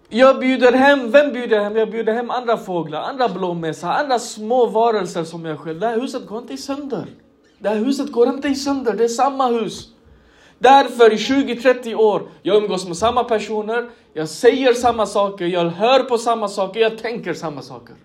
Jag 0.10 0.40
bjuder 0.40 0.72
hem, 0.72 1.12
vem 1.12 1.34
bjuder 1.34 1.56
jag 1.56 1.64
hem? 1.64 1.76
Jag 1.76 1.92
bjuder 1.92 2.14
hem 2.14 2.30
andra 2.30 2.58
fåglar, 2.58 3.02
andra 3.02 3.30
blåmesar, 3.30 3.92
andra 3.92 4.20
små 4.20 4.66
varelser 4.66 5.24
som 5.24 5.46
jag 5.46 5.60
själv. 5.60 5.80
Det 5.80 5.88
här 5.88 6.00
huset 6.00 6.28
går 6.28 6.42
inte 6.42 6.58
sönder. 6.58 7.06
Det 7.60 7.70
här 7.70 7.76
huset 7.76 8.12
går 8.12 8.30
inte 8.30 8.56
sönder, 8.56 8.94
det 8.94 9.04
är 9.04 9.08
samma 9.08 9.48
hus. 9.48 9.90
Därför 10.60 11.14
i 11.14 11.16
20-30 11.16 11.96
år, 11.96 12.22
jag 12.42 12.64
umgås 12.64 12.88
med 12.88 12.98
samma 12.98 13.24
personer, 13.24 13.90
jag 14.14 14.30
säger 14.30 14.74
samma 14.74 15.06
saker, 15.06 15.46
jag 15.46 15.66
hör 15.66 16.04
på 16.04 16.18
samma 16.18 16.48
saker, 16.48 16.80
jag 16.80 16.98
tänker 16.98 17.34
samma 17.34 17.62
saker. 17.62 17.96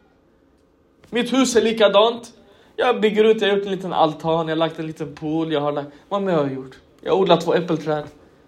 Mitt 1.10 1.32
hus 1.32 1.56
är 1.56 1.62
likadant. 1.62 2.32
Jag 2.76 3.00
bygger 3.00 3.24
ut, 3.24 3.42
jag 3.42 3.48
har 3.48 3.56
gjort 3.56 3.66
en 3.66 3.72
liten 3.72 3.92
altan, 3.92 4.48
jag 4.48 4.54
har 4.54 4.56
lagt 4.56 4.78
en 4.78 4.86
liten 4.86 5.14
pool, 5.14 5.52
jag 5.52 5.60
har 5.60 5.72
lagt... 5.72 5.88
Vad 6.08 6.22
mer 6.22 6.32
har 6.32 6.42
jag 6.42 6.54
gjort? 6.54 6.78
Jag 7.00 7.12
har 7.12 7.20
odlat 7.20 7.40
två 7.40 7.54
äppelträd. 7.54 8.04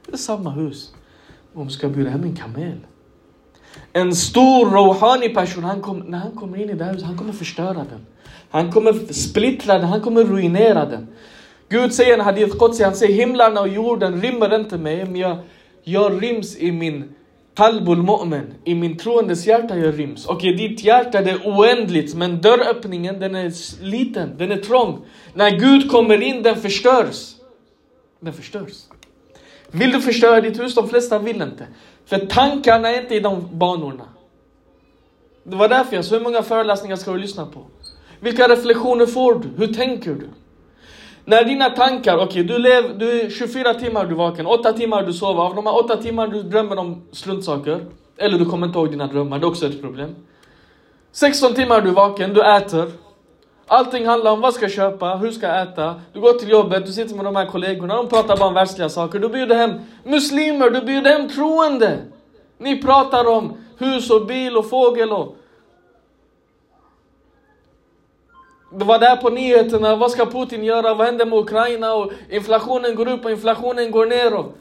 Det 0.07 0.13
är 0.13 0.17
samma 0.17 0.51
hus. 0.51 0.95
Om 1.55 1.71
ska 1.71 1.89
bjuda 1.89 2.11
hem 2.11 2.23
en 2.23 2.37
kamel. 2.37 2.79
En 3.93 4.15
stor 4.15 4.71
rohani 4.71 5.29
person, 5.29 5.65
han 5.65 5.83
kom, 5.83 5.99
när 5.99 6.19
han 6.19 6.33
kommer 6.33 6.63
in 6.63 6.71
i 6.71 6.75
det 6.75 6.85
här 6.85 6.93
huset, 6.93 7.07
han 7.07 7.19
kommer 7.19 7.33
förstöra 7.33 7.75
den. 7.75 8.07
Han 8.51 8.73
kommer 8.73 9.13
splittra 9.13 9.79
den, 9.79 9.89
han 9.89 10.01
kommer 10.01 10.25
ruinera 10.25 10.87
den. 10.87 11.09
Gud 11.69 11.95
säger 11.95 12.11
i 12.11 12.15
en 12.15 12.21
hadith 12.21 12.59
Qudsi, 12.59 12.85
han 12.85 12.95
säger 12.95 13.15
himlarna 13.15 13.61
och 13.61 13.69
jorden 13.69 14.23
rymmer 14.23 14.55
inte 14.55 14.79
mig, 14.79 15.05
men 15.05 15.17
jag, 15.17 15.39
jag 15.85 16.23
ryms 16.23 16.57
i 16.57 16.73
min 16.73 17.15
Qalbul 17.57 18.03
mu'min, 18.03 18.55
i 18.65 18.75
min 18.75 18.97
troendes 18.97 19.47
hjärta 19.47 19.79
jag 19.79 19.99
ryms. 19.99 20.27
Och 20.27 20.45
i 20.45 20.53
ditt 20.53 20.85
hjärta 20.85 21.23
det 21.23 21.31
är 21.31 21.41
oändligt, 21.45 22.15
men 22.15 22.41
dörröppningen 22.41 23.21
den 23.21 23.35
är 23.35 23.83
liten, 23.85 24.37
den 24.39 24.53
är 24.53 24.57
trång. 24.57 24.99
När 25.35 25.51
Gud 25.51 25.91
kommer 25.91 26.23
in, 26.23 26.43
den 26.43 26.57
förstörs. 26.57 27.35
Den 28.21 28.33
förstörs. 28.33 28.73
Vill 29.71 29.93
du 29.93 30.01
förstöra 30.01 30.41
ditt 30.41 30.61
hus? 30.61 30.75
De 30.75 30.89
flesta 30.89 31.19
vill 31.19 31.43
inte. 31.43 31.67
För 32.07 32.19
tankarna 32.19 32.89
är 32.89 33.01
inte 33.01 33.15
i 33.15 33.21
de 33.21 33.49
banorna. 33.53 34.05
Det 35.43 35.57
var 35.57 35.69
därför 35.69 35.97
jag 35.97 36.05
sa, 36.05 36.15
hur 36.15 36.23
många 36.23 36.43
föreläsningar 36.43 36.97
ska 36.97 37.13
du 37.13 37.19
lyssna 37.19 37.47
på? 37.47 37.61
Vilka 38.21 38.49
reflektioner 38.49 39.07
får 39.07 39.35
du? 39.35 39.49
Hur 39.67 39.75
tänker 39.75 40.11
du? 40.11 40.29
När 41.25 41.45
dina 41.45 41.71
tankar, 41.71 42.17
okej 42.17 42.27
okay, 42.27 42.43
du, 42.43 42.59
lev, 42.59 42.99
du 42.99 43.21
är 43.21 43.31
24 43.31 43.75
timmar 43.75 44.07
du 44.07 44.13
är 44.13 44.17
vaken, 44.17 44.47
8 44.47 44.73
timmar 44.73 45.03
du 45.03 45.13
sover, 45.13 45.43
av 45.43 45.55
de 45.55 45.67
här 45.67 45.85
8 45.85 45.97
timmar 45.97 46.29
du 46.29 46.43
drömmer 46.43 46.79
om 46.79 47.03
struntsaker. 47.13 47.81
Eller 48.17 48.39
du 48.39 48.45
kommer 48.45 48.67
inte 48.67 48.79
ihåg 48.79 48.91
dina 48.91 49.07
drömmar, 49.07 49.39
det 49.39 49.45
är 49.45 49.49
också 49.49 49.67
ett 49.67 49.81
problem. 49.83 50.15
16 51.13 51.55
timmar 51.55 51.81
du 51.81 51.89
är 51.89 51.93
vaken, 51.93 52.35
du 52.35 52.57
äter. 52.57 52.91
Allting 53.67 54.07
handlar 54.07 54.33
om 54.33 54.41
vad 54.41 54.55
ska 54.55 54.65
jag 54.65 54.73
köpa, 54.73 55.15
hur 55.15 55.31
ska 55.31 55.47
jag 55.47 55.63
äta. 55.63 55.95
Du 56.13 56.21
går 56.21 56.33
till 56.33 56.49
jobbet, 56.49 56.87
du 56.87 56.93
sitter 56.93 57.15
med 57.15 57.25
de 57.25 57.37
här 57.37 57.47
kollegorna, 57.47 57.97
de 57.97 58.09
pratar 58.09 58.37
bara 58.37 58.49
om 58.49 58.55
världsliga 58.55 58.89
saker. 58.89 59.19
Du 59.19 59.29
bjuder 59.29 59.57
hem 59.57 59.81
muslimer, 60.05 60.71
du 60.71 60.81
bjuder 60.81 61.11
hem 61.19 61.29
troende. 61.29 61.99
Ni 62.59 62.83
pratar 62.83 63.29
om 63.29 63.57
hus 63.79 64.11
och 64.11 64.27
bil 64.27 64.57
och 64.57 64.71
fågel 64.71 65.13
och 65.13 65.37
Det 68.73 68.85
var 68.85 68.99
där 68.99 69.17
på 69.17 69.31
nyheterna, 69.31 69.97
vad 69.97 70.11
ska 70.11 70.27
Putin 70.27 70.65
göra, 70.65 70.95
vad 70.95 71.07
händer 71.07 71.27
med 71.27 71.39
Ukraina 71.39 71.95
och 71.95 72.13
inflationen 72.31 72.95
går 72.95 73.09
upp 73.09 73.25
och 73.25 73.31
inflationen 73.31 73.91
går 73.91 74.07
ner 74.07 74.35
och 74.35 74.55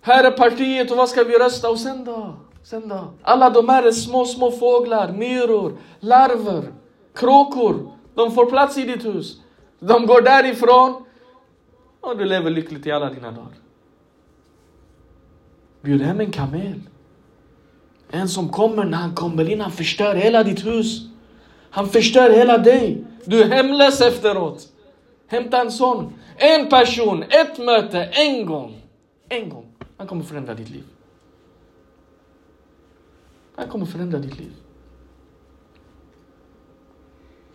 här 0.00 0.24
är 0.24 0.30
partiet 0.30 0.90
och 0.90 0.96
vad 0.96 1.08
ska 1.08 1.24
vi 1.24 1.38
rösta 1.38 1.70
och 1.70 1.78
sen 1.78 2.04
då? 2.04 2.34
Sen 2.62 2.88
då? 2.88 3.04
Alla 3.22 3.50
de 3.50 3.68
här 3.68 3.82
är 3.82 3.92
små, 3.92 4.24
små 4.24 4.50
fåglar, 4.50 5.12
myror, 5.12 5.72
larver, 6.00 6.62
kråkor. 7.14 7.93
De 8.14 8.32
får 8.32 8.46
plats 8.46 8.78
i 8.78 8.82
ditt 8.82 9.04
hus. 9.04 9.40
De 9.78 10.06
går 10.06 10.22
därifrån 10.22 11.04
och 12.00 12.18
du 12.18 12.24
lever 12.24 12.50
lyckligt 12.50 12.86
i 12.86 12.92
alla 12.92 13.10
dina 13.10 13.30
dagar. 13.30 13.52
Bjud 15.80 16.02
hem 16.02 16.20
en 16.20 16.30
kamel. 16.30 16.80
En 18.10 18.28
som 18.28 18.48
kommer 18.48 18.84
när 18.84 18.98
han 18.98 19.14
kommer 19.14 19.50
in, 19.50 19.60
han 19.60 19.72
förstör 19.72 20.14
hela 20.14 20.44
ditt 20.44 20.66
hus. 20.66 21.00
Han 21.70 21.88
förstör 21.88 22.30
hela 22.30 22.58
dig. 22.58 23.04
Du 23.24 23.42
är 23.42 23.48
hemlös 23.48 24.00
efteråt. 24.00 24.68
Hämta 25.26 25.60
en 25.60 25.72
sån. 25.72 26.12
En 26.36 26.68
person, 26.68 27.22
ett 27.22 27.58
möte, 27.58 28.04
en 28.04 28.46
gång. 28.46 28.82
En 29.28 29.48
gång. 29.48 29.66
Han 29.96 30.06
kommer 30.06 30.22
förändra 30.22 30.54
ditt 30.54 30.70
liv. 30.70 30.84
Han 33.56 33.68
kommer 33.68 33.86
förändra 33.86 34.18
ditt 34.18 34.38
liv. 34.38 34.52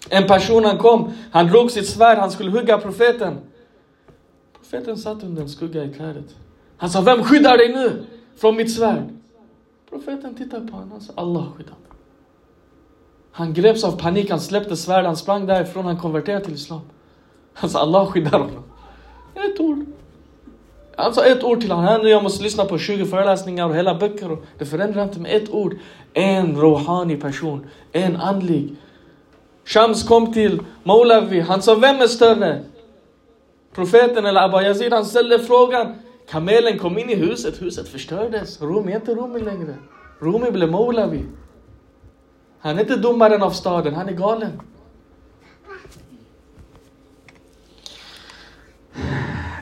En 0.09 0.27
person 0.27 0.65
han 0.65 0.77
kom, 0.77 1.11
han 1.31 1.47
drog 1.47 1.71
sitt 1.71 1.87
svärd, 1.87 2.17
han 2.17 2.31
skulle 2.31 2.51
hugga 2.51 2.77
profeten. 2.77 3.37
Profeten 4.57 4.97
satt 4.97 5.23
under 5.23 5.41
en 5.41 5.49
skugga 5.49 5.83
i 5.83 5.93
trädet. 5.93 6.35
Han 6.77 6.89
sa, 6.89 7.01
vem 7.01 7.23
skyddar 7.23 7.57
dig 7.57 7.73
nu 7.73 8.05
från 8.35 8.55
mitt 8.55 8.75
svärd? 8.75 9.09
Profeten 9.89 10.35
tittade 10.35 10.67
på 10.67 10.73
honom 10.73 10.91
och 10.91 11.01
sa, 11.01 11.13
Allah 11.15 11.45
skyddar 11.57 11.71
mig. 11.71 11.91
Han 13.31 13.53
greps 13.53 13.83
av 13.83 13.99
panik, 13.99 14.29
han 14.29 14.39
släppte 14.39 14.77
svärd, 14.77 15.05
han 15.05 15.17
sprang 15.17 15.45
därifrån, 15.45 15.85
han 15.85 15.97
konverterade 15.97 16.45
till 16.45 16.53
Islam. 16.53 16.81
Han 17.53 17.69
sa 17.69 17.79
Allah 17.79 18.05
skyddar 18.05 18.39
honom. 18.39 18.63
Ett 19.35 19.59
ord. 19.59 19.85
Han 20.95 21.13
sa 21.13 21.25
ett 21.25 21.43
ord 21.43 21.61
till 21.61 21.71
honom. 21.71 22.07
Jag 22.07 22.23
måste 22.23 22.43
lyssna 22.43 22.65
på 22.65 22.77
20 22.77 23.05
föreläsningar 23.05 23.69
och 23.69 23.75
hela 23.75 23.95
böcker. 23.95 24.37
Det 24.57 24.65
förändrar 24.65 25.03
inte 25.03 25.19
med 25.19 25.35
ett 25.35 25.49
ord. 25.49 25.75
En 26.13 26.55
rohani 26.55 27.15
person. 27.15 27.67
En 27.91 28.15
andlig. 28.15 28.75
Shams 29.69 30.03
kom 30.03 30.33
till 30.33 30.61
Maulavi. 30.83 31.39
Han 31.39 31.61
sa, 31.61 31.75
vem 31.75 32.01
är 32.01 32.07
större? 32.07 32.63
Profeten 33.73 34.25
eller 34.25 34.41
Abba 34.41 34.61
Yazid? 34.61 34.93
Han 34.93 35.05
ställde 35.05 35.39
frågan. 35.39 35.95
Kamelen 36.29 36.79
kom 36.79 36.97
in 36.97 37.09
i 37.09 37.15
huset. 37.15 37.61
Huset 37.61 37.87
förstördes. 37.87 38.61
Rumi 38.61 38.91
är 38.91 38.95
inte 38.95 39.15
Rumi 39.15 39.39
längre. 39.39 39.75
Rumi 40.19 40.51
blev 40.51 40.71
Maulavi. 40.71 41.25
Han 42.59 42.77
är 42.77 42.81
inte 42.81 42.95
domaren 42.95 43.43
av 43.43 43.51
staden. 43.51 43.93
Han 43.93 44.09
är 44.09 44.13
galen. 44.13 44.61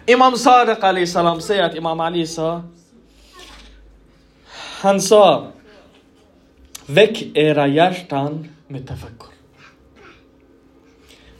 Imam 0.06 0.36
Sadiq 0.38 0.84
Ali 0.84 1.08
salam 1.08 1.42
säger 1.42 1.64
att 1.64 1.76
Imam 1.76 2.00
Ali 2.00 2.28
sa 2.28 2.64
Han 4.82 5.02
sa 5.02 5.48
Väck 6.86 7.22
era 7.34 7.68
hjärtan 7.68 8.48
med 8.68 8.88
tafakkur. 8.88 9.37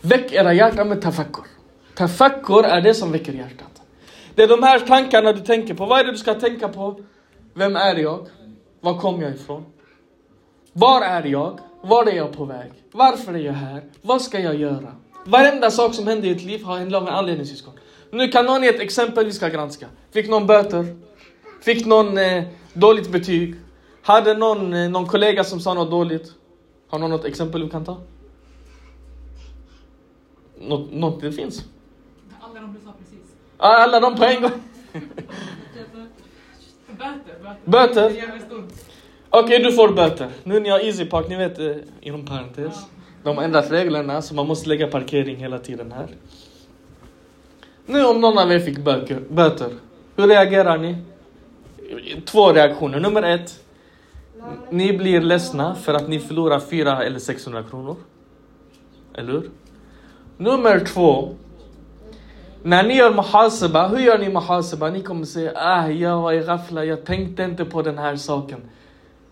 Väck 0.08 0.32
era 0.34 0.54
hjärtan 0.54 0.90
med 0.90 1.02
tafakkur. 1.02 1.46
Tafakkur 1.96 2.64
är 2.64 2.82
det 2.82 2.94
som 2.94 3.12
väcker 3.12 3.34
hjärtat. 3.34 3.82
Det 4.36 4.44
är 4.44 4.48
de 4.48 4.64
här 4.64 4.80
tankarna 4.80 5.34
du 5.34 5.40
tänker 5.40 5.74
på. 5.74 5.86
Vad 5.86 6.00
är 6.00 6.04
det 6.04 6.12
du 6.12 6.18
ska 6.18 6.34
tänka 6.34 6.68
på? 6.68 7.00
Vem 7.54 7.76
är 7.76 7.96
jag? 7.96 8.28
Var 8.82 9.00
kom 9.00 9.22
jag 9.22 9.32
ifrån? 9.36 9.66
Var 10.74 11.02
är 11.02 11.24
jag? 11.26 11.60
Var 11.82 12.06
är 12.06 12.16
jag 12.16 12.34
på 12.34 12.46
väg? 12.46 12.72
Varför 12.92 13.34
är 13.34 13.38
jag 13.38 13.54
här? 13.54 13.84
Vad 14.02 14.22
ska 14.22 14.40
jag 14.40 14.56
göra? 14.56 14.96
Varenda 15.26 15.72
sak 15.72 15.94
som 15.94 16.08
händer 16.08 16.28
i 16.28 16.32
ett 16.32 16.44
liv 16.44 16.64
har 16.64 16.78
en 16.78 16.90
lång 16.90 17.08
anledning 17.08 17.46
syskon. 17.46 17.74
Nu 18.12 18.28
kan 18.28 18.46
någon 18.46 18.64
ge 18.64 18.70
ett 18.70 18.82
exempel 18.82 19.26
vi 19.26 19.32
ska 19.32 19.48
granska. 19.48 19.88
Fick 20.12 20.30
någon 20.30 20.48
böter? 20.48 20.86
Fick 21.62 21.86
någon 21.86 22.18
eh, 22.18 22.44
dåligt 22.74 23.10
betyg? 23.12 23.56
Hade 24.02 24.34
någon, 24.34 24.74
eh, 24.74 24.90
någon 24.90 25.06
kollega 25.06 25.44
som 25.44 25.60
sa 25.60 25.74
något 25.74 25.92
dåligt? 25.92 26.32
Har 26.90 27.00
någon 27.00 27.10
något 27.10 27.26
exempel 27.26 27.62
du 27.62 27.70
kan 27.70 27.86
ta? 27.86 27.98
Något 30.60 31.22
det 31.22 31.32
finns? 31.32 31.66
Alla 32.42 32.62
de 32.62 32.74
du 32.74 32.80
sa 32.86 32.94
precis. 33.00 33.36
Ja, 33.58 33.84
Alla 33.84 34.00
de 34.00 34.16
på 34.16 34.24
en 34.26 34.42
gång? 34.42 34.52
Böter, 36.98 37.44
böter. 37.44 37.58
Böter? 37.66 38.24
Okej, 39.30 39.60
du 39.60 39.72
får 39.72 39.90
böter. 39.94 40.30
Nu 40.44 40.60
när 40.60 40.68
jag 40.70 40.76
har 40.80 40.86
Easy 40.86 41.06
Park, 41.06 41.30
ni 41.30 41.36
vet 41.36 41.60
eh, 41.60 41.76
inom 42.02 42.26
parentes. 42.26 42.76
De 43.24 43.38
har 43.38 43.44
ändrat 43.44 43.72
reglerna 43.72 44.22
så 44.22 44.36
man 44.36 44.48
måste 44.48 44.70
lägga 44.70 44.88
parkering 44.88 45.36
hela 45.36 45.60
tiden 45.60 45.92
här. 45.92 46.08
Nu 47.86 48.06
om 48.06 48.22
någon 48.22 48.38
av 48.38 48.52
er 48.52 48.60
fick 48.60 48.78
böcker, 48.78 49.20
böter, 49.30 49.70
hur 50.16 50.28
reagerar 50.28 50.78
ni? 50.78 50.98
Två 52.26 52.54
reaktioner. 52.54 53.00
Nummer 53.00 53.24
ett. 53.24 53.64
Ni 54.70 54.98
blir 54.98 55.22
ledsna 55.22 55.76
för 55.76 55.94
att 55.94 56.08
ni 56.08 56.20
förlorar 56.20 56.60
400 56.60 57.04
eller 57.04 57.20
600 57.20 57.64
kronor. 57.70 57.96
Eller 59.14 59.32
hur? 59.32 59.50
Nummer 60.38 60.80
två. 60.80 61.36
När 62.64 62.84
ni 62.84 62.96
gör 62.96 63.14
muhasaba, 63.14 63.88
hur 63.88 64.00
gör 64.00 64.18
ni 64.18 64.30
muhasaba? 64.30 64.90
Ni 64.90 65.02
kommer 65.02 65.26
säga 65.26 65.52
ah, 65.56 65.88
jag 65.88 66.22
var 66.22 66.34
i 66.34 66.40
ghafla, 66.40 66.86
jag 66.86 67.06
tänkte 67.06 67.44
inte 67.44 67.66
på 67.66 67.82
den 67.82 67.98
här 67.98 68.16
saken. 68.16 68.62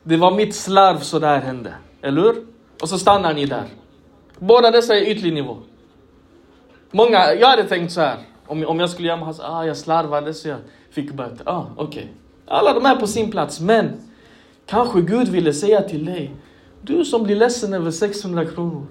Det 0.04 0.18
var 0.18 0.32
mitt 0.32 0.56
slarv 0.56 1.00
så 1.00 1.20
där 1.20 1.40
hände. 1.40 1.74
Eller 2.02 2.22
hur? 2.22 2.36
Och 2.82 2.90
så 2.90 2.98
stannar 2.98 3.34
ni 3.34 3.46
där. 3.46 3.64
Båda 4.40 4.72
dessa 4.72 4.96
är 4.96 5.02
ytlig 5.02 5.34
nivå. 5.34 5.58
Många, 6.92 7.34
jag 7.34 7.48
hade 7.48 7.64
tänkt 7.64 7.92
så 7.92 8.02
här. 8.02 8.18
Om, 8.48 8.66
om 8.66 8.80
jag 8.80 8.90
skulle 8.90 9.08
göra 9.08 9.18
muhasaba, 9.18 9.50
ah, 9.50 9.66
jag 9.66 9.78
slarvade 9.78 10.34
så 10.34 10.48
jag 10.48 10.58
fick 10.92 11.12
böter. 11.12 11.50
Ah, 11.50 11.66
okej. 11.76 11.86
Okay. 11.88 12.14
Alla 12.48 12.74
de 12.74 12.86
är 12.86 12.96
på 12.96 13.08
sin 13.08 13.32
plats, 13.32 13.60
men 13.60 13.92
kanske 14.66 15.02
Gud 15.02 15.28
ville 15.28 15.54
säga 15.54 15.82
till 15.82 16.06
dig, 16.06 16.32
du 16.82 17.06
som 17.06 17.24
blir 17.24 17.36
ledsen 17.36 17.74
över 17.74 17.92
600 17.92 18.46
kronor. 18.46 18.86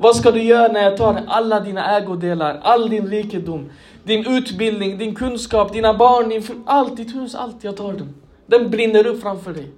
Vad 0.00 0.16
ska 0.16 0.30
du 0.30 0.42
göra 0.42 0.72
när 0.72 0.82
jag 0.82 0.96
tar 0.96 1.22
alla 1.26 1.60
dina 1.60 1.96
ägodelar, 1.96 2.60
all 2.62 2.90
din 2.90 3.06
rikedom, 3.06 3.70
din 4.04 4.26
utbildning, 4.26 4.98
din 4.98 5.14
kunskap, 5.14 5.72
dina 5.72 5.94
barn, 5.94 6.28
din 6.28 6.42
fru, 6.42 6.54
allt 6.66 6.96
ditt 6.96 7.14
hus, 7.14 7.34
allt 7.34 7.64
jag 7.64 7.76
tar 7.76 7.92
dem. 7.92 8.14
Den 8.46 8.70
brinner 8.70 9.06
upp 9.06 9.22
framför 9.22 9.52
dig. 9.52 9.70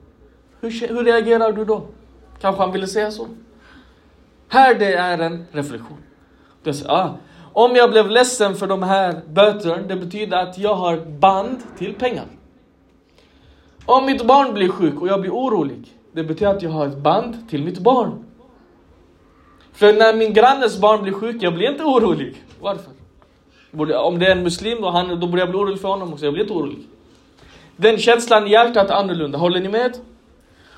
Hur, 0.61 0.89
hur 0.89 1.05
reagerar 1.05 1.53
du 1.53 1.65
då? 1.65 1.83
Kanske 2.41 2.63
han 2.63 2.73
ville 2.73 2.87
säga 2.87 3.11
så? 3.11 3.27
Här 4.49 4.75
det 4.75 4.95
är 4.95 5.19
en 5.19 5.47
reflektion. 5.53 5.99
Det 6.63 6.75
säger, 6.75 6.91
ah, 6.93 7.15
om 7.53 7.77
jag 7.77 7.91
blev 7.91 8.11
ledsen 8.11 8.57
för 8.57 8.67
de 8.67 8.83
här 8.83 9.21
böterna, 9.29 9.77
det 9.77 9.97
betyder 9.97 10.37
att 10.37 10.59
jag 10.59 10.75
har 10.75 10.97
band 10.97 11.59
till 11.79 11.95
pengar. 11.95 12.25
Om 13.87 14.07
mitt 14.07 14.27
barn 14.27 14.55
blir 14.55 14.69
sjuk 14.69 15.01
och 15.01 15.09
jag 15.09 15.21
blir 15.21 15.31
orolig, 15.31 15.97
det 16.13 16.25
betyder 16.25 16.55
att 16.55 16.63
jag 16.63 16.71
har 16.71 16.87
ett 16.87 16.99
band 16.99 17.49
till 17.51 17.65
mitt 17.65 17.79
barn. 17.79 18.25
För 19.81 19.93
när 19.93 20.15
min 20.15 20.33
grannes 20.33 20.79
barn 20.79 21.03
blir 21.03 21.13
sjuk, 21.13 21.37
jag 21.43 21.55
blir 21.55 21.71
inte 21.71 21.83
orolig. 21.83 22.35
Varför? 22.61 22.93
Om 23.97 24.19
det 24.19 24.27
är 24.27 24.31
en 24.31 24.43
muslim, 24.43 24.81
då, 24.81 24.91
han, 24.91 25.21
då 25.21 25.27
borde 25.27 25.39
jag 25.39 25.51
bli 25.51 25.59
orolig 25.59 25.81
för 25.81 25.89
honom 25.89 26.13
också. 26.13 26.25
Jag 26.25 26.35
blir 26.35 26.45
inte 26.45 26.55
orolig. 26.55 26.79
Den 27.77 27.99
känslan 27.99 28.47
i 28.47 28.51
hjärtat 28.51 28.91
är 28.91 28.95
annorlunda. 28.95 29.39
Håller 29.39 29.61
ni 29.61 29.69
med? 29.69 29.97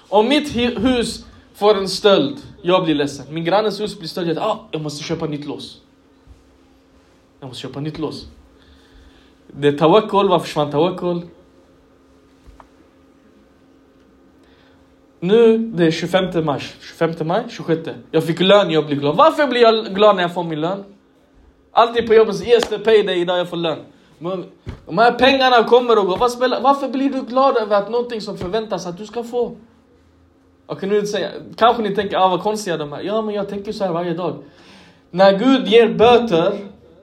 Om 0.08 0.28
mitt 0.28 0.56
hus 0.56 1.24
får 1.54 1.78
en 1.78 1.88
stöld, 1.88 2.36
jag 2.62 2.84
blir 2.84 2.94
ledsen. 2.94 3.26
Min 3.34 3.44
grannes 3.44 3.80
hus 3.80 3.98
blir 3.98 4.08
stöld, 4.08 4.28
jag, 4.28 4.38
ah, 4.38 4.58
jag 4.70 4.82
måste 4.82 5.04
köpa 5.04 5.26
nytt 5.26 5.46
lås. 5.46 5.80
Jag 7.40 7.48
måste 7.48 7.62
köpa 7.62 7.80
nytt 7.80 7.98
lås. 7.98 8.26
Det 9.46 9.68
är 9.68 9.78
tawakkul, 9.78 10.28
varför 10.28 10.46
försvann 10.46 10.70
tawakkul? 10.70 11.22
Nu, 15.22 15.58
det 15.58 15.86
är 15.86 15.90
25 15.90 16.44
mars. 16.44 16.74
25 16.80 17.26
maj, 17.28 17.42
26. 17.48 17.88
Jag 18.10 18.24
fick 18.24 18.40
lön, 18.40 18.70
jag 18.70 18.86
blir 18.86 18.96
glad. 18.96 19.16
Varför 19.16 19.46
blir 19.46 19.60
jag 19.60 19.94
glad 19.94 20.16
när 20.16 20.22
jag 20.22 20.34
får 20.34 20.44
min 20.44 20.60
lön? 20.60 20.84
Alltid 21.72 22.06
på 22.06 22.14
jobbet, 22.14 22.46
yes 22.46 22.64
det 22.68 22.74
är 22.74 22.78
payday, 22.78 23.20
idag 23.20 23.38
jag 23.38 23.48
får 23.48 23.56
lön. 23.56 23.78
Men 24.18 24.44
de 24.86 24.98
här 24.98 25.12
pengarna 25.12 25.64
kommer 25.64 25.98
och 25.98 26.06
går. 26.06 26.16
Varför 26.62 26.88
blir 26.88 27.10
du 27.10 27.22
glad 27.22 27.56
över 27.56 27.76
att 27.76 27.90
någonting 27.90 28.20
som 28.20 28.38
förväntas 28.38 28.86
att 28.86 28.98
du 28.98 29.06
ska 29.06 29.22
få? 29.22 29.56
Okej, 30.66 30.88
nu 30.88 31.06
säga, 31.06 31.28
kanske 31.56 31.82
ni 31.82 31.94
tänker, 31.94 32.16
ah, 32.16 32.28
vad 32.28 32.42
konstiga 32.42 32.76
de 32.76 32.92
är. 32.92 33.00
Ja, 33.00 33.22
men 33.22 33.34
jag 33.34 33.48
tänker 33.48 33.72
så 33.72 33.84
här 33.84 33.92
varje 33.92 34.14
dag. 34.14 34.36
När 35.10 35.38
Gud 35.38 35.66
ger 35.66 35.88
böter, 35.88 36.58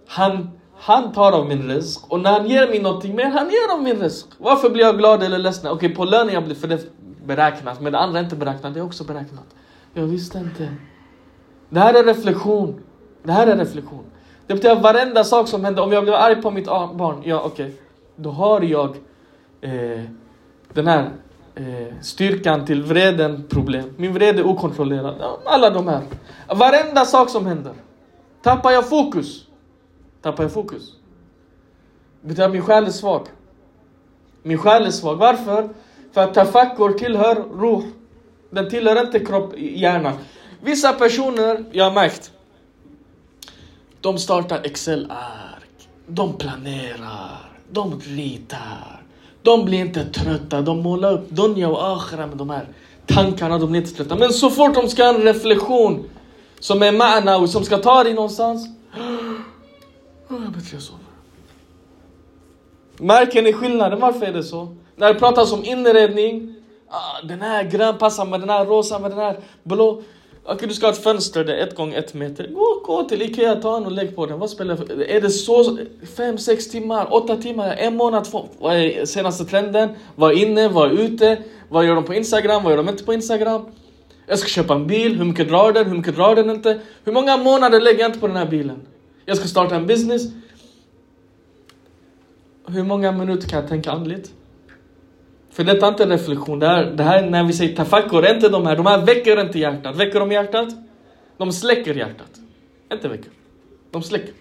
han, 0.07 0.49
han 0.77 1.13
tar 1.13 1.31
av 1.31 1.47
min 1.47 1.69
risk. 1.69 2.11
Och 2.11 2.19
när 2.19 2.31
han 2.31 2.49
ger 2.49 2.67
mig 2.67 2.79
någonting 2.81 3.15
mer, 3.15 3.25
han 3.25 3.49
ger 3.49 3.73
av 3.73 3.83
min 3.83 4.01
risk. 4.01 4.25
Varför 4.37 4.69
blir 4.69 4.85
jag 4.85 4.97
glad 4.97 5.23
eller 5.23 5.37
ledsen? 5.37 5.71
Okej, 5.71 5.95
på 5.95 6.05
lönen 6.05 6.33
jag 6.33 6.43
blir, 6.43 6.55
för 6.55 6.67
det 6.67 6.79
beräknat. 7.29 7.81
Men 7.81 7.91
det 7.93 7.99
andra 7.99 8.19
är 8.19 8.23
inte 8.23 8.35
beräknat, 8.35 8.73
det 8.73 8.79
är 8.79 8.83
också 8.83 9.03
beräknat. 9.03 9.45
Jag 9.93 10.03
visste 10.03 10.37
inte. 10.37 10.69
Det 11.69 11.79
här 11.79 11.93
är 11.93 12.03
reflektion. 12.03 12.83
Det 13.23 13.31
här 13.31 13.47
är 13.47 13.57
reflektion. 13.57 14.03
Det 14.47 14.53
betyder 14.53 14.75
att 14.75 14.81
varenda 14.81 15.23
sak 15.23 15.47
som 15.47 15.63
händer, 15.65 15.83
om 15.83 15.91
jag 15.91 16.03
blir 16.03 16.13
arg 16.13 16.41
på 16.41 16.51
mitt 16.51 16.65
barn, 16.65 17.21
ja 17.25 17.41
okej. 17.45 17.65
Okay. 17.65 17.77
Då 18.15 18.31
har 18.31 18.61
jag 18.61 18.89
eh, 19.61 20.03
den 20.73 20.87
här 20.87 21.09
eh, 21.55 21.93
styrkan 22.01 22.65
till 22.65 22.83
vreden 22.83 23.43
problem. 23.49 23.93
Min 23.97 24.13
vrede 24.13 24.39
är 24.39 24.47
okontrollerad. 24.47 25.15
Alla 25.45 25.69
de 25.69 25.87
här. 25.87 26.01
Varenda 26.47 27.05
sak 27.05 27.29
som 27.29 27.45
händer. 27.45 27.73
Tappar 28.41 28.71
jag 28.71 28.89
fokus. 28.89 29.45
Tappar 30.21 30.43
jag 30.43 30.51
fokus. 30.51 30.95
Det 32.21 32.27
betyder 32.27 32.45
att 32.45 32.51
min 32.51 32.61
själ 32.61 32.85
är 32.85 32.91
svag. 32.91 33.27
Min 34.43 34.57
själ 34.57 34.85
är 34.85 34.91
svag. 34.91 35.15
Varför? 35.15 35.69
För 36.19 36.23
att 36.23 36.33
tafakkur 36.33 36.93
tillhör 36.93 37.35
ruh. 37.35 37.85
Den 38.49 38.69
tillhör 38.69 39.01
inte 39.05 39.19
kropp, 39.19 39.53
hjärnan. 39.57 40.13
Vissa 40.61 40.93
personer, 40.93 41.65
jag 41.71 41.83
har 41.83 41.91
märkt. 41.91 42.31
De 44.01 44.17
startar 44.17 44.61
Excel-ark. 44.63 45.89
De 46.07 46.37
planerar. 46.37 47.51
De 47.71 47.99
ritar. 47.99 49.01
De 49.41 49.65
blir 49.65 49.79
inte 49.79 50.05
trötta. 50.05 50.61
De 50.61 50.81
målar 50.81 51.13
upp 51.13 51.29
Dunja 51.29 51.69
och 51.69 51.97
Akhira 51.97 52.27
med 52.27 52.37
de 52.37 52.49
här 52.49 52.67
tankarna. 53.05 53.57
De 53.57 53.69
blir 53.71 53.81
inte 53.81 53.93
trötta. 53.93 54.15
Men 54.15 54.33
så 54.33 54.49
fort 54.49 54.75
de 54.75 54.89
ska 54.89 55.03
ha 55.03 55.13
en 55.13 55.21
reflektion 55.21 56.09
som 56.59 56.83
är 56.83 56.91
ma'na 56.91 57.41
och 57.41 57.49
som 57.49 57.65
ska 57.65 57.77
ta 57.77 58.03
dig 58.03 58.13
någonstans. 58.13 58.67
Ah, 60.31 60.35
jag 60.43 60.51
bättre 60.51 60.69
jag 60.71 60.81
sover. 60.81 61.03
Märker 62.97 63.41
ni 63.41 63.53
skillnaden? 63.53 63.99
Varför 63.99 64.25
är 64.25 64.33
det 64.33 64.43
så? 64.43 64.75
När 64.99 65.13
det 65.13 65.19
pratas 65.19 65.53
om 65.53 65.65
inredning. 65.65 66.55
Ah, 66.89 67.21
den 67.27 67.41
här 67.41 67.63
grön 67.63 67.97
passar 67.97 68.25
med 68.25 68.39
den 68.39 68.49
här 68.49 68.65
rosa 68.65 68.99
med 68.99 69.11
den 69.11 69.19
här 69.19 69.39
blå. 69.63 69.89
Okej, 69.89 70.55
okay, 70.55 70.67
du 70.67 70.73
ska 70.73 70.85
ha 70.85 70.93
ett 70.93 71.03
fönster 71.03 71.43
där 71.43 71.57
ett 71.57 71.75
gånger 71.75 71.99
ett 71.99 72.13
meter. 72.13 72.47
Gå, 72.47 72.81
gå 72.85 73.03
till 73.03 73.21
Ikea, 73.21 73.55
ta 73.55 73.77
en 73.77 73.85
och 73.85 73.91
lägg 73.91 74.15
på 74.15 74.25
den. 74.25 74.39
Vad 74.39 74.49
spelar 74.49 74.75
för? 74.75 75.01
Är 75.01 75.21
det 75.21 75.29
så? 75.29 75.77
Fem, 76.17 76.37
sex 76.37 76.69
timmar, 76.69 77.13
åtta 77.13 77.35
timmar, 77.35 77.75
en 77.75 77.95
månad, 77.95 78.25
två. 78.25 78.47
Vad 78.59 78.75
är 78.75 79.05
senaste 79.05 79.45
trenden? 79.45 79.89
Vad 80.15 80.31
är 80.31 80.35
inne, 80.35 80.67
vad 80.67 80.91
är 80.91 80.95
ute? 80.95 81.37
Vad 81.69 81.85
gör 81.85 81.95
de 81.95 82.03
på 82.03 82.13
Instagram, 82.13 82.63
vad 82.63 82.71
gör 82.71 82.77
de 82.77 82.89
inte 82.89 83.03
på 83.03 83.13
Instagram? 83.13 83.65
Jag 84.27 84.39
ska 84.39 84.47
köpa 84.47 84.73
en 84.73 84.87
bil, 84.87 85.17
hur 85.17 85.25
mycket 85.25 85.49
drar 85.49 85.71
den, 85.71 85.85
hur 85.85 85.97
mycket 85.97 86.15
drar 86.15 86.35
den 86.35 86.49
inte? 86.49 86.79
Hur 87.03 87.11
många 87.11 87.37
månader 87.37 87.81
lägger 87.81 87.99
jag 87.99 88.09
inte 88.09 88.19
på 88.19 88.27
den 88.27 88.35
här 88.35 88.45
bilen? 88.45 88.81
Jag 89.25 89.37
ska 89.37 89.47
starta 89.47 89.75
en 89.75 89.87
business. 89.87 90.21
hur 92.67 92.83
många 92.83 93.11
minuter 93.11 93.47
kan 93.47 93.59
jag 93.59 93.69
tänka 93.69 93.91
andligt? 93.91 94.31
För 95.59 95.63
detta 95.63 95.85
är 95.85 95.89
inte 95.89 96.03
en 96.03 96.09
reflektion. 96.09 96.59
Det 96.59 96.67
här, 96.67 96.85
det 96.85 97.03
här 97.03 97.29
när 97.29 97.43
vi 97.43 97.53
säger 97.53 97.75
tafakkur, 97.75 98.31
inte 98.31 98.49
de 98.49 98.65
här. 98.65 98.75
De 98.75 98.85
här 98.85 99.05
väcker 99.05 99.41
inte 99.41 99.59
hjärtat. 99.59 99.95
Väcker 99.95 100.19
de 100.19 100.31
hjärtat? 100.31 100.67
De 101.37 101.51
släcker 101.51 101.93
hjärtat. 101.93 102.31
Inte 102.93 103.07
väcker. 103.07 103.31
De 103.91 104.03
släcker. 104.03 104.33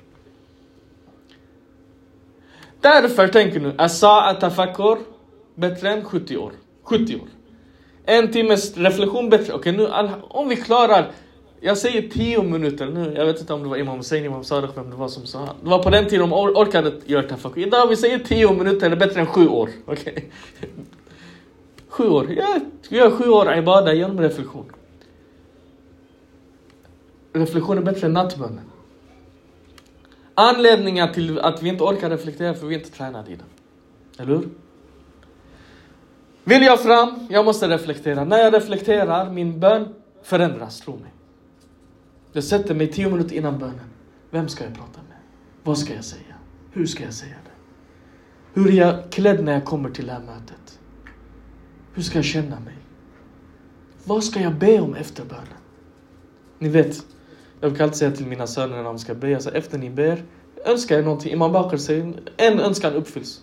Därför 2.81 3.29
tänker 3.29 3.61
nu, 3.61 3.75
Asa 3.79 4.35
tafakkur 4.41 4.99
bättre 5.55 5.91
än 5.91 6.05
70 6.05 6.37
år. 6.37 6.53
70 6.83 7.17
år. 7.17 7.29
En 8.05 8.33
timmes 8.33 8.77
reflektion 8.77 9.31
bättre. 9.31 9.53
Okej, 9.53 9.73
nu 9.73 9.89
om 10.29 10.49
vi 10.49 10.57
klarar 10.57 11.11
jag 11.61 11.79
säger 11.79 12.09
10 12.09 12.43
minuter 12.43 12.87
nu. 12.87 13.15
Jag 13.17 13.27
vet 13.27 13.41
inte 13.41 13.53
om 13.53 13.63
det 13.63 13.69
var 13.69 13.77
Imam 13.77 13.97
Hussein, 13.97 14.25
Imam 14.25 14.45
Sadiq, 14.45 14.71
vem 14.75 14.91
det 14.91 14.97
var 14.97 15.09
som 15.09 15.27
sa. 15.27 15.55
Det 15.63 15.69
var 15.69 15.83
på 15.83 15.91
den 15.91 16.05
tiden 16.05 16.21
de 16.21 16.33
or 16.33 16.49
orkade 16.49 16.93
göra 17.07 17.23
tafakkur. 17.23 17.63
Idag 17.63 17.87
vi 17.87 17.97
säger 17.97 18.19
10 18.19 18.53
minuter, 18.53 18.91
det 18.91 18.97
är 18.97 19.01
bättre 19.01 19.21
än 19.21 19.27
7 19.27 19.49
år. 19.49 19.71
Okej? 19.87 20.13
Okay. 20.13 20.25
Sju 21.99 22.09
år. 22.09 22.33
Jag 22.33 22.63
gör 22.89 23.11
sju 23.11 23.29
år 23.29 23.55
ibada 23.55 23.95
genom 23.95 24.21
reflektion. 24.21 24.73
Reflektion 27.33 27.79
är 27.79 27.83
bättre 27.83 28.07
än 28.07 28.13
nattbönen. 28.13 28.65
Anledningar 30.35 31.13
till 31.13 31.39
att 31.39 31.63
vi 31.63 31.69
inte 31.69 31.85
orkar 31.85 32.11
reflektera 32.11 32.55
för 32.55 32.67
vi 32.67 32.75
är 32.75 32.79
inte 32.79 32.91
tränade 32.91 33.31
i 33.31 33.37
det. 33.37 34.23
Eller 34.23 34.35
hur? 34.35 34.49
Vill 36.45 36.63
jag 36.63 36.81
fram, 36.83 37.27
jag 37.31 37.45
måste 37.45 37.69
reflektera. 37.69 38.25
När 38.25 38.39
jag 38.39 38.55
reflekterar, 38.55 39.31
min 39.31 39.61
bön 39.61 39.95
förändras, 40.23 40.81
tro 40.81 40.93
mig. 40.93 41.13
Jag 42.33 42.45
sätter 42.45 42.75
mig 42.75 42.93
tio 42.93 43.11
minuter 43.11 43.37
innan 43.37 43.59
bönen. 43.59 43.91
Vem 44.31 44.49
ska 44.49 44.65
jag 44.65 44.75
prata 44.75 45.01
med? 45.09 45.19
Vad 45.63 45.79
ska 45.79 45.95
jag 45.95 46.05
säga? 46.05 46.35
Hur 46.73 46.87
ska 46.87 47.05
jag 47.05 47.15
säga 47.15 47.37
det? 47.45 48.61
Hur 48.61 48.71
är 48.71 48.77
jag 48.77 49.11
klädd 49.11 49.45
när 49.45 49.53
jag 49.53 49.65
kommer 49.65 49.91
till 49.91 50.07
det 50.07 50.13
här 50.13 50.21
mötet? 50.21 50.78
Hur 51.99 52.03
ska 52.03 52.19
jag 52.19 52.25
känna 52.25 52.61
mig? 52.61 52.75
Vad 54.05 54.25
ska 54.25 54.41
jag 54.41 54.55
be 54.55 54.81
om 54.81 54.95
efter 54.95 55.25
bönen? 55.25 55.47
Ni 56.59 56.69
vet, 56.69 57.03
jag 57.61 57.71
brukar 57.71 57.85
alltid 57.85 57.99
säga 57.99 58.11
till 58.11 58.27
mina 58.27 58.47
söner 58.47 58.77
när 58.77 58.85
de 58.85 58.99
ska 58.99 59.15
be, 59.15 59.35
alltså 59.35 59.51
efter 59.51 59.79
ni 59.79 59.91
ber, 59.91 60.23
önskar 60.65 60.99
er 60.99 61.03
någonting. 61.03 61.33
Imam 61.33 61.53
Bakr 61.53 61.77
säger, 61.77 62.13
en 62.37 62.61
önskan 62.61 62.93
uppfylls. 62.93 63.41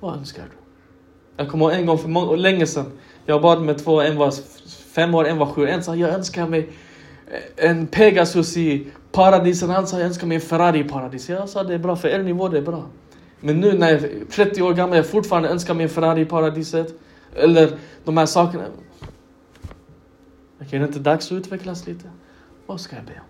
Vad 0.00 0.16
önskar 0.16 0.42
du? 0.42 0.56
Jag 1.36 1.48
kommer 1.48 1.64
ihåg 1.64 1.80
en 1.80 1.86
gång 1.86 1.98
för 1.98 2.08
många, 2.08 2.36
länge 2.36 2.66
sedan, 2.66 2.86
jag 3.26 3.42
bad 3.42 3.62
med 3.62 3.78
två, 3.78 4.00
en 4.00 4.16
var 4.16 4.34
fem 4.92 5.14
år, 5.14 5.26
en 5.26 5.38
var 5.38 5.46
sju. 5.46 5.66
En 5.66 5.82
sa, 5.82 5.96
jag 5.96 6.10
önskar 6.10 6.46
mig 6.46 6.68
eh, 7.30 7.70
en 7.70 7.86
Pegasus 7.86 8.56
i 8.56 8.86
paradiset. 9.12 9.68
Han 9.68 9.86
sa, 9.86 9.98
jag 9.98 10.06
önskar 10.06 10.26
mig 10.26 10.34
en 10.34 10.40
Ferrari 10.40 10.78
i 10.78 10.84
paradiset. 10.84 11.38
Jag 11.38 11.48
sa, 11.48 11.62
det 11.62 11.74
är 11.74 11.78
bra, 11.78 11.96
för 11.96 12.08
er 12.08 12.22
nivå 12.22 12.48
det 12.48 12.58
är 12.58 12.62
bra. 12.62 12.86
Men 13.40 13.60
nu 13.60 13.78
när 13.78 13.90
jag 13.92 14.02
är 14.02 14.24
30 14.30 14.62
år 14.62 14.74
gammal, 14.74 14.96
jag 14.96 15.06
fortfarande 15.06 15.48
önskar 15.48 15.74
mig 15.74 15.84
en 15.84 15.90
Ferrari 15.90 16.20
i 16.20 16.24
paradiset. 16.24 16.94
Eller 17.38 17.78
de 18.04 18.16
här 18.16 18.26
sakerna. 18.26 18.64
Okej, 20.60 20.76
är 20.76 20.78
det 20.78 20.86
inte 20.86 20.98
dags 20.98 21.26
att 21.26 21.32
utvecklas 21.32 21.86
lite? 21.86 22.10
Vad 22.66 22.80
ska 22.80 22.96
jag 22.96 23.04
be 23.04 23.12
om? 23.12 23.26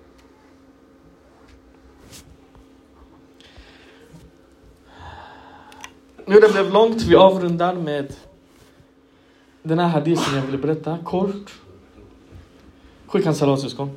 Nu 6.26 6.40
det 6.40 6.52
blev 6.52 6.72
långt, 6.72 7.02
vi 7.02 7.16
avrundar 7.16 7.74
med 7.74 8.14
den 9.62 9.78
här 9.78 9.88
hadisen 9.88 10.36
jag 10.36 10.42
vill 10.42 10.60
berätta 10.60 10.98
kort. 11.04 11.60
Skicka 13.06 13.28
en 13.28 13.34
salatsyskon. 13.34 13.90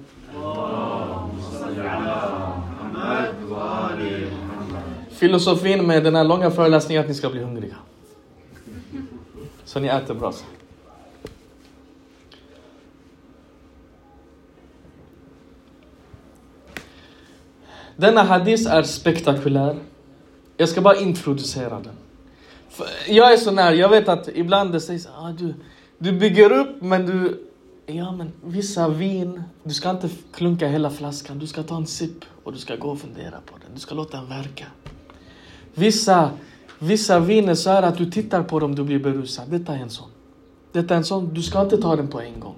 Filosofin 5.10 5.88
med 5.88 6.04
den 6.04 6.16
här 6.16 6.24
långa 6.24 6.52
föreläsningen 6.52 7.00
är 7.00 7.04
att 7.04 7.10
ni 7.10 7.16
ska 7.16 7.30
bli 7.30 7.44
hungriga. 7.44 7.76
Så 9.72 9.80
ni 9.80 9.88
äter 9.88 10.14
bra. 10.14 10.34
Denna 17.96 18.24
hadis 18.24 18.66
är 18.66 18.84
spektakulär. 18.84 19.76
Jag 20.58 20.70
ska 20.70 20.82
bara 20.82 20.96
introducera 20.96 21.80
den. 21.80 21.94
Jag 23.08 23.34
är 23.34 23.38
sån 23.38 23.58
här, 23.58 23.74
jag 23.74 23.90
vet 23.90 24.10
att 24.10 24.28
ibland 24.28 24.72
det 24.72 24.80
sägs 24.80 25.08
ah, 25.16 25.32
du, 25.32 25.54
du 25.98 26.12
bygger 26.12 26.52
upp 26.52 26.82
men 26.82 27.06
du 27.06 27.48
Ja, 27.86 28.12
men 28.12 28.32
vissa 28.44 28.88
vin, 28.88 29.44
du 29.64 29.74
ska 29.74 29.90
inte 29.90 30.10
klunka 30.34 30.68
hela 30.68 30.90
flaskan. 30.90 31.40
Du 31.40 31.48
ska 31.48 31.64
ta 31.64 31.76
en 31.76 31.88
sipp 31.88 32.26
och 32.44 32.54
du 32.54 32.60
ska 32.60 32.76
gå 32.76 32.90
och 32.90 33.00
fundera 33.00 33.42
på 33.46 33.58
den. 33.58 33.70
Du 33.74 33.80
ska 33.80 33.96
låta 33.96 34.18
den 34.18 34.30
verka. 34.30 34.66
Vissa, 35.74 36.32
vissa 36.82 37.20
viner 37.20 37.56
så 37.56 37.70
här 37.70 37.84
att 37.84 37.98
du 37.98 38.12
tittar 38.12 38.44
på 38.44 38.60
dem, 38.60 38.76
du 38.76 38.84
blir 38.84 39.00
berusad. 39.00 39.50
Detta 39.50 39.74
är 39.74 39.80
en 39.80 39.90
sån. 39.90 40.10
Detta 40.72 40.94
är 40.94 40.98
en 40.98 41.04
sån, 41.04 41.34
du 41.34 41.42
ska 41.42 41.62
inte 41.62 41.78
ta 41.78 41.96
den 41.96 42.08
på 42.08 42.22
en 42.22 42.40
gång. 42.40 42.56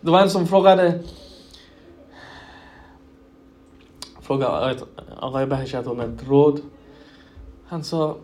Det 0.00 0.10
var 0.10 0.22
en 0.22 0.30
som 0.30 0.46
frågade 0.46 1.02
frågade 4.20 4.76
Agha 5.20 5.46
Bahashat 5.46 5.86
om 5.86 6.00
ett 6.00 6.28
råd. 6.28 6.60
Han 7.66 7.84
sa 7.84 8.16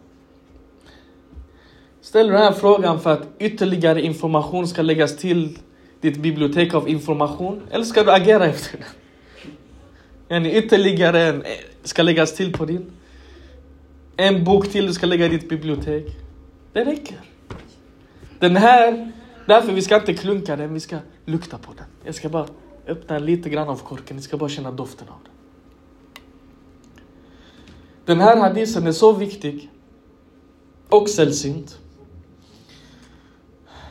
Ställer 2.01 2.31
du 2.31 2.37
den 2.37 2.45
här 2.45 2.53
frågan 2.53 3.01
för 3.01 3.12
att 3.12 3.23
ytterligare 3.39 4.03
information 4.03 4.69
ska 4.69 4.83
läggas 4.83 5.17
till 5.17 5.59
ditt 6.01 6.17
bibliotek 6.17 6.75
av 6.75 6.89
information? 6.89 7.62
Eller 7.71 7.85
ska 7.85 8.05
du 8.05 8.12
agera 8.12 8.47
efter 8.47 8.79
den? 8.79 8.87
Yani 10.29 10.59
ytterligare 10.59 11.23
en 11.23 11.45
ska 11.83 12.03
läggas 12.03 12.35
till 12.35 12.53
på 12.53 12.64
din. 12.64 12.91
En 14.17 14.45
bok 14.45 14.69
till 14.69 14.87
du 14.87 14.95
ska 14.95 15.07
lägga 15.07 15.27
i 15.27 15.29
ditt 15.29 15.49
bibliotek. 15.49 16.17
Det 16.73 16.85
räcker. 16.85 17.21
Den 18.39 18.57
här, 18.57 19.12
därför 19.47 19.73
vi 19.73 19.83
ska 19.83 19.97
inte 19.97 20.14
klunka 20.14 20.57
den, 20.57 20.75
vi 20.75 20.81
ska 20.81 20.99
lukta 21.25 21.59
på 21.59 21.73
den. 21.77 21.87
Jag 22.05 22.14
ska 22.14 22.29
bara 22.29 22.47
öppna 22.87 23.19
lite 23.19 23.51
grann 23.51 23.69
av 23.69 23.77
korken, 23.77 24.17
ni 24.17 24.23
ska 24.23 24.37
bara 24.37 24.49
känna 24.49 24.73
doften 24.73 25.09
av 25.09 25.19
den. 25.25 25.33
Den 28.05 28.21
här 28.21 28.37
hadisen 28.37 28.87
är 28.87 28.93
så 28.93 29.12
viktig 29.12 29.71
och 30.89 31.09
sällsynt 31.09 31.79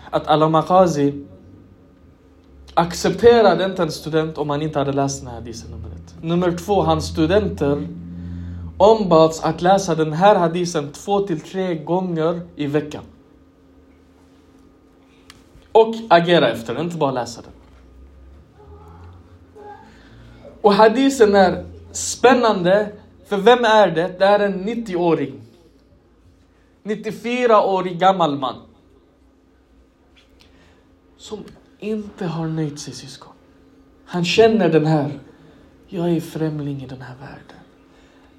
att 0.10 0.28
Al-Maqazi 0.28 1.26
accepterade 2.74 3.66
inte 3.66 3.84
en 3.84 3.92
student 3.92 4.38
om 4.38 4.50
han 4.50 4.62
inte 4.62 4.80
hade 4.80 4.92
läst 4.92 5.20
den 5.20 5.28
här 5.28 5.36
hadisen 5.36 5.72
nummer 5.72 5.90
ett. 5.90 6.24
Nummer 6.24 6.58
två, 6.58 6.82
hans 6.82 7.06
studenter 7.06 7.88
ombads 8.78 9.44
att 9.44 9.62
läsa 9.62 9.96
den 9.96 10.14
här 10.14 10.36
hadisen 10.36 10.92
två 10.92 11.20
till 11.20 11.42
tre 11.42 11.76
gånger 11.76 12.42
i 12.56 12.68
veckan. 12.68 13.04
Och 15.72 15.96
agera 16.10 16.50
efter 16.50 16.74
den, 16.76 16.86
inte 16.86 16.98
bara 16.98 17.12
läsa 17.12 17.42
den. 17.42 17.52
Och 20.62 20.74
hadisen 20.74 21.36
är 21.36 21.66
spännande, 21.92 22.92
för 23.26 23.38
vem 23.38 23.66
är 23.66 23.88
det? 23.88 24.20
Det 24.20 24.26
är 24.26 24.40
en 24.40 24.64
90-åring. 24.64 25.42
94-årig 26.84 28.00
gammal 28.00 28.38
man 28.38 28.56
som 31.18 31.44
inte 31.80 32.26
har 32.26 32.48
nöjt 32.48 32.80
sig 32.80 32.94
syskon. 32.94 33.34
Han 34.06 34.26
känner 34.26 34.70
den 34.70 34.86
här, 34.86 35.20
jag 35.88 36.10
är 36.10 36.22
främling 36.22 36.84
i 36.84 36.88
den 36.88 37.02
här 37.02 37.16
världen. 37.16 37.65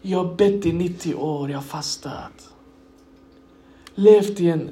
Jag 0.09 0.25
har 0.25 0.35
bett 0.35 0.67
i 0.67 0.73
90 0.73 1.15
år, 1.15 1.51
jag 1.51 1.59
har 1.59 1.63
fastat. 1.63 2.55
Levt 3.95 4.41
i 4.41 4.51
en 4.51 4.71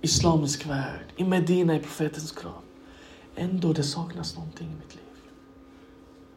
islamisk 0.00 0.66
värld, 0.66 1.04
i 1.16 1.24
Medina, 1.24 1.76
i 1.76 1.78
profetens 1.78 2.32
grav. 2.32 2.62
Ändå 3.34 3.72
det 3.72 3.82
saknas 3.82 4.36
någonting 4.36 4.66
i 4.66 4.70
mitt 4.70 4.94
liv. 4.94 5.04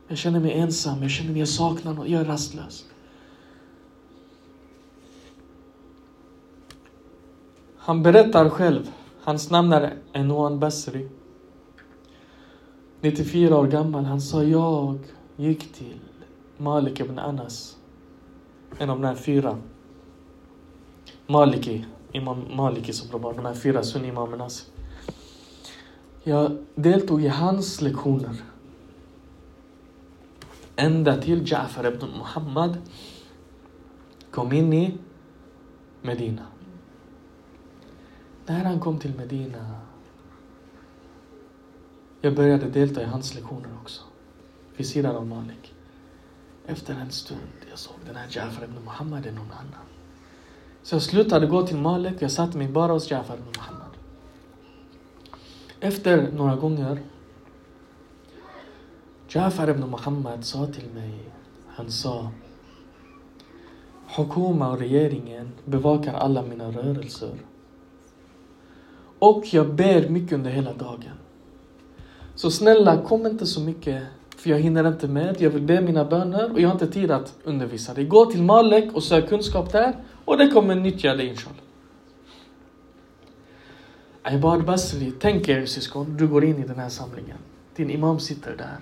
Jag 0.08 0.18
känner 0.18 0.40
mig 0.40 0.52
ensam, 0.52 1.02
jag 1.02 1.12
känner 1.12 1.32
mig, 1.32 1.40
jag 1.40 1.50
saknar 1.50 1.94
något, 1.94 2.08
jag 2.08 2.22
är 2.22 2.26
rastlös. 2.26 2.86
Han 7.78 8.04
berättar 8.04 8.50
själv 8.50 8.92
Hans 9.24 9.50
namn 9.50 9.74
är 9.74 9.98
Enwan 10.14 10.60
Basri. 10.60 11.08
94 13.02 13.58
år 13.58 13.68
gammal. 13.68 14.06
Han 14.06 14.22
sa 14.22 14.44
jag 14.44 15.00
gick 15.36 15.74
till 15.74 16.00
Malik 16.58 17.00
ibn 17.00 17.20
Anas. 17.20 17.77
En 18.78 18.90
av 18.90 19.02
de 19.02 19.08
här 19.08 19.16
fyra. 19.16 19.58
Maliki. 21.28 21.86
Imam 22.12 22.56
Maliki 22.56 22.94
som 22.94 23.12
de 23.12 23.22
var. 23.22 23.34
De 23.34 23.46
här 23.46 23.54
fyra 23.54 23.84
sunnimamernas. 23.84 24.72
Jag 26.24 26.58
deltog 26.76 27.24
i 27.24 27.28
hans 27.28 27.82
lektioner. 27.82 28.36
Ända 30.76 31.22
till 31.22 31.44
Ja'far 31.44 31.94
ibn 31.94 32.06
Muhammad 32.18 32.78
kom 34.32 34.54
in 34.54 34.74
i 34.74 34.98
Medina. 36.02 36.46
När 38.46 38.64
han 38.64 38.80
kom 38.80 39.00
till 39.00 39.16
Medina, 39.16 39.76
jag 42.22 42.36
började 42.36 42.70
delta 42.70 43.02
i 43.02 43.06
hans 43.06 43.36
lektioner 43.36 43.70
också, 43.82 44.02
vid 44.76 44.88
sidan 44.88 45.16
av 45.16 45.28
Malik. 45.28 45.74
Efter 46.66 46.94
en 46.94 47.12
stund, 47.12 47.57
jag 47.78 47.82
såg 47.82 47.96
den 48.06 48.16
här 48.16 48.28
Jafar 48.30 48.64
ibn 48.64 48.84
Muhammad 48.86 49.26
är 49.26 49.32
någon 49.32 49.52
annan. 49.52 49.86
Så 50.84 50.96
jag 50.96 51.02
slutade 51.02 51.48
gå 51.48 51.68
till 51.68 51.78
Malek 51.78 52.16
jag 52.20 52.32
satte 52.32 52.58
mig 52.58 52.68
bara 52.68 52.92
hos 52.92 53.12
Jafar 53.12 53.36
ibn 53.36 53.48
Muhammad. 53.58 53.92
Efter 55.80 56.32
några 56.32 56.56
gånger 56.56 57.00
Jafar 59.30 59.70
ibn 59.70 59.90
Muhammad 59.90 60.46
sa 60.46 60.68
till 60.68 60.90
mig, 60.90 61.20
han 61.68 61.92
sa 61.92 62.32
Hukuma 64.16 64.70
och 64.72 64.80
regeringen 64.80 65.52
bevakar 65.66 66.14
alla 66.14 66.42
mina 66.42 66.72
rörelser. 66.72 67.36
Och 69.20 69.46
jag 69.54 69.74
ber 69.74 70.10
mycket 70.10 70.34
under 70.34 70.52
hela 70.52 70.74
dagen. 70.74 71.18
Så 72.36 72.52
snälla, 72.52 73.02
kom 73.02 73.26
inte 73.26 73.46
så 73.46 73.62
mycket, 73.62 74.04
för 74.38 74.50
jag 74.50 74.60
hinner 74.60 74.88
inte 74.88 75.08
med. 75.08 75.42
Jag 75.42 75.50
vill 75.50 75.62
be 75.62 75.82
mina 75.82 76.06
böner 76.06 76.52
och 76.52 76.60
jag 76.60 76.68
har 76.68 76.74
inte 76.74 76.88
tid 76.88 77.12
att 77.12 77.34
undervisa 77.44 77.94
dig. 77.94 78.06
Gå 78.06 78.26
till 78.26 78.44
Malek 78.44 78.94
och 78.94 79.04
sök 79.04 79.30
kunskap 79.30 79.72
där 79.72 79.96
och 80.26 80.38
det 80.38 80.48
kommer 80.48 80.76
nyttja 80.76 81.16
dig 81.16 81.28
inshallah. 81.28 81.60
Ibad 84.32 84.66
Basri, 84.66 85.14
tänk 85.20 85.50
er 85.50 85.66
syskon, 85.66 86.18
du 86.18 86.28
går 86.28 86.44
in 86.44 86.64
i 86.64 86.68
den 86.68 86.80
här 86.80 86.90
samlingen. 86.90 87.38
Din 87.76 87.90
imam 87.90 88.20
sitter 88.20 88.58
där. 88.58 88.80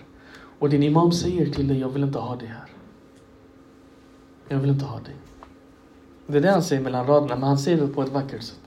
Och 0.59 0.69
din 0.69 0.83
imam 0.83 1.11
säger 1.11 1.45
till 1.45 1.67
dig, 1.67 1.79
jag 1.79 1.89
vill 1.89 2.03
inte 2.03 2.19
ha 2.19 2.35
dig 2.35 2.47
här. 2.47 2.69
Jag 4.47 4.57
vill 4.57 4.69
inte 4.69 4.85
ha 4.85 4.99
dig. 4.99 5.15
Det 6.27 6.37
är 6.37 6.41
det 6.41 6.51
han 6.51 6.63
säger 6.63 6.81
mellan 6.81 7.07
raderna, 7.07 7.35
men 7.35 7.43
han 7.43 7.57
säger 7.57 7.81
det 7.81 7.87
på 7.87 8.01
ett 8.01 8.11
vackert 8.11 8.41
sätt. 8.41 8.59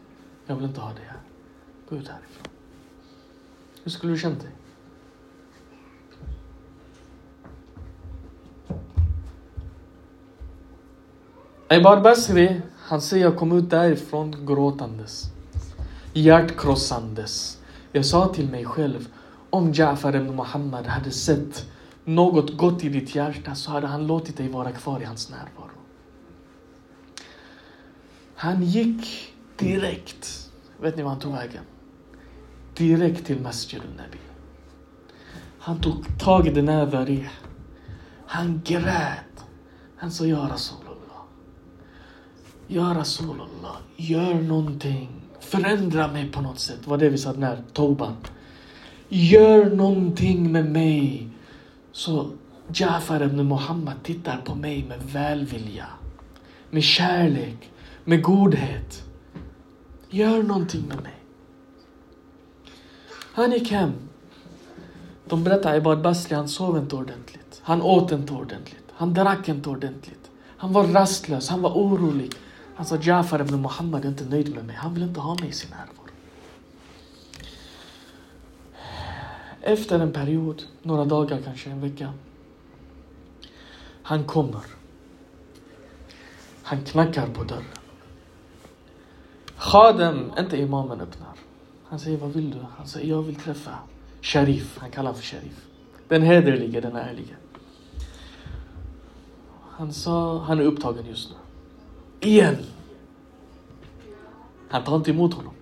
Jag 0.47 0.57
vill 0.57 0.65
inte 0.65 0.81
ha 0.81 0.89
dig 0.89 1.05
här. 1.07 1.21
Gå 1.89 1.97
ut 1.97 2.09
härifrån. 2.09 2.47
Hur 3.85 3.91
skulle 3.91 4.13
du 4.13 4.19
känt 4.19 4.41
dig? 4.41 4.51
Ibad 11.71 12.03
Basri, 12.03 12.61
han 12.77 13.01
säger 13.01 13.25
jag 13.25 13.37
kom 13.37 13.53
ut 13.53 13.71
därifrån 13.71 14.47
gråtandes. 14.47 15.25
Hjärtkrossandes. 16.13 17.59
Jag 17.93 18.05
sa 18.05 18.35
till 18.35 18.49
mig 18.51 18.65
själv, 18.65 19.09
om 19.51 19.73
Jafar 19.73 20.17
ibn 20.17 20.37
Muhammad 20.37 20.87
hade 20.87 21.11
sett 21.11 21.71
något 22.05 22.57
gott 22.57 22.85
i 22.85 22.89
ditt 22.89 23.15
hjärta 23.15 23.55
så 23.55 23.71
hade 23.71 23.87
han 23.87 24.07
låtit 24.07 24.37
dig 24.37 24.49
vara 24.49 24.73
kvar 24.73 25.01
i 25.01 25.05
hans 25.05 25.31
närvaro. 25.31 25.71
Han 28.35 28.63
gick 28.63 29.35
direkt, 29.57 30.51
vet 30.81 30.97
ni 30.97 31.03
vad 31.03 31.13
han 31.13 31.21
tog 31.21 31.33
vägen? 31.33 31.65
Direkt 32.75 33.27
till 33.27 33.41
Masjid 33.41 33.81
al-Nabi. 33.81 34.19
Han 35.59 35.81
tog 35.81 36.19
tag 36.19 36.47
i 36.47 36.51
den 36.51 36.69
här 36.69 36.87
Dharih. 36.87 37.29
Han 38.27 38.61
grät. 38.65 39.45
Han 39.97 40.11
sa, 40.11 40.27
Ja 40.27 40.49
Rasul. 40.53 40.88
Ja 42.71 42.95
Rasulullah, 42.97 43.77
gör 43.97 44.35
någonting. 44.35 45.09
Förändra 45.41 46.09
mig 46.09 46.33
på 46.33 46.41
något 46.41 46.59
sätt. 46.59 46.79
Vad 46.85 46.99
det 46.99 47.09
vi 47.09 47.19
sa 47.19 47.33
den 47.33 47.43
här 47.43 47.63
Toban. 47.73 48.17
Gör 49.09 49.77
någonting 49.77 50.53
med 50.53 50.71
mig. 50.71 51.29
Så 51.93 52.31
Jafar 52.75 53.23
ibn 53.23 53.49
Muhammad 53.49 54.03
tittar 54.03 54.37
på 54.45 54.55
mig 54.55 54.85
med 54.85 54.99
välvilja. 55.03 55.87
Med 56.71 56.83
kärlek. 56.83 57.71
Med 58.05 58.23
godhet. 58.23 59.05
Gör 60.11 60.43
någonting 60.43 60.85
med 60.89 61.03
mig. 61.03 61.15
Han 63.33 63.53
gick 63.53 63.71
hem. 63.71 63.93
De 65.29 65.45
berättar 65.45 65.77
Ibad 65.77 66.03
Basli 66.03 66.37
han 66.37 66.49
sov 66.49 66.79
inte 66.79 66.97
ordentligt. 66.97 67.61
Han 67.63 67.83
åt 67.83 68.13
inte 68.13 68.33
ordentligt. 68.33 68.85
Han 68.93 69.15
drack 69.15 69.49
inte 69.49 69.71
ordentligt. 69.71 70.31
Han 70.57 70.73
var 70.73 70.85
rastlös, 70.85 71.49
han 71.49 71.63
var 71.63 71.71
orolig. 71.71 72.33
Han 72.79 72.87
sa 72.87 72.97
Jafar 72.97 73.41
ibn 73.41 73.63
Muhammad 73.63 74.05
är 74.05 74.09
inte 74.09 74.25
nöjd 74.25 74.55
med 74.55 74.65
mig. 74.65 74.77
Han 74.77 74.95
vill 74.95 75.03
inte 75.03 75.21
ha 75.21 75.37
mig 75.41 75.49
i 75.49 75.53
sin 75.53 75.71
närvaro. 75.71 76.13
Efter 79.61 79.99
en 80.01 80.13
period, 80.13 80.63
några 80.83 81.05
dagar 81.05 81.41
kanske, 81.45 81.71
en 81.71 81.81
vecka. 81.81 82.13
Han 84.03 84.25
kommer. 84.25 84.61
Han 86.63 86.85
knackar 86.85 87.27
på 87.27 87.45
dörren. 87.45 87.65
Khadem, 89.59 90.33
inte 90.39 90.57
imamen, 90.57 91.01
öppnar. 91.01 91.35
Han 91.85 91.99
säger, 91.99 92.19
vad 92.19 92.31
vill 92.31 92.51
du? 92.51 92.59
Han 92.77 92.87
säger, 92.87 93.09
jag 93.09 93.23
vill 93.23 93.37
träffa 93.37 93.79
Sharif. 94.23 94.79
Han 94.79 94.91
kallar 94.91 95.11
honom 95.11 95.23
för 95.23 95.27
Sharif. 95.27 95.67
Den 96.09 96.23
hederlige, 96.23 96.81
den 96.81 96.97
ärlige. 96.97 97.37
Han 99.71 99.93
sa, 99.93 100.39
han 100.39 100.61
är 100.61 100.65
upptagen 100.65 101.07
just 101.07 101.31
nu. 101.31 101.37
Igen! 102.21 102.57
Han 104.69 104.85
tar 104.85 104.97
inte 104.97 105.11
emot 105.11 105.35
honom. 105.35 105.55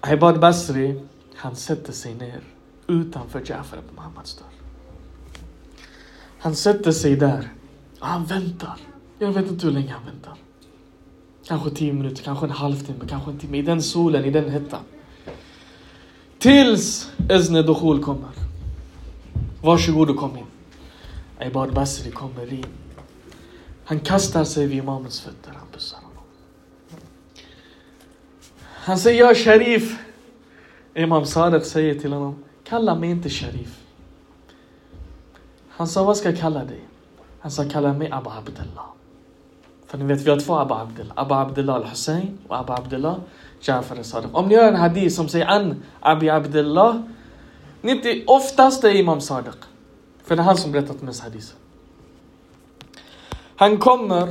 Ahibad 0.00 0.40
Basri, 0.40 1.00
han 1.34 1.56
sätter 1.56 1.92
sig 1.92 2.14
ner 2.14 2.40
utanför 2.86 3.42
Jafar 3.46 3.78
ibn 3.78 3.96
Muhammads 3.96 4.34
dörr. 4.34 4.46
Han 6.38 6.54
sätter 6.56 6.92
sig 6.92 7.16
där 7.16 7.52
och 8.00 8.06
han 8.06 8.24
väntar. 8.24 8.78
Jag 9.18 9.32
vet 9.32 9.46
inte 9.46 9.66
hur 9.66 9.72
länge 9.72 9.92
han 9.92 10.04
väntar. 10.04 10.34
Kanske 11.46 11.70
tio 11.70 11.92
minuter, 11.92 12.22
kanske 12.22 12.46
en 12.46 12.52
halvtimme, 12.52 13.04
kanske 13.08 13.30
en 13.30 13.38
timme. 13.38 13.58
I 13.58 13.62
den 13.62 13.82
solen, 13.82 14.24
i 14.24 14.30
den 14.30 14.50
hettan. 14.50 14.80
Tills 16.38 17.10
Ezne 17.28 17.62
Dukhul 17.62 18.04
kommer. 18.04 18.28
Varsågod 19.62 20.10
och 20.10 20.16
kom 20.16 20.36
in. 20.36 20.46
Ibad 21.46 21.74
Basri 21.74 22.10
kommer 22.10 22.52
in. 22.52 22.66
Han 23.88 24.00
kastar 24.00 24.44
sig 24.44 24.66
vid 24.66 24.78
imamens 24.78 25.20
fötter. 25.20 25.52
Han 25.58 25.66
pussar 25.72 25.96
honom. 25.96 26.22
Han 28.62 28.98
säger, 28.98 29.20
ja 29.20 29.34
Sharif. 29.34 29.98
Imam 30.94 31.26
Sadiq 31.26 31.64
säger 31.64 31.94
till 31.94 32.12
honom, 32.12 32.44
kalla 32.64 32.94
mig 32.94 33.10
inte 33.10 33.30
Sharif. 33.30 33.80
Han 35.68 35.88
sa, 35.88 36.04
vad 36.04 36.16
ska 36.16 36.30
jag 36.30 36.38
kalla 36.38 36.64
dig? 36.64 36.80
Han 37.40 37.50
sa, 37.50 37.64
kalla 37.68 37.92
mig 37.92 38.10
Abu 38.10 38.30
Abdullah. 38.30 38.86
För 39.86 39.98
ni 39.98 40.04
vet, 40.04 40.20
vi 40.20 40.30
har 40.30 40.40
två 40.40 40.54
Abu 40.54 40.74
Abdullah. 40.74 41.12
Abu 41.16 41.34
Abdullah 41.34 41.76
al-Hussein 41.76 42.38
och 42.48 42.58
Abu 42.58 42.72
Abdullah 42.72 43.16
Jafar 43.60 43.96
al-Sadiq. 43.96 44.30
Om 44.32 44.48
ni 44.48 44.54
gör 44.54 44.68
en 44.68 44.76
hadith 44.76 45.16
som 45.16 45.28
säger 45.28 45.46
an 45.46 45.82
Abu 46.00 46.28
Abdullah, 46.28 47.02
90, 47.80 48.24
oftast 48.26 48.84
är 48.84 48.94
Imam 48.94 49.20
Sadiq. 49.20 49.54
För 50.24 50.36
det 50.36 50.42
är 50.42 50.44
han 50.44 50.56
som 50.56 50.72
berättat 50.72 51.02
mest 51.02 51.22
hadith. 51.22 51.52
Han 53.56 53.78
kommer. 53.78 54.28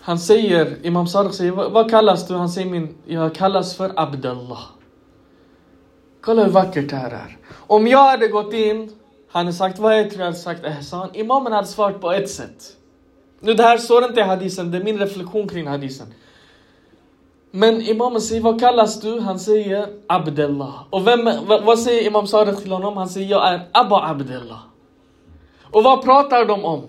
Han 0.00 0.18
säger, 0.18 0.86
Imam 0.86 1.06
Sadiq 1.06 1.34
säger, 1.34 1.52
"Vad- 1.52 1.72
vad 1.72 1.90
kallas 1.90 2.28
du? 2.28 2.34
Han 2.34 2.48
säger, 2.48 2.70
min, 2.70 2.94
jag 3.06 3.34
kallas 3.34 3.76
för 3.76 3.92
Abdullah. 3.96 4.62
Kolla 6.20 6.44
hur 6.44 6.50
vackert 6.50 6.90
det 6.90 6.96
här 6.96 7.10
är. 7.10 7.36
Om 7.66 7.86
jag 7.86 8.10
hade 8.10 8.28
gått 8.28 8.52
in, 8.52 8.92
han 9.30 9.46
hade 9.46 9.56
sagt, 9.56 9.78
vad 9.78 9.94
heter 9.96 10.10
du? 10.10 10.16
Jag 10.16 10.24
hade 10.24 10.36
sagt 10.36 10.64
Ehsan. 10.64 11.08
Imamen 11.14 11.52
hade 11.52 11.66
svarat 11.66 12.00
på 12.00 12.12
ett 12.12 12.30
sätt. 12.30 12.76
Nu 13.40 13.54
det 13.54 13.62
här 13.62 13.78
står 13.78 14.04
inte 14.04 14.20
i 14.20 14.22
hadisen, 14.22 14.70
det 14.70 14.78
är 14.78 14.84
min 14.84 14.98
reflektion 14.98 15.48
kring 15.48 15.66
hadisen. 15.66 16.06
Men 17.50 17.82
imamen 17.82 18.20
säger, 18.20 18.42
vad 18.42 18.60
kallas 18.60 19.00
du? 19.00 19.20
Han 19.20 19.38
säger 19.38 19.88
Abdullah. 20.06 20.74
Och 20.90 21.06
vem, 21.06 21.30
vad, 21.46 21.64
vad 21.64 21.78
säger 21.78 22.06
Imam 22.06 22.26
Sadiq 22.26 22.62
till 22.62 22.72
honom? 22.72 22.96
Han 22.96 23.08
säger, 23.08 23.30
jag 23.30 23.48
är 23.48 23.68
Abba 23.72 24.08
Abdullah. 24.10 24.58
Och 25.74 25.82
vad 25.82 26.02
pratar 26.02 26.44
de 26.44 26.64
om? 26.64 26.86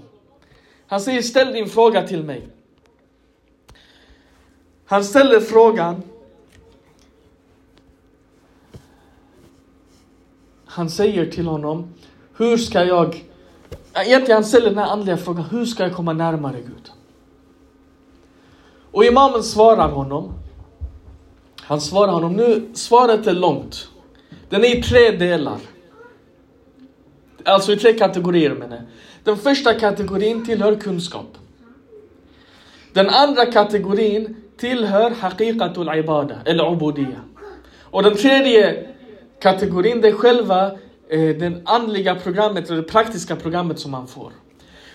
Han 0.87 1.01
säger, 1.01 1.21
ställ 1.21 1.53
din 1.53 1.69
fråga 1.69 2.07
till 2.07 2.23
mig. 2.23 2.47
Han 4.85 5.03
ställer 5.03 5.39
frågan. 5.39 6.03
Han 10.65 10.89
säger 10.89 11.25
till 11.25 11.47
honom, 11.47 11.93
hur 12.37 12.57
ska 12.57 12.83
jag... 12.83 13.23
Egentligen 13.93 14.35
han 14.35 14.45
ställer 14.45 14.69
den 14.69 14.77
här 14.77 14.91
andliga 14.91 15.17
frågan, 15.17 15.43
hur 15.43 15.65
ska 15.65 15.83
jag 15.83 15.93
komma 15.93 16.13
närmare 16.13 16.61
Gud? 16.61 16.91
Och 18.91 19.05
imamen 19.05 19.43
svarar 19.43 19.89
honom. 19.89 20.33
Han 21.61 21.81
svarar 21.81 22.11
honom, 22.11 22.33
nu 22.33 22.69
svaret 22.73 23.27
är 23.27 23.33
långt. 23.33 23.87
Den 24.49 24.63
är 24.63 24.77
i 24.77 24.83
tre 24.83 25.11
delar. 25.11 25.59
Alltså 27.45 27.71
i 27.71 27.77
tre 27.77 27.93
kategorier 27.93 28.49
menar 28.49 28.75
jag. 28.75 28.85
Den 29.23 29.37
första 29.37 29.73
kategorin 29.73 30.45
tillhör 30.45 30.75
kunskap. 30.75 31.37
Den 32.93 33.09
andra 33.09 33.45
kategorin 33.45 34.35
tillhör 34.57 35.11
haqiqatul 35.11 35.97
ibada, 35.97 36.35
eller 36.45 36.71
ubudiyya. 36.71 37.21
Och 37.81 38.03
den 38.03 38.15
tredje 38.15 38.87
kategorin, 39.39 40.01
det 40.01 40.07
är 40.07 40.13
själva 40.13 40.65
eh, 41.09 41.19
det 41.19 41.61
andliga 41.65 42.15
programmet, 42.15 42.69
eller 42.69 42.81
det 42.81 42.87
praktiska 42.87 43.35
programmet 43.35 43.79
som 43.79 43.91
man 43.91 44.07
får. 44.07 44.31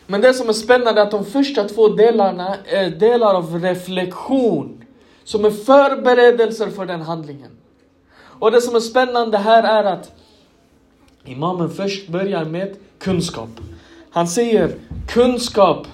Men 0.07 0.21
det 0.21 0.35
som 0.35 0.49
är 0.49 0.53
spännande 0.53 1.01
är 1.01 1.05
att 1.05 1.11
de 1.11 1.25
första 1.25 1.69
två 1.69 1.89
delarna 1.89 2.57
är 2.67 2.91
delar 2.91 3.35
av 3.35 3.63
reflektion. 3.63 4.85
Som 5.25 5.45
är 5.45 5.51
förberedelser 5.51 6.67
för 6.71 6.87
den 6.87 7.01
handlingen. 7.01 7.51
Och 8.21 8.51
det 8.51 8.61
som 8.61 8.77
är 8.77 8.81
spännande 8.81 9.39
här 9.39 9.63
är 9.63 9.85
att 9.85 10.20
Imamen 11.25 11.71
först 11.71 12.09
börjar 12.09 12.45
med 12.45 12.77
kunskap. 12.99 13.49
Han 14.11 14.29
säger 14.29 14.75
kunskap 15.09 15.87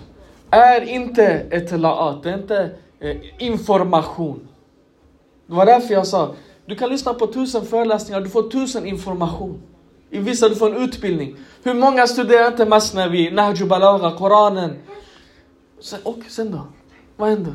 är 0.50 0.80
inte 0.80 1.24
ett 1.26 1.80
laat, 1.80 2.22
det 2.22 2.30
är 2.30 2.38
inte 2.38 2.70
eh, 3.00 3.16
information. 3.38 4.48
Det 5.46 5.54
var 5.54 5.66
därför 5.66 5.94
jag 5.94 6.06
sa, 6.06 6.34
du 6.66 6.76
kan 6.76 6.90
lyssna 6.90 7.14
på 7.14 7.26
tusen 7.26 7.66
föreläsningar, 7.66 8.20
du 8.20 8.30
får 8.30 8.50
tusen 8.50 8.86
information. 8.86 9.62
I 10.10 10.18
vissa 10.18 10.48
du 10.48 10.56
får 10.56 10.70
en 10.70 10.82
utbildning. 10.82 11.36
Hur 11.62 11.74
många 11.74 12.06
studerar 12.06 12.46
inte 12.46 12.66
Masnavi, 12.66 13.30
Nahju 13.30 13.66
Balagha, 13.66 14.16
Koranen? 14.18 14.76
Sen, 15.80 16.00
och 16.02 16.18
sen 16.28 16.50
då? 16.50 16.60
Vad 17.16 17.28
händer? 17.28 17.54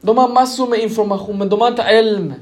De 0.00 0.18
har 0.18 0.28
massor 0.28 0.68
med 0.68 0.78
information 0.78 1.38
men 1.38 1.48
de 1.48 1.60
har 1.60 1.68
inte 1.68 1.82
elm. 1.82 2.34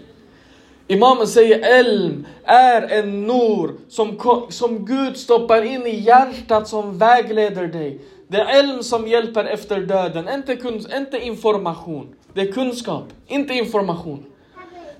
Imamen 0.87 1.27
säger 1.27 1.79
elm 1.81 2.27
är 2.45 2.83
en 2.99 3.27
nur 3.27 3.75
som, 3.89 4.19
som 4.49 4.87
Gud 4.87 5.17
stoppar 5.17 5.63
in 5.63 5.87
i 5.87 6.01
hjärtat 6.01 6.69
som 6.69 6.99
vägleder 6.99 7.67
dig. 7.67 8.01
Det 8.29 8.37
är 8.41 8.59
elm 8.59 8.83
som 8.83 9.09
hjälper 9.09 9.45
efter 9.45 9.81
döden, 9.81 10.29
inte, 10.29 10.55
kun- 10.55 10.97
inte 10.97 11.19
information. 11.19 12.15
Det 12.33 12.41
är 12.41 12.53
kunskap, 12.53 13.05
inte 13.27 13.55
information. 13.55 14.25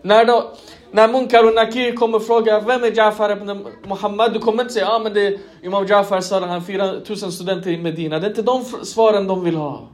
När, 0.03 0.25
då, 0.25 0.53
när 0.91 1.09
Munkar 1.09 1.47
och 1.49 1.55
Nakir 1.55 1.97
kommer 1.97 2.17
och 2.17 2.27
frågar 2.27 2.61
vem 2.61 2.85
är 2.85 2.97
Jafar 2.97 3.31
ibn 3.33 3.67
Muhammad? 3.89 4.33
Du 4.33 4.39
kommer 4.39 4.63
inte 4.63 4.75
säga 4.75 4.89
ah, 4.89 4.99
men 4.99 5.15
det 5.15 5.27
är 5.27 5.39
Imam 5.63 5.87
Jafar 5.87 6.21
sa 6.21 6.47
han 6.47 6.65
4000 6.65 7.33
studenter 7.33 7.71
i 7.71 7.77
Medina. 7.79 8.19
Det 8.19 8.27
är 8.27 8.31
inte 8.31 8.43
de 8.43 8.65
svaren 8.65 9.27
de 9.27 9.45
vill 9.45 9.57
ha. 9.57 9.89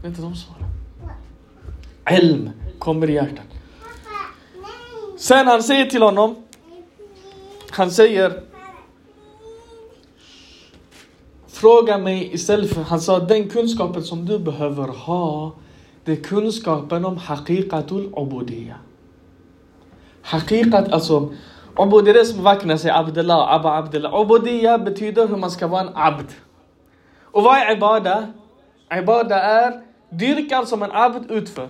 Det 0.00 0.06
är 0.06 0.10
inte 0.10 0.22
de 0.22 0.34
svaren. 0.34 0.64
Elm 2.04 2.50
kommer 2.78 3.10
i 3.10 3.14
hjärtat. 3.14 3.51
Sen 5.22 5.46
han 5.46 5.62
säger 5.62 5.86
till 5.86 6.02
honom, 6.02 6.36
han 7.70 7.90
säger 7.90 8.42
Fråga 11.46 11.98
mig 11.98 12.34
istället 12.34 12.74
för, 12.74 12.82
han 12.82 13.00
sa 13.00 13.18
den 13.18 13.48
kunskapen 13.48 14.02
som 14.02 14.26
du 14.26 14.38
behöver 14.38 14.88
ha, 14.88 15.52
det 16.04 16.12
är 16.12 16.16
kunskapen 16.16 17.04
om 17.04 17.16
haqiqatul 17.16 18.12
ubudiyya. 18.16 18.74
Haqiqat, 20.22 20.92
alltså, 20.92 21.32
ubud 21.78 22.08
är 22.08 22.14
det 22.14 22.24
som 22.24 22.42
vacklar 22.42 22.76
säger 22.76 22.98
Abdullah, 22.98 23.52
Abba 23.52 23.78
Abdullah. 23.78 24.20
Ubudiyya 24.20 24.78
betyder 24.78 25.28
hur 25.28 25.36
man 25.36 25.50
ska 25.50 25.66
vara 25.66 25.80
en 25.80 25.90
abd. 25.94 26.26
Och 27.22 27.42
vad 27.42 27.56
är 27.56 27.76
ibada? 27.76 28.32
Ibada 29.02 29.42
är 29.42 29.82
dyrkan 30.10 30.66
som 30.66 30.82
en 30.82 30.92
abd 30.92 31.30
utför. 31.30 31.68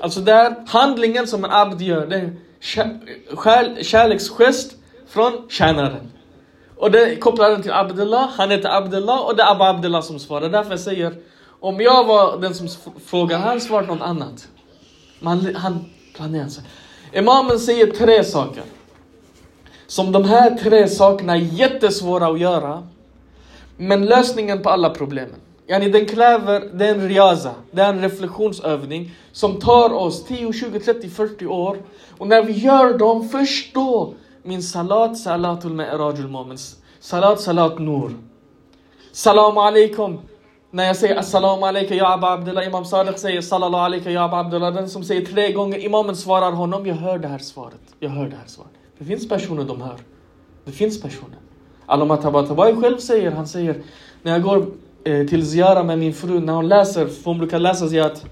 Alltså 0.00 0.20
det 0.20 0.32
är 0.32 0.64
handlingen 0.66 1.26
som 1.26 1.44
en 1.44 1.50
abd 1.50 1.80
gör. 1.80 2.06
Det 2.06 2.16
är 2.16 2.49
kär- 2.60 3.82
kärleksgest 3.82 4.76
från 5.08 5.48
tjänaren. 5.48 6.12
Och 6.76 6.90
det 6.90 7.16
kopplar 7.16 7.50
den 7.50 7.62
till 7.62 7.72
Abdullah, 7.72 8.28
han 8.30 8.50
heter 8.50 8.68
Abdullah 8.68 9.20
och 9.20 9.36
det 9.36 9.42
är 9.42 9.52
Abba 9.52 9.68
Abdullah 9.70 10.02
som 10.02 10.18
svarar. 10.18 10.48
Därför 10.48 10.70
jag 10.70 10.80
säger, 10.80 11.14
om 11.60 11.80
jag 11.80 12.04
var 12.04 12.40
den 12.40 12.54
som 12.54 12.68
frågar, 13.06 13.38
han 13.38 13.60
svarar 13.60 13.86
något 13.86 14.00
annat. 14.00 14.48
Man, 15.20 15.54
han 15.54 15.84
planerar 16.14 16.48
sig. 16.48 16.64
Imamen 17.12 17.58
säger 17.58 17.86
tre 17.86 18.24
saker. 18.24 18.62
Som 19.86 20.12
de 20.12 20.24
här 20.24 20.50
tre 20.50 20.88
sakerna 20.88 21.32
är 21.32 21.40
jättesvåra 21.40 22.26
att 22.26 22.40
göra. 22.40 22.82
Men 23.76 24.06
lösningen 24.06 24.62
på 24.62 24.70
alla 24.70 24.90
problemen. 24.90 25.40
Yani 25.70 25.88
den 25.88 26.06
kräver, 26.06 26.70
det 26.74 26.86
är 26.86 26.94
en 26.94 27.08
riaza, 27.08 27.54
det 27.70 27.82
är 27.82 27.88
en 27.88 28.00
reflektionsövning 28.00 29.10
som 29.32 29.58
tar 29.60 29.92
oss 29.92 30.24
10, 30.24 30.52
20, 30.52 30.80
30, 30.80 31.08
40 31.08 31.46
år. 31.46 31.76
Och 32.18 32.26
när 32.28 32.42
vi 32.42 32.52
gör 32.52 32.98
dem, 32.98 33.28
först 33.28 33.74
då 33.74 34.14
min 34.42 34.62
salat, 34.62 35.18
salatul 35.18 35.72
mi'rajul 35.72 36.28
mu'min. 36.28 36.76
Salat, 37.00 37.40
salat 37.40 37.78
nur. 37.78 38.14
Salam 39.12 39.58
alaikum. 39.58 40.18
När 40.70 40.86
jag 40.86 40.96
säger 40.96 41.16
assalamu 41.16 41.66
alaikum 41.66 41.96
ya 41.96 42.12
Abba 42.12 42.32
Abdullah, 42.32 42.66
Imam 42.66 42.84
Sadiq 42.84 43.18
säger 43.18 43.40
salallahu 43.40 43.82
alaikum 43.82 44.12
ya 44.12 44.24
Abba 44.24 44.40
Abdullah. 44.40 44.74
Den 44.74 44.88
som 44.88 45.04
säger 45.04 45.26
tre 45.26 45.52
gånger, 45.52 45.78
imamen 45.78 46.16
svarar 46.16 46.52
honom, 46.52 46.86
jag 46.86 46.94
hör 46.94 47.18
det 47.18 47.28
här 47.28 47.38
svaret. 47.38 47.80
Jag 48.00 48.10
hör 48.10 48.28
det 48.28 48.36
här 48.36 48.46
svaret. 48.46 48.72
Det 48.98 49.04
finns 49.04 49.28
personer 49.28 49.64
de 49.64 49.80
hör. 49.80 49.98
Det 50.64 50.72
finns 50.72 51.02
personer. 51.02 51.38
Alama 51.86 52.16
Tabatabai 52.16 52.76
själv 52.76 52.98
säger, 52.98 53.30
han 53.30 53.46
säger, 53.46 53.82
när 54.22 54.32
jag 54.32 54.42
går 54.42 54.66
till 55.04 55.50
Ziyara 55.50 55.82
med 55.82 55.98
min 55.98 56.14
fru, 56.14 56.40
när 56.40 56.52
hon 56.52 56.68
läser, 56.68 57.06
för 57.06 57.24
hon 57.24 57.38
brukar 57.38 57.58
läsa 57.58 57.88
Ziyat 57.88 58.24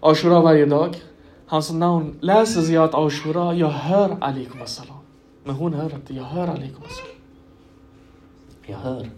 Ashura 0.00 0.40
varje 0.40 0.66
dag. 0.66 1.02
Han 1.46 1.62
sa, 1.62 1.74
när 1.74 1.86
hon 1.86 2.18
läser 2.20 2.60
Ziyat 2.60 2.94
Ashura, 2.94 3.54
jag 3.54 3.68
hör 3.68 4.16
alaikum 4.20 4.62
assalam. 4.62 4.96
Men 5.44 5.54
hon 5.54 5.74
hör 5.74 5.94
inte, 5.94 6.14
jag 6.14 6.24
hör 6.24 6.48
alaikum 6.48 6.82
assalam. 6.86 7.16
Jag 8.66 8.76
hör. 8.76 9.10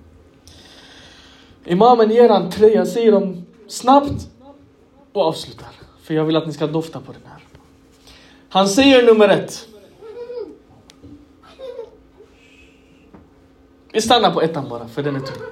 Imamen 1.64 2.10
ger 2.10 2.28
han 2.28 2.50
tre, 2.50 2.74
jag 2.74 2.88
säger 2.88 3.12
dem 3.12 3.46
snabbt 3.68 4.28
och 5.12 5.22
avslutar. 5.22 5.68
För 6.02 6.14
jag 6.14 6.24
vill 6.24 6.36
att 6.36 6.46
ni 6.46 6.52
ska 6.52 6.66
dofta 6.66 7.00
på 7.00 7.12
den 7.12 7.22
här. 7.24 7.42
Han 8.48 8.68
säger 8.68 9.06
nummer 9.06 9.28
ett. 9.28 9.68
Vi 13.92 14.00
stannar 14.00 14.30
på 14.30 14.42
ettan 14.42 14.68
bara, 14.68 14.88
för 14.88 15.02
den 15.02 15.16
är 15.16 15.20
tung 15.20 15.42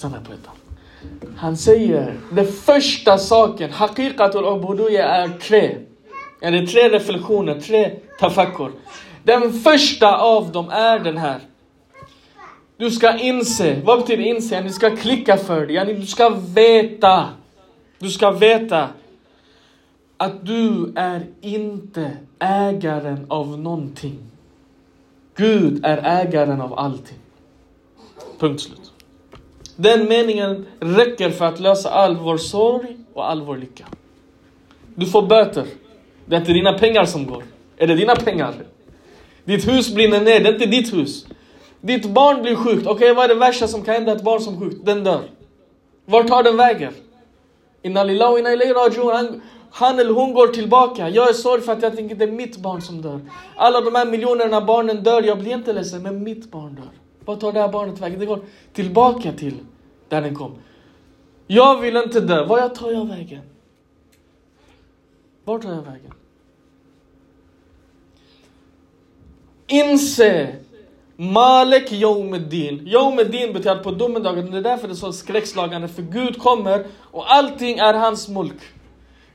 stanna 0.00 0.20
på 0.20 0.32
ettan. 0.32 0.54
Han 1.36 1.56
säger, 1.56 2.16
den 2.30 2.46
första 2.46 3.18
saken, 3.18 3.70
haqiqatul 3.72 4.44
ubudiyya 4.44 5.04
är 5.08 5.28
tre. 5.28 5.76
Eller 6.40 6.66
tre 6.66 6.88
reflektioner, 6.88 7.60
tre 7.60 7.90
tafakkur. 8.20 8.72
Den 9.22 9.52
första 9.52 10.18
av 10.18 10.52
dem 10.52 10.68
är 10.68 10.98
den 10.98 11.16
här. 11.16 11.40
Du 12.76 12.90
ska 12.90 13.18
inse, 13.18 13.80
vad 13.84 13.98
betyder 14.00 14.24
inse? 14.24 14.60
Du 14.60 14.70
ska 14.70 14.96
klicka 14.96 15.36
för 15.36 15.66
det, 15.66 15.84
du 15.84 16.06
ska 16.06 16.28
veta. 16.28 17.28
Du 17.98 18.10
ska 18.10 18.30
veta 18.30 18.88
att 20.16 20.46
du 20.46 20.92
är 20.96 21.26
inte 21.40 22.16
ägaren 22.38 23.26
av 23.28 23.58
någonting. 23.58 24.18
Gud 25.36 25.84
är 25.84 25.98
ägaren 26.26 26.60
av 26.60 26.78
allting. 26.78 27.18
Punkt 28.38 28.60
slut. 28.60 28.89
Den 29.80 30.08
meningen 30.08 30.66
räcker 30.80 31.30
för 31.30 31.44
att 31.44 31.60
lösa 31.60 31.90
all 31.90 32.16
vår 32.16 32.36
sorg 32.36 32.96
och 33.14 33.30
all 33.30 33.42
vår 33.42 33.56
lycka. 33.56 33.84
Du 34.94 35.06
får 35.06 35.22
böter. 35.22 35.64
Det 36.26 36.36
är 36.36 36.40
inte 36.40 36.52
dina 36.52 36.78
pengar 36.78 37.04
som 37.04 37.26
går. 37.26 37.44
Är 37.76 37.86
det 37.86 37.94
dina 37.94 38.16
pengar? 38.16 38.54
Ditt 39.44 39.68
hus 39.68 39.94
brinner 39.94 40.20
ner, 40.20 40.40
det 40.40 40.48
är 40.48 40.52
inte 40.52 40.66
ditt 40.66 40.92
hus. 40.92 41.26
Ditt 41.80 42.06
barn 42.06 42.42
blir 42.42 42.54
sjukt. 42.54 42.86
Okej, 42.86 43.14
vad 43.14 43.24
är 43.24 43.28
det 43.28 43.34
värsta 43.34 43.68
som 43.68 43.82
kan 43.82 43.94
hända 43.94 44.12
ett 44.12 44.22
barn 44.22 44.40
som 44.40 44.54
är 44.54 44.58
sjukt? 44.58 44.86
Den 44.86 45.04
dör. 45.04 45.22
Vart 46.04 46.28
tar 46.28 46.42
den 46.42 46.56
vägen? 46.56 46.92
Inna 47.82 48.04
lillahi 48.04 48.40
inna 48.40 48.52
ilayhi 48.52 48.72
raji'un. 48.72 49.12
Han, 49.12 49.42
han 49.70 49.98
eller 49.98 50.12
hon 50.12 50.34
går 50.34 50.46
tillbaka. 50.46 51.08
Jag 51.08 51.28
är 51.28 51.32
sorg 51.32 51.62
för 51.62 51.72
att 51.72 51.82
jag 51.82 51.96
tänker 51.96 52.14
det 52.14 52.24
är 52.24 52.32
mitt 52.32 52.56
barn 52.56 52.82
som 52.82 53.02
dör. 53.02 53.20
Alla 53.56 53.80
de 53.80 53.94
här 53.94 54.06
miljonerna 54.06 54.60
barnen 54.60 55.02
dör. 55.02 55.22
Jag 55.22 55.38
blir 55.38 55.52
inte 55.52 55.72
ledsen, 55.72 56.02
men 56.02 56.22
mitt 56.22 56.50
barn 56.50 56.74
dör. 56.74 56.99
Vart 57.24 57.40
tar 57.40 57.52
det 57.52 57.60
här 57.60 57.68
barnet 57.68 58.00
vägen? 58.00 58.18
Det 58.18 58.26
går 58.26 58.40
tillbaka 58.72 59.32
till 59.32 59.54
där 60.08 60.22
den 60.22 60.34
kom. 60.34 60.52
Jag 61.46 61.80
vill 61.80 61.96
inte 61.96 62.20
dö. 62.20 62.44
Var 62.44 62.68
tar 62.68 62.90
jag 62.90 63.04
vägen? 63.04 63.42
Vart 65.44 65.62
tar 65.62 65.70
jag 65.70 65.82
vägen? 65.82 66.12
Inse 69.66 70.54
Malek 71.16 71.92
Yawmuddin. 71.92 72.86
Yawmuddin 72.86 73.52
betyder 73.52 73.82
på 73.82 73.90
domedagen. 73.90 74.50
Det 74.50 74.58
är 74.58 74.62
därför 74.62 74.88
det 74.88 74.92
är 74.92 74.96
så 74.96 75.12
skräckslagande. 75.12 75.88
För 75.88 76.02
Gud 76.02 76.38
kommer 76.38 76.86
och 77.00 77.32
allting 77.32 77.78
är 77.78 77.94
hans 77.94 78.28
mulk. 78.28 78.62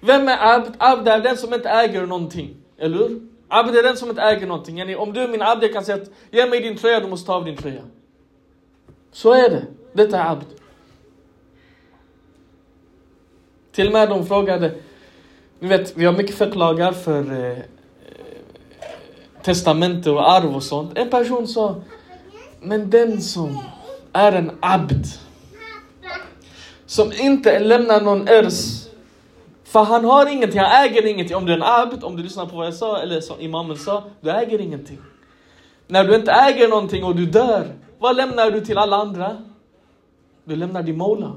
Vem 0.01 0.27
är 0.27 0.55
Abd? 0.55 0.75
Abd 0.77 1.07
är 1.07 1.19
den 1.19 1.37
som 1.37 1.53
inte 1.53 1.69
äger 1.69 2.05
någonting. 2.05 2.55
Eller 2.77 2.97
hur? 2.97 3.34
Abd 3.47 3.75
är 3.75 3.83
den 3.83 3.97
som 3.97 4.09
inte 4.09 4.21
äger 4.21 4.47
någonting. 4.47 4.77
Yani, 4.77 4.95
om 4.95 5.13
du 5.13 5.21
är 5.21 5.27
min 5.27 5.41
Abd, 5.41 5.63
jag 5.63 5.73
kan 5.73 5.85
säga 5.85 6.01
att 6.01 6.09
ge 6.31 6.45
mig 6.49 6.59
din 6.59 6.77
tröja, 6.77 6.99
du 6.99 7.07
måste 7.07 7.27
ta 7.27 7.33
av 7.33 7.45
din 7.45 7.57
tröja. 7.57 7.81
Så 9.11 9.33
är 9.33 9.49
det. 9.49 9.65
Detta 9.93 10.19
är 10.19 10.31
Abd. 10.31 10.45
Till 13.71 13.87
och 13.87 13.93
med 13.93 14.09
de 14.09 14.25
frågade, 14.25 14.75
ni 15.59 15.67
vet, 15.67 15.97
vi 15.97 16.05
har 16.05 16.13
mycket 16.13 16.35
förklagar 16.35 16.91
för 16.91 17.31
eh, 17.31 17.51
eh, 17.51 17.57
testamente 19.43 20.11
och 20.11 20.31
arv 20.31 20.55
och 20.55 20.63
sånt. 20.63 20.97
En 20.97 21.09
person 21.09 21.47
sa, 21.47 21.81
men 22.61 22.89
den 22.89 23.21
som 23.21 23.59
är 24.13 24.31
en 24.31 24.51
abd, 24.59 25.05
som 26.85 27.13
inte 27.13 27.59
lämnar 27.59 28.01
någon 28.01 28.27
ers, 28.27 28.84
för 29.75 29.83
han 29.83 30.05
har 30.05 30.25
ingenting, 30.25 30.59
han 30.59 30.85
äger 30.85 31.05
ingenting. 31.05 31.35
Om 31.35 31.45
du 31.45 31.51
är 31.51 31.57
en 31.57 31.63
abd, 31.63 32.03
om 32.03 32.15
du 32.15 32.23
lyssnar 32.23 32.45
på 32.45 32.55
vad 32.55 32.65
jag 32.65 32.73
sa, 32.73 33.01
eller 33.01 33.21
som 33.21 33.39
imamen 33.39 33.77
sa, 33.77 34.03
du 34.21 34.31
äger 34.31 34.61
ingenting. 34.61 34.97
När 35.87 36.03
du 36.03 36.15
inte 36.15 36.31
äger 36.31 36.67
någonting 36.67 37.03
och 37.03 37.15
du 37.15 37.25
dör, 37.25 37.67
vad 37.99 38.15
lämnar 38.15 38.51
du 38.51 38.61
till 38.61 38.77
alla 38.77 38.95
andra? 38.95 39.37
Du 40.45 40.55
lämnar 40.55 40.83
din 40.83 40.97
mola. 40.97 41.31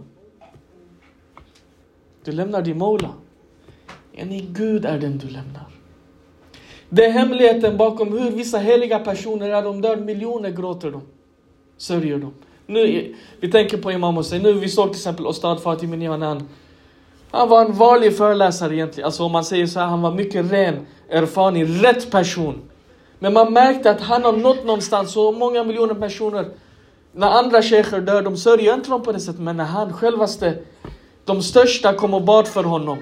Du 2.25 2.33
lämnar 2.33 2.63
din 2.63 2.79
mola. 2.79 3.11
Yani 4.13 4.41
Gud 4.41 4.85
är 4.85 4.99
den 4.99 5.19
du 5.19 5.27
lämnar. 5.27 5.67
Det 6.89 7.05
är 7.05 7.11
hemligheten 7.11 7.77
bakom 7.77 8.19
hur 8.19 8.31
vissa 8.31 8.59
heliga 8.59 8.99
personer, 8.99 9.49
när 9.49 9.63
de 9.63 9.81
dör 9.81 9.97
miljoner 9.97 10.51
gråter 10.51 10.91
de. 10.91 11.03
Sörjer 11.77 12.19
de. 12.19 12.35
Nu, 12.67 13.15
vi 13.41 13.51
tänker 13.51 13.79
på 13.79 13.93
Imam 13.93 14.17
Hussein. 14.17 14.43
Nu 14.43 14.53
vi 14.53 14.69
såg 14.69 14.87
till 14.87 14.99
exempel 14.99 15.27
Ostad 15.27 15.63
Fatih 15.63 15.89
när 15.89 16.27
Han 16.27 16.49
han 17.31 17.49
var 17.49 17.65
en 17.65 17.73
vanlig 17.73 18.17
föreläsare 18.17 18.75
egentligen. 18.75 19.05
Alltså 19.07 19.25
om 19.25 19.33
man 19.33 19.45
säger 19.45 19.67
så 19.67 19.81
här, 19.81 19.87
han 19.87 20.03
var 20.03 20.13
mycket 20.13 20.53
ren, 20.53 20.87
erfaren, 21.09 21.67
rätt 21.67 22.11
person. 22.11 22.63
Men 23.19 23.33
man 23.33 23.53
märkte 23.53 23.91
att 23.91 24.01
han 24.01 24.25
har 24.25 24.33
nått 24.33 24.65
någonstans, 24.65 25.13
så 25.13 25.33
många 25.33 25.65
miljoner 25.65 25.95
personer. 25.95 26.49
När 27.13 27.31
andra 27.31 27.63
shejker 27.63 28.01
dör, 28.01 28.23
de 28.23 28.37
sörjer 28.37 28.75
inte 28.75 28.91
dem 28.91 29.03
på 29.03 29.13
det 29.13 29.21
sättet. 29.21 29.41
Men 29.41 29.57
när 29.57 29.65
han 29.65 29.93
självaste, 29.93 30.59
de 31.25 31.43
största 31.43 31.93
kom 31.93 32.15
och 32.15 32.23
bad 32.23 32.49
för 32.49 32.65
honom. 32.65 32.99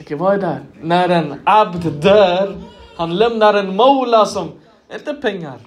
Okej, 0.00 0.16
vad 0.16 0.34
är 0.34 0.38
det? 0.38 0.46
här? 0.46 0.64
När 0.82 1.08
en 1.08 1.34
abd 1.44 1.86
dör, 1.86 2.56
han 2.96 3.16
lämnar 3.16 3.54
en 3.54 3.76
mola 3.76 4.26
som, 4.26 4.50
inte 4.94 5.14
pengar. 5.14 5.58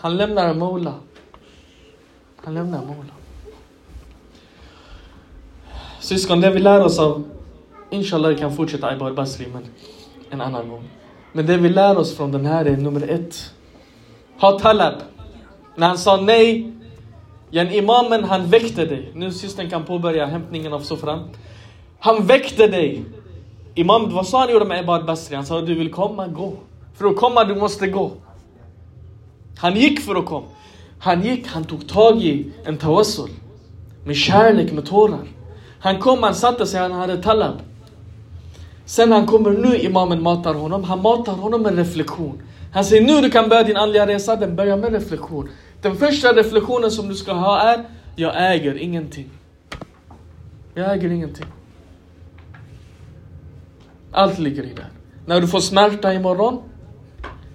Han 0.00 0.16
lämnar 0.16 0.48
en 0.48 0.58
mola. 0.58 0.94
Han 2.44 2.54
lämnar 2.54 2.78
en 2.78 2.86
mola. 2.86 3.12
Syskon, 6.02 6.40
det 6.40 6.50
vi 6.50 6.58
lär 6.58 6.84
oss 6.84 6.98
av, 6.98 7.22
inshallah 7.90 8.30
vi 8.30 8.36
kan 8.36 8.56
fortsätta 8.56 8.86
Aibar 8.86 9.12
Basri, 9.12 9.46
men 9.52 9.62
en 10.30 10.40
annan 10.40 10.68
gång. 10.68 10.84
Men 11.32 11.46
det 11.46 11.56
vi 11.56 11.68
lär 11.68 11.98
oss 11.98 12.16
från 12.16 12.32
den 12.32 12.46
här 12.46 12.64
är 12.64 12.76
nummer 12.76 13.08
ett. 13.08 13.54
Ha 14.40 14.58
talab. 14.58 14.94
När 15.76 15.86
han 15.86 15.98
sa 15.98 16.16
nej, 16.16 16.72
Jan 17.50 17.70
imamen 17.70 18.24
han 18.24 18.46
väckte 18.46 18.84
dig. 18.86 19.10
Nu 19.14 19.32
systern 19.32 19.70
kan 19.70 19.84
påbörja 19.84 20.26
hämtningen 20.26 20.72
av 20.72 20.80
soffran. 20.80 21.28
Han 21.98 22.26
väckte 22.26 22.66
dig. 22.66 23.04
Imam, 23.74 24.14
vad 24.14 24.26
sa 24.26 24.40
han 24.40 24.52
gjorde 24.52 24.64
med 24.64 24.78
Aibar 24.78 25.02
Basri? 25.02 25.36
Han 25.36 25.46
sa 25.46 25.60
du 25.60 25.74
vill 25.74 25.92
komma, 25.92 26.28
gå. 26.28 26.52
För 26.94 27.06
att 27.06 27.16
komma 27.16 27.44
du 27.44 27.54
måste 27.54 27.86
gå. 27.86 28.10
Han 29.58 29.76
gick 29.76 30.00
för 30.00 30.14
att 30.14 30.26
komma. 30.26 30.46
Han 30.98 31.22
gick, 31.22 31.46
han 31.46 31.64
tog 31.64 31.88
tag 31.88 32.22
i 32.22 32.52
en 32.64 32.78
tawassul. 32.78 33.30
Med 34.04 34.16
kärlek, 34.16 34.72
med 34.72 34.86
tårar. 34.86 35.26
Han 35.82 35.98
kom, 35.98 36.22
han 36.22 36.34
satte 36.34 36.66
sig, 36.66 36.80
han 36.80 36.92
hade 36.92 37.22
talab. 37.22 37.54
Sen 38.84 39.12
han 39.12 39.26
kommer 39.26 39.50
nu, 39.50 39.76
imamen 39.78 40.22
matar 40.22 40.54
honom. 40.54 40.84
Han 40.84 41.02
matar 41.02 41.32
honom 41.32 41.62
med 41.62 41.76
reflektion. 41.76 42.42
Han 42.72 42.84
säger 42.84 43.02
nu 43.02 43.20
du 43.20 43.30
kan 43.30 43.48
börja 43.48 43.62
din 43.62 43.76
andliga 43.76 44.06
resa, 44.06 44.36
den 44.36 44.56
börjar 44.56 44.76
med 44.76 44.92
reflektion. 44.92 45.48
Den 45.80 45.96
första 45.96 46.32
reflektionen 46.32 46.90
som 46.90 47.08
du 47.08 47.14
ska 47.14 47.32
ha 47.32 47.60
är, 47.60 47.84
jag 48.16 48.54
äger 48.54 48.74
ingenting. 48.74 49.30
Jag 50.74 50.92
äger 50.92 51.10
ingenting. 51.10 51.46
Allt 54.12 54.38
ligger 54.38 54.62
i 54.62 54.74
det. 54.74 54.86
När 55.26 55.40
du 55.40 55.48
får 55.48 55.60
smärta 55.60 56.14
imorgon, 56.14 56.62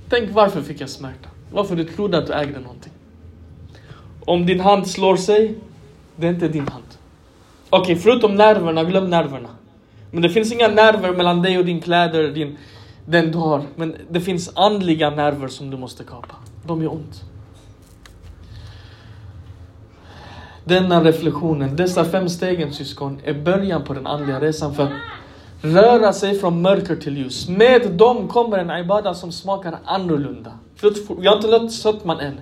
tänk 0.09 0.31
varför 0.31 0.61
fick 0.61 0.81
jag 0.81 0.89
smärta? 0.89 1.29
Varför 1.51 1.75
du 1.75 1.83
trodde 1.83 2.17
att 2.17 2.27
du 2.27 2.33
ägde 2.33 2.59
någonting? 2.59 2.93
Om 4.25 4.45
din 4.45 4.59
hand 4.59 4.87
slår 4.87 5.17
sig, 5.17 5.55
det 6.15 6.27
är 6.27 6.31
inte 6.31 6.47
din 6.47 6.67
hand. 6.67 6.96
Okej, 7.69 7.81
okay, 7.81 7.95
förutom 7.95 8.35
nerverna, 8.35 8.83
glöm 8.83 9.09
nerverna. 9.09 9.49
Men 10.11 10.21
det 10.21 10.29
finns 10.29 10.51
inga 10.51 10.67
nerver 10.67 11.11
mellan 11.11 11.41
dig 11.41 11.57
och 11.57 11.65
din 11.65 11.81
kläder, 11.81 12.27
din, 12.27 12.57
den 13.05 13.31
du 13.31 13.37
har. 13.37 13.63
Men 13.75 13.95
det 14.09 14.21
finns 14.21 14.51
andliga 14.55 15.09
nerver 15.09 15.47
som 15.47 15.69
du 15.69 15.77
måste 15.77 16.03
kapa. 16.03 16.35
De 16.67 16.83
gör 16.83 16.91
ont. 16.91 17.23
Denna 20.63 21.03
reflektionen, 21.03 21.75
dessa 21.75 22.05
fem 22.05 22.29
stegen 22.29 22.73
syskon, 22.73 23.19
är 23.23 23.33
början 23.33 23.83
på 23.83 23.93
den 23.93 24.07
andliga 24.07 24.39
resan 24.39 24.75
för 24.75 24.83
att 24.83 24.91
röra 25.61 26.13
sig 26.13 26.39
från 26.39 26.61
mörker 26.61 26.95
till 26.95 27.17
ljus. 27.17 27.49
Med 27.49 27.91
dem 27.91 28.27
kommer 28.27 28.57
en 28.57 28.85
ibada 28.85 29.13
som 29.13 29.31
smakar 29.31 29.77
annorlunda. 29.85 30.51
Vi 31.19 31.27
har 31.27 31.35
inte 31.35 31.47
nått 31.47 31.71
sötman 31.71 32.19
än. 32.19 32.39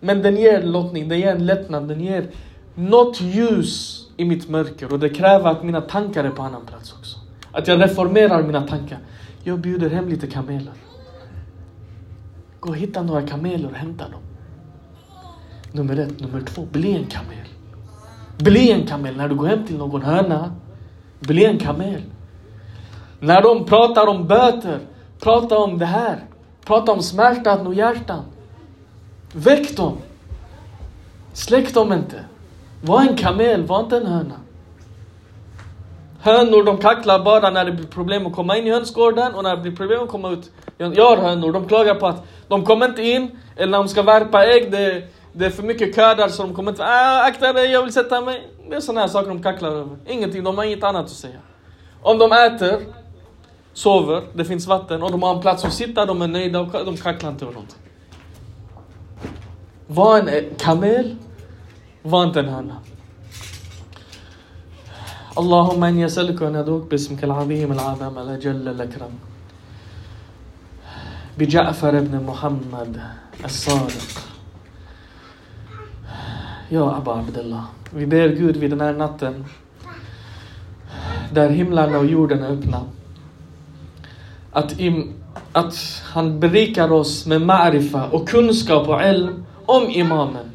Men 0.00 0.22
den 0.22 0.36
ger 0.36 0.62
lottning, 0.62 1.08
den 1.08 1.18
ger 1.18 1.32
en 1.32 1.46
lättnad, 1.46 1.88
den 1.88 2.00
ger 2.00 2.26
något 2.78 3.20
ljus 3.20 4.06
i 4.16 4.24
mitt 4.24 4.48
mörker. 4.48 4.92
Och 4.92 4.98
det 4.98 5.08
kräver 5.08 5.50
att 5.50 5.62
mina 5.62 5.80
tankar 5.80 6.24
är 6.24 6.30
på 6.30 6.42
annan 6.42 6.66
plats 6.66 6.94
också. 6.98 7.18
Att 7.52 7.68
jag 7.68 7.82
reformerar 7.82 8.42
mina 8.42 8.66
tankar. 8.66 8.98
Jag 9.42 9.58
bjuder 9.58 9.90
hem 9.90 10.08
lite 10.08 10.26
kameler. 10.26 10.72
Gå 12.60 12.68
och 12.68 12.76
hitta 12.76 13.02
några 13.02 13.22
kameler 13.22 13.68
och 13.68 13.76
hämta 13.76 14.04
dem. 14.08 14.20
Nummer 15.72 15.96
ett. 15.96 16.20
Nummer 16.20 16.40
två, 16.40 16.66
bli 16.72 16.96
en 16.96 17.06
kamel. 17.06 17.46
Bli 18.38 18.72
en 18.72 18.86
kamel. 18.86 19.16
När 19.16 19.28
du 19.28 19.34
går 19.34 19.46
hem 19.46 19.66
till 19.66 19.76
någon 19.76 20.02
höna, 20.02 20.54
bli 21.20 21.44
en 21.44 21.58
kamel. 21.58 22.02
När 23.20 23.42
de 23.42 23.64
pratar 23.64 24.06
om 24.06 24.26
böter, 24.26 24.78
prata 25.20 25.58
om 25.58 25.78
det 25.78 25.86
här. 25.86 26.24
Prata 26.64 26.92
om 26.92 27.02
smärtan 27.02 27.66
och 27.66 27.74
hjärtan. 27.74 28.24
Väck 29.32 29.76
dem. 29.76 29.96
Släck 31.32 31.74
dem 31.74 31.92
inte. 31.92 32.24
Var 32.80 33.00
en 33.00 33.16
kamel, 33.16 33.66
var 33.66 33.80
inte 33.80 33.96
en 33.96 34.06
höna. 34.06 34.34
Hönor 36.20 36.64
de 36.64 36.78
kacklar 36.78 37.24
bara 37.24 37.50
när 37.50 37.64
det 37.64 37.72
blir 37.72 37.86
problem 37.86 38.26
att 38.26 38.32
komma 38.32 38.56
in 38.56 38.66
i 38.66 38.70
hönsgården 38.70 39.34
och 39.34 39.42
när 39.42 39.56
det 39.56 39.62
blir 39.62 39.76
problem 39.76 40.02
att 40.02 40.08
komma 40.08 40.30
ut. 40.30 40.50
Jag 40.78 41.04
har 41.04 41.16
hönor, 41.16 41.52
de 41.52 41.68
klagar 41.68 41.94
på 41.94 42.06
att 42.06 42.22
de 42.48 42.64
kommer 42.64 42.86
inte 42.86 43.02
in, 43.02 43.30
eller 43.56 43.70
när 43.70 43.78
de 43.78 43.88
ska 43.88 44.02
värpa 44.02 44.44
ägg, 44.44 44.72
det, 44.72 45.02
det 45.32 45.46
är 45.46 45.50
för 45.50 45.62
mycket 45.62 45.94
kö 45.94 46.14
där 46.14 46.28
så 46.28 46.42
de 46.42 46.54
kommer 46.54 46.70
inte... 46.70 46.84
Ah, 46.84 47.26
akta 47.26 47.52
dig, 47.52 47.70
jag 47.70 47.82
vill 47.82 47.92
sätta 47.92 48.20
mig. 48.20 48.48
Det 48.68 48.76
är 48.76 48.80
sådana 48.80 49.00
här 49.00 49.08
saker 49.08 49.28
de 49.28 49.42
kacklar 49.42 49.70
över. 49.70 49.96
Ingenting, 50.06 50.44
de 50.44 50.58
har 50.58 50.64
inget 50.64 50.84
annat 50.84 51.04
att 51.04 51.10
säga. 51.10 51.38
Om 52.02 52.18
de 52.18 52.32
äter, 52.32 52.80
sover, 53.72 54.22
det 54.32 54.44
finns 54.44 54.66
vatten 54.66 55.02
och 55.02 55.10
de 55.10 55.22
har 55.22 55.34
en 55.34 55.40
plats 55.40 55.64
att 55.64 55.72
sitta, 55.72 56.06
de 56.06 56.22
är 56.22 56.28
nöjda 56.28 56.60
och 56.60 56.84
de 56.84 56.96
kacklar 56.96 57.30
inte 57.30 57.44
över 57.44 57.54
någonting. 57.54 57.78
Var 59.86 60.18
en 60.18 60.44
kamel, 60.58 61.16
var 62.03 62.23
inte 62.23 62.39
en 62.39 62.49
höna. 62.49 62.81
اللهم 65.37 65.83
اني 65.83 66.05
اسالك 66.05 66.41
ان 66.41 66.55
ادعوك 66.55 66.91
باسمك 66.91 67.23
العظيم 67.23 67.71
العظيم 67.71 68.17
الاجل 68.19 68.67
الاكرم 68.67 69.13
بجعفر 71.37 71.99
بن 71.99 72.23
محمد 72.23 73.01
الصادق 73.45 74.23
Ja, 76.69 76.95
Abba 76.97 77.19
Abdullah. 77.19 77.65
Vi 77.91 78.05
ber 78.05 78.27
Gud 78.27 78.57
vid 78.57 78.69
den 78.69 78.81
här 78.81 78.93
natten, 78.93 79.45
där 81.31 81.49
himlarna 81.49 81.97
och 81.97 82.05
jorden 82.05 82.43
är 82.43 82.47
öppna, 82.47 82.81
att, 84.51 84.79
im, 84.79 85.13
att 85.51 85.75
han 86.13 86.39
berikar 86.39 86.91
oss 86.91 87.25
med 87.25 87.41
marifa 87.41 88.09
och 88.09 88.29
kunskap 88.29 88.89
och 88.89 89.03
ilm 89.03 89.45
om 89.65 89.89
imamen. 89.89 90.51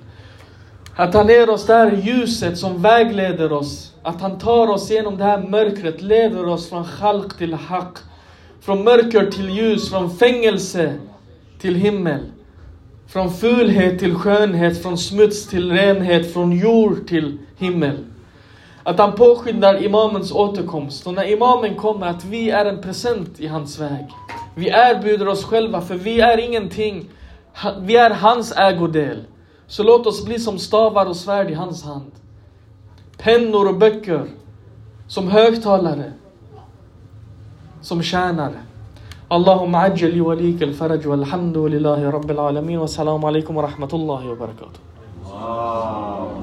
Att 0.95 1.13
han 1.13 1.27
ger 1.27 1.49
oss 1.49 1.65
det 1.65 1.73
här 1.73 1.91
ljuset 1.91 2.57
som 2.57 2.81
vägleder 2.81 3.51
oss. 3.51 3.93
Att 4.03 4.21
han 4.21 4.37
tar 4.39 4.67
oss 4.67 4.91
genom 4.91 5.17
det 5.17 5.23
här 5.23 5.37
mörkret, 5.37 6.01
leder 6.01 6.47
oss 6.47 6.69
från 6.69 6.85
khalq 6.85 7.37
till 7.37 7.53
haq. 7.53 7.97
Från 8.61 8.83
mörker 8.83 9.31
till 9.31 9.49
ljus, 9.49 9.89
från 9.89 10.17
fängelse 10.17 10.93
till 11.59 11.75
himmel. 11.75 12.19
Från 13.07 13.33
fulhet 13.33 13.99
till 13.99 14.15
skönhet, 14.15 14.81
från 14.81 14.97
smuts 14.97 15.47
till 15.47 15.71
renhet, 15.71 16.33
från 16.33 16.51
jord 16.51 17.07
till 17.07 17.37
himmel. 17.57 17.97
Att 18.83 18.99
han 18.99 19.11
påskyndar 19.11 19.83
imamens 19.83 20.31
återkomst. 20.31 21.07
Och 21.07 21.13
när 21.13 21.31
imamen 21.31 21.75
kommer, 21.75 22.07
att 22.07 22.25
vi 22.25 22.49
är 22.49 22.65
en 22.65 22.81
present 22.81 23.39
i 23.39 23.47
hans 23.47 23.79
väg. 23.79 24.05
Vi 24.55 24.67
erbjuder 24.67 25.27
oss 25.27 25.45
själva, 25.45 25.81
för 25.81 25.95
vi 25.95 26.19
är 26.19 26.37
ingenting. 26.37 27.09
Vi 27.81 27.95
är 27.95 28.09
hans 28.09 28.53
ägodel. 28.57 29.23
Så 29.66 29.82
låt 29.82 30.06
oss 30.06 30.24
bli 30.24 30.38
som 30.38 30.58
stavar 30.58 31.06
och 31.06 31.16
svärd 31.16 31.50
i 31.50 31.54
hans 31.54 31.84
hand. 31.84 32.10
Pennor 33.18 33.68
och 33.68 33.74
böcker. 33.74 34.26
Som 35.06 35.28
högtalare. 35.28 36.12
Som 37.80 38.02
tjänare. 38.02 38.62
اللهم 39.32 39.76
عجل 39.76 40.18
لوليك 40.18 40.62
الفرج 40.62 41.08
والحمد 41.08 41.56
لله 41.56 42.10
رب 42.10 42.30
العالمين 42.30 42.78
والسلام 42.78 43.24
عليكم 43.24 43.56
ورحمة 43.56 43.88
الله 43.92 44.30
وبركاته 44.30 44.80
الله 45.28 46.38